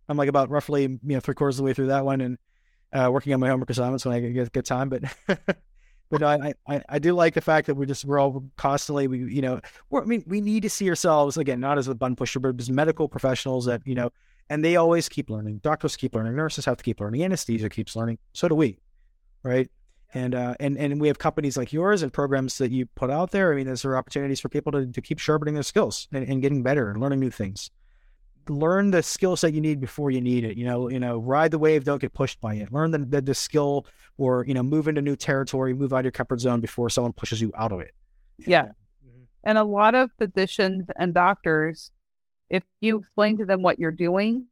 I'm 0.09 0.17
like 0.17 0.29
about 0.29 0.51
roughly 0.51 0.83
you 0.83 0.99
know 1.03 1.21
three 1.21 1.35
quarters 1.35 1.57
of 1.57 1.59
the 1.59 1.65
way 1.65 1.75
through 1.75 1.89
that 1.89 2.05
one 2.05 2.21
and 2.21 2.39
uh, 2.93 3.11
working 3.13 3.33
on 3.33 3.41
my 3.41 3.49
homework 3.49 3.71
assignments 3.71 4.05
when 4.05 4.15
I 4.15 4.21
get, 4.21 4.53
get 4.53 4.65
time. 4.65 4.89
But 4.89 5.05
but 6.11 6.23
I, 6.23 6.55
I 6.67 6.83
I 6.89 6.99
do 6.99 7.13
like 7.13 7.35
the 7.35 7.41
fact 7.41 7.67
that 7.67 7.75
we're 7.75 7.87
just 7.87 8.05
we're 8.05 8.19
all 8.19 8.45
constantly 8.57 9.09
we 9.09 9.19
you 9.33 9.43
know 9.43 9.61
I 9.95 10.01
mean 10.01 10.25
we 10.27 10.41
need 10.41 10.63
to 10.63 10.71
see 10.71 10.89
ourselves 10.89 11.37
again 11.37 11.61
not 11.61 11.79
as 11.79 11.89
a 11.89 11.95
bun 11.95 12.17
pusher 12.17 12.41
but 12.41 12.59
as 12.59 12.71
medical 12.71 13.09
professionals 13.09 13.67
that 13.67 13.83
you 13.85 13.95
know 13.95 14.11
and 14.51 14.65
they 14.65 14.77
always 14.77 15.09
keep 15.09 15.31
learning. 15.31 15.59
Doctors 15.59 15.97
keep 15.97 16.15
learning. 16.15 16.35
Nurses 16.35 16.65
have 16.65 16.77
to 16.77 16.85
keep 16.85 17.01
learning. 17.01 17.23
Anesthesia 17.25 17.69
keeps 17.69 17.95
learning. 17.95 18.19
So 18.33 18.49
do 18.49 18.55
we, 18.55 18.79
right? 19.43 19.71
And 20.15 20.35
uh, 20.35 20.55
and 20.59 20.79
and 20.79 21.01
we 21.01 21.09
have 21.09 21.19
companies 21.19 21.57
like 21.57 21.73
yours 21.73 22.03
and 22.03 22.13
programs 22.13 22.57
that 22.59 22.71
you 22.71 22.87
put 22.87 23.11
out 23.11 23.31
there. 23.31 23.53
I 23.53 23.57
mean, 23.57 23.67
there's 23.67 23.83
there 23.83 23.97
opportunities 23.97 24.41
for 24.41 24.49
people 24.49 24.73
to, 24.73 24.87
to 24.87 25.03
keep 25.03 25.19
sharpening 25.19 25.55
their 25.55 25.63
skills 25.63 26.09
and, 26.13 26.27
and 26.27 26.41
getting 26.41 26.63
better 26.63 26.91
and 26.91 27.01
learning 27.01 27.21
new 27.21 27.31
things. 27.31 27.71
Learn 28.49 28.91
the 28.91 29.03
skill 29.03 29.37
set 29.37 29.53
you 29.53 29.61
need 29.61 29.81
before 29.81 30.11
you 30.11 30.23
need 30.23 30.45
it. 30.45 30.57
You 30.57 30.65
know, 30.65 30.89
you 30.89 30.99
know, 30.99 31.19
ride 31.19 31.51
the 31.51 31.59
wave, 31.59 31.85
don't 31.85 32.01
get 32.01 32.15
pushed 32.15 32.41
by 32.41 32.55
it. 32.55 32.73
Learn 32.73 32.91
the, 32.91 32.99
the, 32.99 33.21
the 33.21 33.35
skill 33.35 33.85
or 34.19 34.45
you 34.47 34.53
know, 34.53 34.63
move 34.63 34.89
into 34.89 35.01
new 35.01 35.17
territory, 35.17 35.73
move 35.73 35.93
out 35.93 36.01
of 36.01 36.05
your 36.05 36.13
comfort 36.13 36.41
zone 36.41 36.61
before 36.61 36.91
someone 36.91 37.13
pushes 37.13 37.41
you 37.41 37.51
out 37.57 37.73
of 37.73 37.81
it. 37.81 37.95
Yeah. 38.39 38.65
Mm-hmm. 38.65 39.23
And 39.45 39.59
a 39.59 39.65
lot 39.65 39.95
of 39.95 40.11
physicians 40.19 40.87
and 40.99 41.15
doctors 41.15 41.91
if 42.51 42.63
you 42.81 42.99
explain 42.99 43.37
to 43.39 43.45
them 43.45 43.63
what 43.63 43.79
you're 43.79 43.91
doing, 43.91 44.47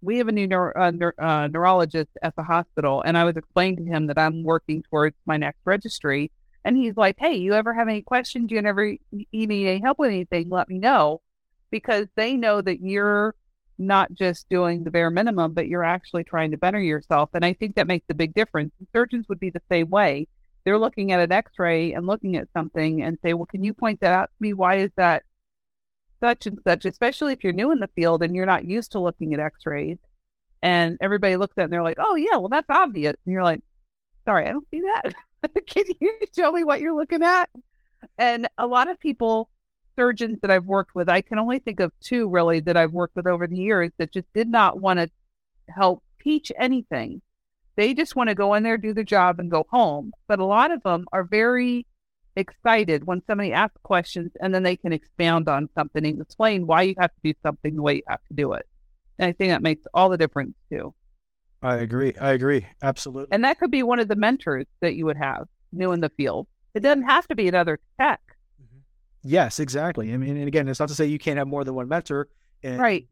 we 0.00 0.18
have 0.18 0.28
a 0.28 0.32
new 0.32 0.46
neuro, 0.46 0.72
uh, 0.76 0.90
neuro, 0.90 1.12
uh, 1.18 1.48
neurologist 1.48 2.10
at 2.22 2.36
the 2.36 2.42
hospital, 2.42 3.02
and 3.02 3.16
I 3.16 3.24
was 3.24 3.36
explaining 3.36 3.86
to 3.86 3.90
him 3.90 4.06
that 4.08 4.18
I'm 4.18 4.44
working 4.44 4.82
towards 4.82 5.16
my 5.26 5.36
next 5.36 5.60
registry. 5.64 6.30
And 6.64 6.76
he's 6.76 6.96
like, 6.96 7.16
Hey, 7.18 7.36
you 7.36 7.54
ever 7.54 7.74
have 7.74 7.88
any 7.88 8.02
questions? 8.02 8.50
You 8.50 8.58
ever 8.58 8.86
you 9.10 9.26
need 9.32 9.66
any 9.66 9.80
help 9.80 9.98
with 9.98 10.08
anything? 10.08 10.48
Let 10.48 10.68
me 10.68 10.78
know. 10.78 11.20
Because 11.70 12.06
they 12.16 12.36
know 12.36 12.60
that 12.60 12.80
you're 12.80 13.34
not 13.78 14.12
just 14.12 14.48
doing 14.48 14.84
the 14.84 14.90
bare 14.90 15.10
minimum, 15.10 15.52
but 15.52 15.68
you're 15.68 15.84
actually 15.84 16.24
trying 16.24 16.50
to 16.52 16.56
better 16.56 16.80
yourself. 16.80 17.30
And 17.34 17.44
I 17.44 17.52
think 17.52 17.74
that 17.74 17.86
makes 17.86 18.06
a 18.08 18.14
big 18.14 18.34
difference. 18.34 18.72
surgeons 18.92 19.26
would 19.28 19.40
be 19.40 19.50
the 19.50 19.62
same 19.70 19.90
way. 19.90 20.28
They're 20.64 20.78
looking 20.78 21.12
at 21.12 21.20
an 21.20 21.32
x 21.32 21.52
ray 21.58 21.92
and 21.92 22.06
looking 22.06 22.36
at 22.36 22.48
something 22.56 23.02
and 23.02 23.18
say, 23.22 23.34
Well, 23.34 23.46
can 23.46 23.64
you 23.64 23.74
point 23.74 24.00
that 24.00 24.12
out 24.12 24.30
to 24.30 24.36
me? 24.40 24.54
Why 24.54 24.76
is 24.76 24.90
that 24.96 25.24
such 26.24 26.46
and 26.46 26.58
such, 26.66 26.86
especially 26.86 27.32
if 27.32 27.44
you're 27.44 27.52
new 27.52 27.70
in 27.70 27.80
the 27.80 27.88
field 27.88 28.22
and 28.22 28.34
you're 28.34 28.46
not 28.46 28.64
used 28.64 28.92
to 28.92 29.00
looking 29.00 29.34
at 29.34 29.40
x 29.40 29.66
rays. 29.66 29.98
And 30.62 30.96
everybody 31.02 31.36
looks 31.36 31.58
at 31.58 31.62
it 31.62 31.64
and 31.64 31.72
they're 31.72 31.82
like, 31.82 31.98
oh, 32.00 32.14
yeah, 32.14 32.38
well, 32.38 32.48
that's 32.48 32.70
obvious. 32.70 33.14
And 33.26 33.32
you're 33.32 33.42
like, 33.42 33.60
sorry, 34.24 34.46
I 34.46 34.52
don't 34.52 34.66
see 34.70 34.80
that. 34.80 35.14
Can 35.66 35.84
you 36.00 36.18
show 36.34 36.52
me 36.52 36.64
what 36.64 36.80
you're 36.80 36.96
looking 36.96 37.22
at? 37.22 37.50
And 38.16 38.48
a 38.56 38.66
lot 38.66 38.88
of 38.88 38.98
people, 38.98 39.50
surgeons 39.96 40.38
that 40.42 40.50
I've 40.50 40.66
worked 40.66 40.94
with, 40.94 41.08
I 41.08 41.20
can 41.20 41.38
only 41.38 41.58
think 41.58 41.80
of 41.80 41.92
two 42.00 42.28
really 42.28 42.60
that 42.60 42.76
I've 42.76 42.92
worked 42.92 43.16
with 43.16 43.26
over 43.26 43.46
the 43.46 43.56
years 43.56 43.90
that 43.98 44.12
just 44.12 44.32
did 44.34 44.48
not 44.48 44.80
want 44.80 44.98
to 44.98 45.10
help 45.68 46.02
teach 46.22 46.50
anything. 46.58 47.22
They 47.76 47.94
just 47.94 48.14
want 48.14 48.28
to 48.28 48.34
go 48.34 48.54
in 48.54 48.62
there, 48.62 48.78
do 48.78 48.94
the 48.94 49.04
job, 49.04 49.40
and 49.40 49.50
go 49.50 49.66
home. 49.70 50.12
But 50.28 50.38
a 50.38 50.44
lot 50.44 50.70
of 50.70 50.82
them 50.82 51.06
are 51.12 51.24
very 51.24 51.86
excited 52.36 53.06
when 53.06 53.22
somebody 53.26 53.52
asks 53.52 53.76
questions 53.82 54.30
and 54.40 54.54
then 54.54 54.62
they 54.62 54.76
can 54.76 54.92
expound 54.92 55.48
on 55.48 55.68
something 55.74 56.04
and 56.04 56.20
explain 56.20 56.66
why 56.66 56.82
you 56.82 56.94
have 56.98 57.10
to 57.10 57.32
do 57.32 57.34
something 57.42 57.76
the 57.76 57.82
way 57.82 57.96
you 57.96 58.02
have 58.08 58.24
to 58.28 58.34
do 58.34 58.52
it. 58.52 58.66
And 59.18 59.28
I 59.28 59.32
think 59.32 59.50
that 59.50 59.62
makes 59.62 59.86
all 59.94 60.08
the 60.08 60.18
difference 60.18 60.54
too. 60.70 60.94
I 61.62 61.76
agree. 61.76 62.14
I 62.20 62.32
agree. 62.32 62.66
Absolutely. 62.82 63.32
And 63.32 63.44
that 63.44 63.58
could 63.58 63.70
be 63.70 63.82
one 63.82 64.00
of 64.00 64.08
the 64.08 64.16
mentors 64.16 64.66
that 64.80 64.94
you 64.94 65.06
would 65.06 65.16
have 65.16 65.46
new 65.72 65.92
in 65.92 66.00
the 66.00 66.10
field. 66.10 66.46
It 66.74 66.80
doesn't 66.80 67.04
have 67.04 67.26
to 67.28 67.34
be 67.34 67.48
another 67.48 67.78
tech. 68.00 68.20
Yes, 69.24 69.58
exactly. 69.58 70.12
I 70.12 70.16
mean, 70.16 70.36
and 70.36 70.46
again, 70.46 70.68
it's 70.68 70.78
not 70.78 70.90
to 70.90 70.94
say 70.94 71.06
you 71.06 71.18
can't 71.18 71.38
have 71.38 71.48
more 71.48 71.64
than 71.64 71.74
one 71.74 71.88
mentor. 71.88 72.28
And 72.62 72.78
right. 72.78 73.08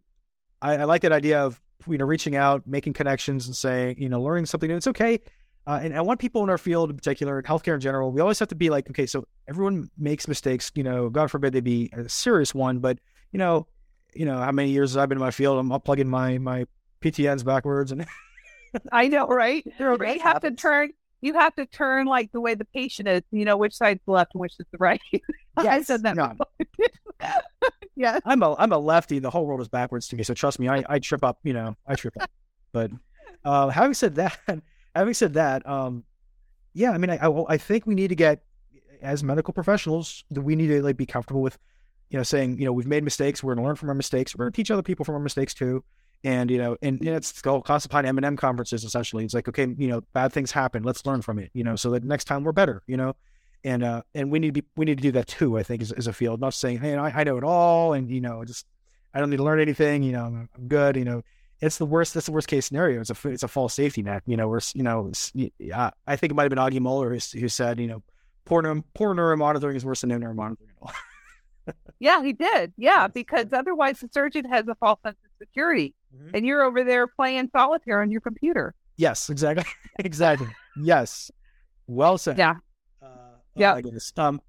I, 0.61 0.77
I 0.77 0.85
like 0.85 1.03
that 1.03 1.12
idea 1.12 1.42
of 1.42 1.61
you 1.88 1.98
know 1.98 2.05
reaching 2.05 2.37
out, 2.37 2.66
making 2.66 2.92
connections, 2.92 3.46
and 3.46 3.57
saying 3.57 3.96
you 3.98 4.09
know 4.09 4.22
learning 4.22 4.46
something 4.46 4.68
new. 4.68 4.77
It's 4.77 4.87
okay 4.87 5.20
uh, 5.66 5.79
and 5.83 5.96
I 5.96 6.01
want 6.01 6.20
people 6.20 6.42
in 6.42 6.51
our 6.51 6.59
field 6.59 6.90
in 6.90 6.96
particular, 6.96 7.40
healthcare 7.42 7.75
in 7.75 7.81
general, 7.81 8.11
we 8.11 8.20
always 8.20 8.38
have 8.40 8.48
to 8.48 8.55
be 8.55 8.68
like, 8.68 8.90
okay, 8.90 9.07
so 9.07 9.27
everyone 9.48 9.90
makes 9.96 10.27
mistakes, 10.27 10.72
you 10.75 10.83
know, 10.83 11.09
God 11.09 11.31
forbid 11.31 11.53
they 11.53 11.61
be 11.61 11.88
a 11.92 12.09
serious 12.09 12.55
one, 12.55 12.81
but 12.81 12.98
you 13.31 13.38
know, 13.38 13.66
you 14.12 14.27
know, 14.27 14.38
how 14.38 14.51
many 14.51 14.70
years 14.70 14.96
I've 14.96 15.09
been 15.09 15.18
in 15.18 15.22
my 15.22 15.31
field, 15.31 15.59
I'm 15.59 15.81
plugging 15.81 16.09
my, 16.09 16.38
my 16.38 16.66
PTNs 17.01 17.44
backwards 17.44 17.92
and 17.92 18.07
I 18.92 19.07
know, 19.09 19.27
right? 19.27 19.64
you 19.79 20.20
have 20.20 20.40
to 20.40 20.51
turn, 20.51 20.90
you 21.22 21.35
have 21.35 21.54
to 21.54 21.64
turn 21.64 22.06
like 22.06 22.30
the 22.32 22.40
way 22.40 22.54
the 22.54 22.64
patient 22.66 23.08
is, 23.08 23.22
you 23.30 23.44
know, 23.44 23.56
which 23.56 23.74
side's 23.74 24.00
the 24.04 24.12
left 24.12 24.35
and 24.35 24.40
which 24.40 24.54
is 24.58 24.66
the 24.72 24.78
right. 24.78 25.00
Yes. 25.12 25.22
I 25.56 25.82
said 25.82 26.02
that. 26.02 26.16
No. 26.16 26.35
yeah. 27.96 28.18
I'm 28.24 28.42
a, 28.42 28.54
I'm 28.58 28.72
a 28.72 28.78
lefty. 28.78 29.20
The 29.20 29.30
whole 29.30 29.46
world 29.46 29.61
is 29.61 29.68
backwards 29.68 30.08
to 30.08 30.16
me. 30.16 30.24
So 30.24 30.35
trust 30.35 30.58
me, 30.58 30.68
I, 30.68 30.85
I 30.88 30.98
trip 30.98 31.22
up, 31.22 31.38
you 31.44 31.52
know, 31.52 31.76
I 31.87 31.94
trip 31.94 32.14
up, 32.20 32.28
but, 32.72 32.90
uh, 33.44 33.68
having 33.68 33.94
said 33.94 34.16
that, 34.16 34.37
having 34.96 35.14
said 35.14 35.35
that, 35.35 35.66
um, 35.66 36.02
yeah, 36.74 36.90
I 36.90 36.98
mean, 36.98 37.11
I, 37.11 37.18
I, 37.18 37.44
I 37.54 37.56
think 37.56 37.87
we 37.87 37.94
need 37.94 38.08
to 38.08 38.16
get 38.16 38.42
as 39.00 39.22
medical 39.22 39.54
professionals, 39.54 40.24
we 40.30 40.56
need 40.56 40.68
to 40.68 40.82
like 40.82 40.96
be 40.96 41.06
comfortable 41.06 41.42
with, 41.42 41.56
you 42.11 42.16
know, 42.16 42.22
saying, 42.24 42.58
you 42.58 42.64
know, 42.64 42.72
we've 42.72 42.87
made 42.87 43.04
mistakes. 43.04 43.42
We're 43.42 43.54
going 43.54 43.62
to 43.62 43.68
learn 43.68 43.76
from 43.76 43.88
our 43.88 43.94
mistakes. 43.94 44.35
We're 44.35 44.44
going 44.44 44.52
to 44.52 44.56
teach 44.56 44.70
other 44.70 44.82
people 44.82 45.04
from 45.04 45.14
our 45.14 45.20
mistakes 45.20 45.54
too. 45.54 45.85
And 46.24 46.50
you 46.50 46.58
know, 46.58 46.76
and, 46.82 47.00
and 47.00 47.08
it's 47.08 47.32
the 47.42 47.50
whole 47.50 47.62
concept 47.62 47.90
behind 47.90 48.06
M&M 48.06 48.37
conferences. 48.37 48.85
Essentially, 48.85 49.24
it's 49.24 49.35
like, 49.35 49.48
okay, 49.48 49.66
you 49.76 49.88
know, 49.88 50.02
bad 50.12 50.32
things 50.32 50.52
happen. 50.52 50.85
Let's 50.85 51.04
learn 51.04 51.20
from 51.20 51.38
it. 51.38 51.50
You 51.52 51.64
know, 51.64 51.74
so 51.74 51.90
that 51.90 52.04
next 52.04 52.24
time 52.24 52.44
we're 52.44 52.52
better. 52.52 52.82
You 52.87 52.96
know, 52.96 53.16
and 53.64 53.82
uh, 53.82 54.02
and 54.14 54.30
we 54.30 54.38
need 54.38 54.54
to 54.54 54.62
be 54.62 54.68
we 54.76 54.85
need 54.85 54.98
to 54.98 55.02
do 55.02 55.12
that 55.12 55.26
too. 55.26 55.58
I 55.58 55.62
think 55.62 55.82
as, 55.82 55.92
as 55.92 56.06
a 56.06 56.12
field, 56.12 56.40
not 56.40 56.54
saying, 56.54 56.78
hey, 56.78 56.94
I, 56.94 57.20
I 57.20 57.24
know 57.24 57.37
it 57.38 57.44
all, 57.44 57.92
and 57.92 58.11
you 58.11 58.20
know, 58.20 58.44
just 58.44 58.66
I 59.14 59.20
don't 59.20 59.30
need 59.30 59.38
to 59.38 59.42
learn 59.42 59.61
anything. 59.61 60.02
You 60.02 60.12
know, 60.12 60.24
I'm, 60.24 60.48
I'm 60.56 60.68
good. 60.68 60.96
You 60.96 61.04
know, 61.04 61.22
it's 61.61 61.78
the 61.78 61.87
worst. 61.87 62.14
That's 62.14 62.26
the 62.26 62.32
worst 62.32 62.48
case 62.48 62.66
scenario. 62.66 63.00
It's 63.00 63.11
a 63.11 63.28
it's 63.28 63.42
a 63.42 63.48
false 63.48 63.74
safety 63.74 64.02
net. 64.02 64.22
You 64.26 64.37
know, 64.37 64.48
where 64.48 64.61
you 64.74 64.82
know, 64.82 65.11
I 66.06 66.16
think 66.16 66.32
it 66.32 66.35
might 66.35 66.44
have 66.44 66.50
been 66.50 66.58
Aage 66.58 66.80
Møller 66.80 67.11
who, 67.11 67.40
who 67.40 67.48
said, 67.48 67.78
you 67.78 67.87
know, 67.87 68.02
poor 68.44 68.62
neuro, 68.62 68.85
poor 68.94 69.14
neuromonitoring 69.14 69.76
is 69.76 69.85
worse 69.85 70.00
than 70.00 70.11
no 70.11 70.18
neuromonitoring 70.18 70.68
at 70.68 70.76
all. 70.80 70.92
yeah, 72.00 72.22
he 72.22 72.32
did. 72.32 72.72
Yeah, 72.76 73.06
because 73.14 73.52
otherwise 73.52 74.00
the 74.00 74.08
surgeon 74.12 74.44
has 74.46 74.66
a 74.68 74.74
false 74.74 75.00
sense 75.04 75.16
of 75.24 75.30
security, 75.42 75.94
mm-hmm. 76.14 76.35
and 76.35 76.46
you're 76.46 76.62
over 76.62 76.85
there 76.85 77.07
playing 77.07 77.50
solitaire 77.52 78.02
on 78.02 78.11
your 78.11 78.20
computer. 78.20 78.74
Yes, 78.96 79.31
exactly, 79.31 79.64
exactly. 79.98 80.48
yes, 80.76 81.31
well 81.87 82.18
said. 82.18 82.38
Yeah, 82.38 82.55
uh, 83.02 83.09
yeah. 83.57 83.81
Oh 84.16 84.22
um, 84.22 84.40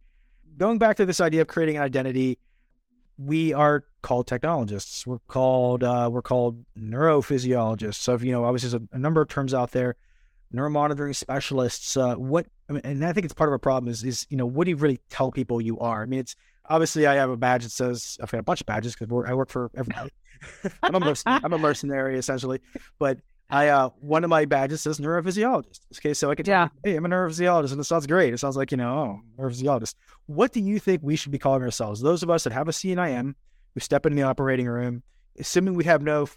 going 0.58 0.78
back 0.78 0.98
to 0.98 1.06
this 1.06 1.20
idea 1.20 1.42
of 1.42 1.48
creating 1.48 1.78
an 1.78 1.84
identity, 1.84 2.38
we 3.18 3.54
are 3.54 3.86
called 4.02 4.28
technologists. 4.28 5.08
We're 5.08 5.20
called 5.28 5.84
uh, 5.84 6.10
we're 6.12 6.22
called 6.22 6.64
neurophysiologists. 6.78 7.96
So 7.96 8.14
if, 8.14 8.24
you 8.24 8.32
know, 8.32 8.44
obviously 8.44 8.70
there's 8.70 8.82
a, 8.92 8.96
a 8.96 9.00
number 9.00 9.22
of 9.22 9.30
terms 9.30 9.54
out 9.54 9.72
there. 9.72 9.96
Neuromonitoring 10.54 11.16
specialists. 11.16 11.98
Uh, 11.98 12.14
what 12.14 12.46
I 12.70 12.74
mean, 12.74 12.82
and 12.84 13.06
I 13.06 13.12
think 13.12 13.26
it's 13.26 13.34
part 13.34 13.50
of 13.50 13.56
a 13.56 13.60
problem 13.60 13.92
is 13.92 14.04
is 14.04 14.28
you 14.30 14.38
know 14.38 14.46
what 14.46 14.66
do 14.66 14.72
you 14.72 14.78
really 14.78 15.00
tell 15.10 15.32
people 15.32 15.60
you 15.60 15.80
are? 15.80 16.04
I 16.04 16.06
mean, 16.06 16.20
it's 16.20 16.36
obviously 16.70 17.08
I 17.08 17.16
have 17.16 17.30
a 17.30 17.38
badge 17.38 17.64
that 17.64 17.72
says 17.72 18.18
I've 18.22 18.32
got 18.32 18.40
a 18.40 18.44
bunch 18.44 18.62
of 18.62 18.68
badges 18.68 18.96
because 18.96 19.12
I 19.28 19.34
work 19.34 19.50
for 19.50 19.70
everybody. 19.76 20.12
I'm 20.84 20.96
a 20.96 21.00
mercenary, 21.00 21.42
I'm 21.44 21.54
a 21.54 21.58
mercenary 21.58 22.18
essentially, 22.18 22.60
but 23.00 23.20
I 23.50 23.68
uh, 23.68 23.90
one 24.00 24.24
of 24.24 24.30
my 24.30 24.46
badges 24.46 24.82
says 24.82 25.00
neurophysiologist. 25.00 25.82
Okay, 25.98 26.14
so 26.14 26.32
I 26.32 26.36
could 26.36 26.48
yeah. 26.48 26.70
hey, 26.84 26.96
I'm 26.96 27.06
a 27.06 27.10
neurophysiologist, 27.10 27.72
and 27.72 27.80
it 27.80 27.84
sounds 27.84 28.08
great. 28.08 28.34
It 28.34 28.40
sounds 28.40 28.58
like 28.58 28.72
you 28.72 28.78
know, 28.78 29.22
oh, 29.38 29.42
neurophysiologist. 29.42 29.96
What 30.26 30.52
do 30.54 30.60
you 30.60 30.80
think 30.80 31.02
we 31.04 31.16
should 31.16 31.32
be 31.32 31.38
calling 31.38 31.62
ourselves? 31.62 32.02
Those 32.02 32.24
of 32.24 32.30
us 32.30 32.46
that 32.46 32.54
have 32.54 32.68
a 32.68 32.72
CNIM, 32.72 33.36
who 33.74 33.80
step 33.80 34.06
in 34.06 34.16
the 34.16 34.24
operating 34.24 34.68
room, 34.68 35.04
assuming 35.38 35.76
we 35.76 35.84
have 35.84 36.02
no 36.02 36.28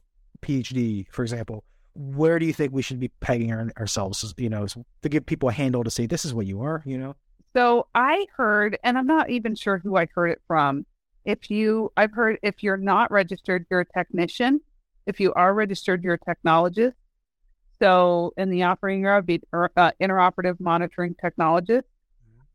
PhD, 0.42 1.06
for 1.10 1.22
example, 1.22 1.64
where 1.94 2.38
do 2.38 2.44
you 2.44 2.52
think 2.52 2.72
we 2.72 2.82
should 2.82 3.00
be 3.00 3.08
pegging 3.20 3.52
our, 3.52 3.70
ourselves? 3.78 4.34
You 4.36 4.50
know, 4.50 4.66
to 4.66 5.08
give 5.08 5.24
people 5.24 5.48
a 5.48 5.52
handle 5.52 5.84
to 5.84 5.90
say 5.90 6.06
this 6.06 6.24
is 6.24 6.34
what 6.34 6.46
you 6.46 6.60
are. 6.60 6.82
You 6.84 6.98
know. 6.98 7.16
So 7.56 7.86
I 7.94 8.26
heard, 8.36 8.78
and 8.84 8.98
I'm 8.98 9.06
not 9.06 9.30
even 9.30 9.54
sure 9.54 9.78
who 9.78 9.96
I 9.96 10.06
heard 10.14 10.28
it 10.30 10.42
from. 10.46 10.84
If 11.24 11.50
you, 11.50 11.90
I've 11.96 12.12
heard 12.12 12.38
if 12.42 12.62
you're 12.62 12.76
not 12.76 13.10
registered, 13.10 13.66
you're 13.70 13.80
a 13.80 13.86
technician. 13.86 14.60
If 15.06 15.20
you 15.20 15.32
are 15.34 15.54
registered, 15.54 16.04
you're 16.04 16.14
a 16.14 16.18
technologist 16.18 16.94
so 17.80 18.32
in 18.36 18.50
the 18.50 18.62
operating 18.64 19.02
room, 19.02 19.16
I'd 19.16 19.26
be 19.26 19.42
uh, 19.52 19.90
interoperative 20.00 20.58
monitoring 20.60 21.14
technologist. 21.22 21.82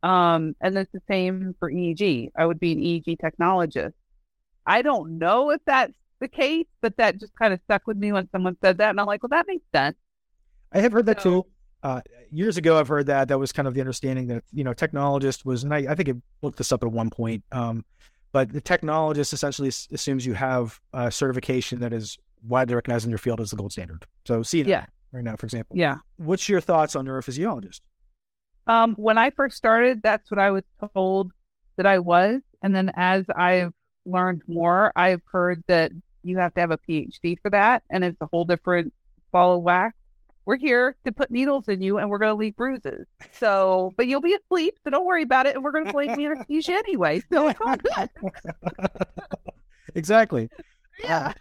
Um, 0.02 0.56
and 0.60 0.76
it's 0.76 0.90
the 0.92 1.02
same 1.08 1.54
for 1.60 1.70
EEG. 1.70 2.30
I 2.36 2.44
would 2.44 2.58
be 2.58 2.72
an 2.72 2.80
EEG 2.80 3.18
technologist. 3.20 3.92
I 4.66 4.82
don't 4.82 5.18
know 5.18 5.50
if 5.50 5.60
that's 5.64 5.92
the 6.20 6.26
case, 6.26 6.66
but 6.80 6.96
that 6.96 7.18
just 7.18 7.34
kind 7.36 7.52
of 7.54 7.60
stuck 7.64 7.86
with 7.86 7.96
me 7.96 8.10
when 8.12 8.28
someone 8.32 8.56
said 8.60 8.78
that. 8.78 8.90
And 8.90 9.00
I'm 9.00 9.06
like, 9.06 9.22
well, 9.22 9.28
that 9.28 9.46
makes 9.46 9.64
sense. 9.72 9.96
I 10.72 10.80
have 10.80 10.92
heard 10.92 11.06
that 11.06 11.22
So- 11.22 11.42
too. 11.42 11.46
Uh, 11.82 12.00
years 12.30 12.56
ago, 12.56 12.78
I've 12.78 12.88
heard 12.88 13.06
that. 13.06 13.28
That 13.28 13.38
was 13.38 13.50
kind 13.52 13.66
of 13.66 13.74
the 13.74 13.80
understanding 13.80 14.28
that 14.28 14.44
you 14.52 14.62
know, 14.64 14.72
technologist 14.72 15.44
was, 15.44 15.64
and 15.64 15.74
I, 15.74 15.78
I 15.90 15.94
think 15.94 16.08
I 16.08 16.14
looked 16.42 16.58
this 16.58 16.70
up 16.72 16.82
at 16.82 16.90
one 16.90 17.10
point. 17.10 17.42
Um, 17.52 17.84
but 18.32 18.52
the 18.52 18.60
technologist 18.62 19.32
essentially 19.32 19.68
s- 19.68 19.88
assumes 19.92 20.24
you 20.24 20.34
have 20.34 20.80
a 20.92 21.10
certification 21.10 21.80
that 21.80 21.92
is 21.92 22.18
widely 22.46 22.74
recognized 22.74 23.04
in 23.04 23.10
your 23.10 23.18
field 23.18 23.40
as 23.40 23.50
the 23.50 23.56
gold 23.56 23.72
standard. 23.72 24.06
So, 24.26 24.42
see 24.42 24.62
Yeah. 24.62 24.86
right 25.12 25.24
now, 25.24 25.36
for 25.36 25.46
example. 25.46 25.76
Yeah. 25.76 25.96
What's 26.16 26.48
your 26.48 26.60
thoughts 26.60 26.94
on 26.96 27.04
neurophysiologist? 27.06 27.80
Um, 28.66 28.94
when 28.94 29.18
I 29.18 29.30
first 29.30 29.56
started, 29.56 30.00
that's 30.02 30.30
what 30.30 30.38
I 30.38 30.50
was 30.52 30.62
told 30.94 31.32
that 31.76 31.86
I 31.86 31.98
was. 31.98 32.40
And 32.62 32.74
then 32.74 32.92
as 32.94 33.24
I've 33.34 33.72
learned 34.06 34.42
more, 34.46 34.92
I've 34.94 35.20
heard 35.32 35.64
that 35.66 35.90
you 36.22 36.38
have 36.38 36.54
to 36.54 36.60
have 36.60 36.70
a 36.70 36.78
PhD 36.78 37.38
for 37.42 37.50
that. 37.50 37.82
And 37.90 38.04
it's 38.04 38.16
a 38.20 38.26
whole 38.26 38.44
different 38.44 38.92
ball 39.32 39.56
of 39.56 39.62
wax. 39.62 39.96
We're 40.44 40.56
here 40.56 40.96
to 41.04 41.12
put 41.12 41.30
needles 41.30 41.68
in 41.68 41.80
you 41.82 41.98
and 41.98 42.10
we're 42.10 42.18
going 42.18 42.30
to 42.30 42.38
leave 42.38 42.56
bruises. 42.56 43.06
So, 43.32 43.92
but 43.96 44.06
you'll 44.06 44.20
be 44.20 44.34
asleep. 44.34 44.76
So 44.84 44.90
don't 44.90 45.06
worry 45.06 45.22
about 45.22 45.46
it. 45.46 45.54
And 45.54 45.64
we're 45.64 45.72
going 45.72 45.86
to 45.86 45.92
blame 45.92 46.16
the 46.16 46.26
anesthesia 46.26 46.72
anyway. 46.72 47.22
So 47.32 47.48
it's 47.48 47.60
all 47.64 47.76
good. 47.76 48.10
exactly. 49.94 50.48
Uh, 51.04 51.08
yeah. 51.08 51.32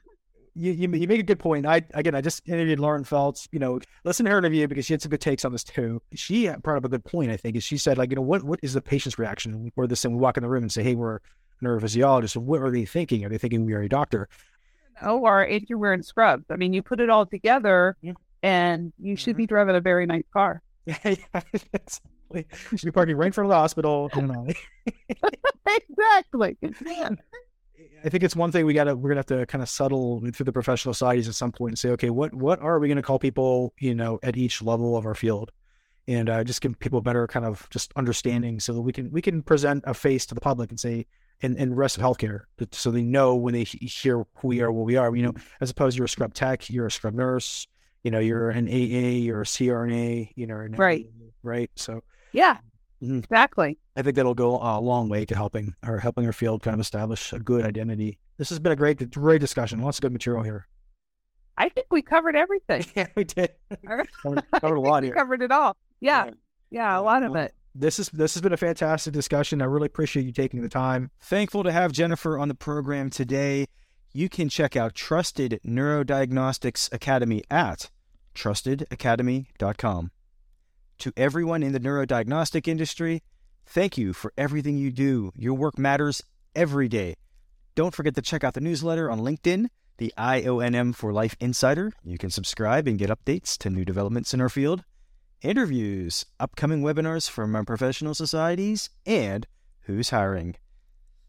You, 0.56 0.72
you 0.72 0.90
you 0.94 1.08
make 1.08 1.20
a 1.20 1.24
good 1.24 1.38
point. 1.40 1.66
I 1.68 1.84
again, 1.94 2.16
I 2.16 2.22
just 2.22 2.48
interviewed 2.48 2.80
Lauren 2.80 3.04
Feltz. 3.04 3.48
You 3.52 3.60
know, 3.60 3.80
listen 4.06 4.26
to 4.26 4.32
her 4.32 4.38
interview 4.40 4.68
because 4.68 4.86
she 4.86 4.94
had 4.94 5.02
some 5.02 5.12
good 5.12 5.22
takes 5.22 5.46
on 5.46 5.52
this 5.52 5.64
too. 5.64 6.02
She 6.14 6.50
brought 6.64 6.78
up 6.78 6.86
a 6.86 6.90
good 6.90 7.04
point. 7.06 7.32
I 7.32 7.38
think 7.38 7.56
is 7.58 7.64
she 7.64 7.78
said 7.78 7.98
like, 7.98 8.10
you 8.10 8.16
know, 8.16 8.22
what 8.22 8.44
what 8.44 8.60
is 8.64 8.74
the 8.74 8.82
patient's 8.82 9.20
reaction 9.20 9.72
or 9.76 9.86
this 9.88 10.02
thing? 10.02 10.14
We 10.14 10.18
walk 10.20 10.38
in 10.38 10.44
the 10.44 10.50
room 10.50 10.64
and 10.64 10.72
say, 10.72 10.82
hey, 10.84 10.96
we're 10.96 11.18
a 11.18 11.20
neurophysiologist. 11.64 12.38
What 12.38 12.62
are 12.62 12.72
they 12.72 12.86
thinking? 12.86 13.24
Are 13.24 13.30
they 13.30 13.38
thinking 13.38 13.66
we 13.66 13.74
are 13.74 13.82
a 13.82 13.90
doctor? 13.90 14.30
Oh, 15.02 15.20
or 15.20 15.46
if 15.46 15.70
you're 15.70 15.78
wearing 15.78 16.02
scrubs. 16.02 16.46
I 16.50 16.56
mean, 16.56 16.74
you 16.74 16.82
put 16.82 17.00
it 17.00 17.10
all 17.10 17.26
together 17.26 17.96
Yeah. 18.02 18.14
And 18.44 18.94
you 19.00 19.16
should 19.16 19.38
be 19.38 19.46
driving 19.46 19.76
a 19.76 19.82
very 19.82 20.06
nice 20.06 20.24
car. 20.34 20.62
Yeah, 20.88 20.98
yeah, 21.04 21.42
exactly. 21.54 22.48
You 22.72 22.78
should 22.78 22.86
be 22.88 22.92
parking 22.92 23.16
right 23.16 23.28
in 23.28 23.32
front 23.34 23.46
of 23.46 23.50
the 23.50 23.56
hospital. 23.56 24.10
You 24.16 24.22
know. 24.28 24.48
exactly. 25.68 26.58
I 28.04 28.10
think 28.10 28.24
it's 28.24 28.36
one 28.36 28.52
thing 28.52 28.66
we 28.66 28.74
gotta 28.74 28.96
we're 28.96 29.10
gonna 29.10 29.20
have 29.20 29.26
to 29.28 29.46
kind 29.46 29.62
of 29.62 29.70
settle 29.70 30.22
through 30.34 30.44
the 30.46 30.52
professional 30.52 30.94
societies 30.96 31.28
at 31.28 31.36
some 31.36 31.52
point 31.52 31.72
and 31.74 31.80
say, 31.80 31.90
okay, 31.90 32.10
what 32.10 32.34
what 32.34 32.60
are 32.60 32.80
we 32.80 32.88
gonna 32.88 33.04
call 33.04 33.20
people, 33.20 33.74
you 33.80 33.94
know, 33.94 34.20
at 34.24 34.38
each 34.38 34.62
level 34.62 34.98
of 34.98 35.06
our 35.06 35.14
field, 35.14 35.52
and 36.08 36.30
uh, 36.30 36.44
just 36.44 36.62
give 36.62 36.80
people 36.80 37.02
better 37.02 37.28
kind 37.28 37.46
of 37.46 37.68
just 37.70 37.94
understanding 37.96 38.60
so 38.60 38.74
that 38.74 38.82
we 38.82 38.92
can 38.92 39.12
we 39.12 39.22
can 39.22 39.44
present 39.44 39.84
a 39.86 39.94
face 39.94 40.26
to 40.28 40.36
the 40.36 40.42
public 40.42 40.72
and 40.72 40.80
say, 40.80 41.06
and 41.44 41.56
and 41.58 41.78
rest 41.78 41.98
of 41.98 42.04
healthcare, 42.04 42.42
that- 42.58 42.74
so 42.74 42.90
they 42.90 43.04
know 43.04 43.36
when 43.36 43.54
they 43.54 43.64
hear 43.66 44.26
who 44.38 44.48
we 44.48 44.62
are, 44.62 44.72
what 44.72 44.86
we 44.86 44.96
are. 44.96 45.16
You 45.16 45.24
know, 45.28 45.34
as 45.60 45.70
opposed 45.70 45.96
you're 45.98 46.06
a 46.06 46.10
scrub 46.10 46.34
tech, 46.34 46.70
you're 46.72 46.88
a 46.88 46.92
scrub 46.92 47.14
nurse, 47.14 47.68
you 48.04 48.12
know, 48.12 48.20
you're 48.20 48.50
an 48.50 48.68
AA, 48.68 49.20
you're 49.20 49.42
a 49.42 49.46
CRNA, 49.46 50.32
you 50.36 50.48
know, 50.48 50.56
Right. 50.56 51.06
right. 51.44 51.70
So 51.76 52.02
Yeah, 52.34 52.58
Mhm. 53.04 53.20
exactly. 53.24 53.78
I 53.98 54.02
think 54.02 54.16
that'll 54.16 54.34
go 54.34 54.56
a 54.62 54.80
long 54.80 55.10
way 55.10 55.26
to 55.26 55.36
helping 55.36 55.76
or 55.86 56.00
helping 56.00 56.26
our 56.26 56.32
field 56.34 56.64
kind 56.64 56.74
of 56.76 56.80
establish 56.80 57.34
a 57.34 57.40
good 57.40 57.66
identity. 57.66 58.18
This 58.38 58.50
has 58.50 58.60
been 58.60 58.72
a 58.72 58.76
great, 58.76 59.12
great 59.12 59.42
discussion. 59.42 59.82
Lots 59.82 59.98
of 59.98 60.02
good 60.04 60.14
material 60.14 60.44
here. 60.44 60.68
I 61.58 61.68
think 61.70 61.88
we 61.92 62.02
covered 62.02 62.36
everything. 62.36 62.86
Yeah, 62.96 63.08
we 63.16 63.26
did. 63.26 63.52
Covered, 63.86 64.10
covered 64.62 64.76
a 64.76 64.80
lot 64.80 65.02
we 65.04 65.08
here. 65.10 65.16
covered 65.16 65.42
it 65.42 65.52
all. 65.52 65.76
Yeah, 66.00 66.26
Yeah. 66.26 66.32
yeah, 66.72 67.00
a 67.00 67.02
lot 67.02 67.24
of 67.24 67.36
it. 67.36 67.54
This 67.76 68.00
is 68.00 68.10
this 68.10 68.34
has 68.34 68.42
been 68.42 68.54
a 68.54 68.58
fantastic 68.58 69.14
discussion. 69.14 69.62
I 69.62 69.66
really 69.66 69.86
appreciate 69.86 70.26
you 70.26 70.32
taking 70.32 70.62
the 70.62 70.70
time. 70.70 71.10
Thankful 71.22 71.64
to 71.64 71.72
have 71.72 71.92
Jennifer 71.92 72.38
on 72.40 72.48
the 72.48 72.56
program 72.56 73.10
today. 73.10 73.66
You 74.14 74.28
can 74.28 74.50
check 74.50 74.76
out 74.76 74.94
Trusted 74.94 75.62
Neurodiagnostics 75.66 76.92
Academy 76.92 77.44
at 77.50 77.90
trustedacademy.com. 78.36 80.12
To 80.98 81.14
everyone 81.16 81.64
in 81.64 81.72
the 81.72 81.80
neurodiagnostic 81.80 82.68
industry, 82.68 83.24
thank 83.66 83.98
you 83.98 84.12
for 84.12 84.34
everything 84.38 84.78
you 84.78 84.92
do. 84.92 85.32
Your 85.36 85.54
work 85.54 85.78
matters 85.78 86.22
every 86.54 86.90
day. 86.90 87.16
Don't 87.74 87.96
forget 87.96 88.16
to 88.16 88.22
check 88.22 88.44
out 88.44 88.54
the 88.54 88.60
newsletter 88.60 89.10
on 89.10 89.22
LinkedIn, 89.22 89.68
the 89.98 90.14
IONM 90.18 90.94
for 90.94 91.14
Life 91.14 91.38
Insider. 91.40 91.94
You 92.04 92.18
can 92.18 92.32
subscribe 92.32 92.90
and 92.90 93.00
get 93.00 93.10
updates 93.10 93.58
to 93.60 93.70
new 93.70 93.86
developments 93.86 94.34
in 94.34 94.42
our 94.42 94.50
field, 94.50 94.84
interviews, 95.42 96.26
upcoming 96.38 96.82
webinars 96.82 97.30
from 97.30 97.56
our 97.56 97.64
professional 97.64 98.14
societies, 98.14 98.90
and 99.06 99.48
who's 99.84 100.10
hiring. 100.10 100.56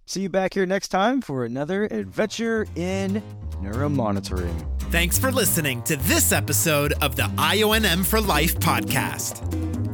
See 0.07 0.23
you 0.23 0.29
back 0.29 0.55
here 0.55 0.67
next 0.67 0.89
time 0.89 1.21
for 1.23 1.45
another 1.45 1.85
adventure 1.85 2.67
in 2.77 3.23
neuromonitoring. 3.63 4.67
Thanks 4.91 5.19
for 5.19 5.33
listening 5.33 5.83
to 5.85 5.97
this 5.97 6.33
episode 6.33 6.93
of 7.01 7.17
the 7.17 7.23
IONM 7.23 8.05
for 8.05 8.21
Life 8.21 8.57
podcast. 8.57 9.41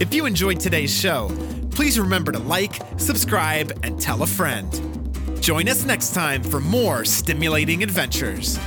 If 0.02 0.12
you 0.12 0.26
enjoyed 0.26 0.58
today's 0.58 0.92
show, 0.92 1.28
please 1.70 2.00
remember 2.00 2.32
to 2.32 2.38
like, 2.38 2.80
subscribe, 2.96 3.78
and 3.84 4.00
tell 4.00 4.22
a 4.22 4.26
friend. 4.26 4.72
Join 5.40 5.68
us 5.68 5.84
next 5.84 6.14
time 6.14 6.42
for 6.42 6.58
more 6.58 7.04
stimulating 7.04 7.82
adventures. 7.84 8.58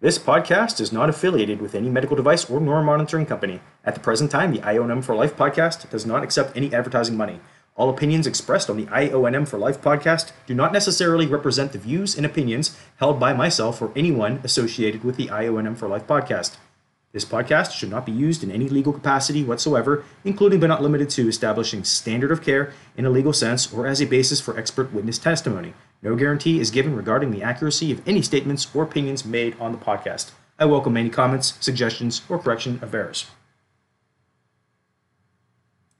This 0.00 0.16
podcast 0.16 0.80
is 0.80 0.92
not 0.92 1.08
affiliated 1.08 1.60
with 1.60 1.74
any 1.74 1.88
medical 1.88 2.14
device 2.14 2.48
or 2.48 2.60
neuromonitoring 2.60 3.26
company. 3.26 3.60
At 3.84 3.94
the 3.94 4.00
present 4.00 4.30
time, 4.30 4.52
the 4.52 4.60
IONM 4.60 5.02
for 5.02 5.16
Life 5.16 5.36
podcast 5.36 5.90
does 5.90 6.06
not 6.06 6.22
accept 6.22 6.56
any 6.56 6.72
advertising 6.72 7.16
money. 7.16 7.40
All 7.74 7.90
opinions 7.90 8.24
expressed 8.24 8.70
on 8.70 8.76
the 8.76 8.86
IONM 8.86 9.48
for 9.48 9.58
Life 9.58 9.82
podcast 9.82 10.30
do 10.46 10.54
not 10.54 10.72
necessarily 10.72 11.26
represent 11.26 11.72
the 11.72 11.80
views 11.80 12.16
and 12.16 12.24
opinions 12.24 12.78
held 12.98 13.18
by 13.18 13.32
myself 13.32 13.82
or 13.82 13.90
anyone 13.96 14.40
associated 14.44 15.02
with 15.02 15.16
the 15.16 15.26
IONM 15.26 15.76
for 15.76 15.88
Life 15.88 16.06
podcast. 16.06 16.58
This 17.10 17.24
podcast 17.24 17.72
should 17.72 17.90
not 17.90 18.06
be 18.06 18.12
used 18.12 18.44
in 18.44 18.52
any 18.52 18.68
legal 18.68 18.92
capacity 18.92 19.42
whatsoever, 19.42 20.04
including 20.24 20.60
but 20.60 20.68
not 20.68 20.82
limited 20.82 21.10
to 21.10 21.26
establishing 21.26 21.82
standard 21.82 22.30
of 22.30 22.44
care 22.44 22.72
in 22.96 23.04
a 23.04 23.10
legal 23.10 23.32
sense 23.32 23.72
or 23.72 23.88
as 23.88 24.00
a 24.00 24.06
basis 24.06 24.40
for 24.40 24.56
expert 24.56 24.92
witness 24.92 25.18
testimony. 25.18 25.74
No 26.00 26.14
guarantee 26.14 26.60
is 26.60 26.70
given 26.70 26.94
regarding 26.94 27.32
the 27.32 27.42
accuracy 27.42 27.90
of 27.90 28.06
any 28.06 28.22
statements 28.22 28.68
or 28.72 28.84
opinions 28.84 29.24
made 29.24 29.58
on 29.58 29.72
the 29.72 29.78
podcast. 29.78 30.30
I 30.56 30.64
welcome 30.64 30.96
any 30.96 31.10
comments, 31.10 31.54
suggestions, 31.58 32.22
or 32.28 32.38
correction 32.38 32.78
of 32.82 32.94
errors. 32.94 33.26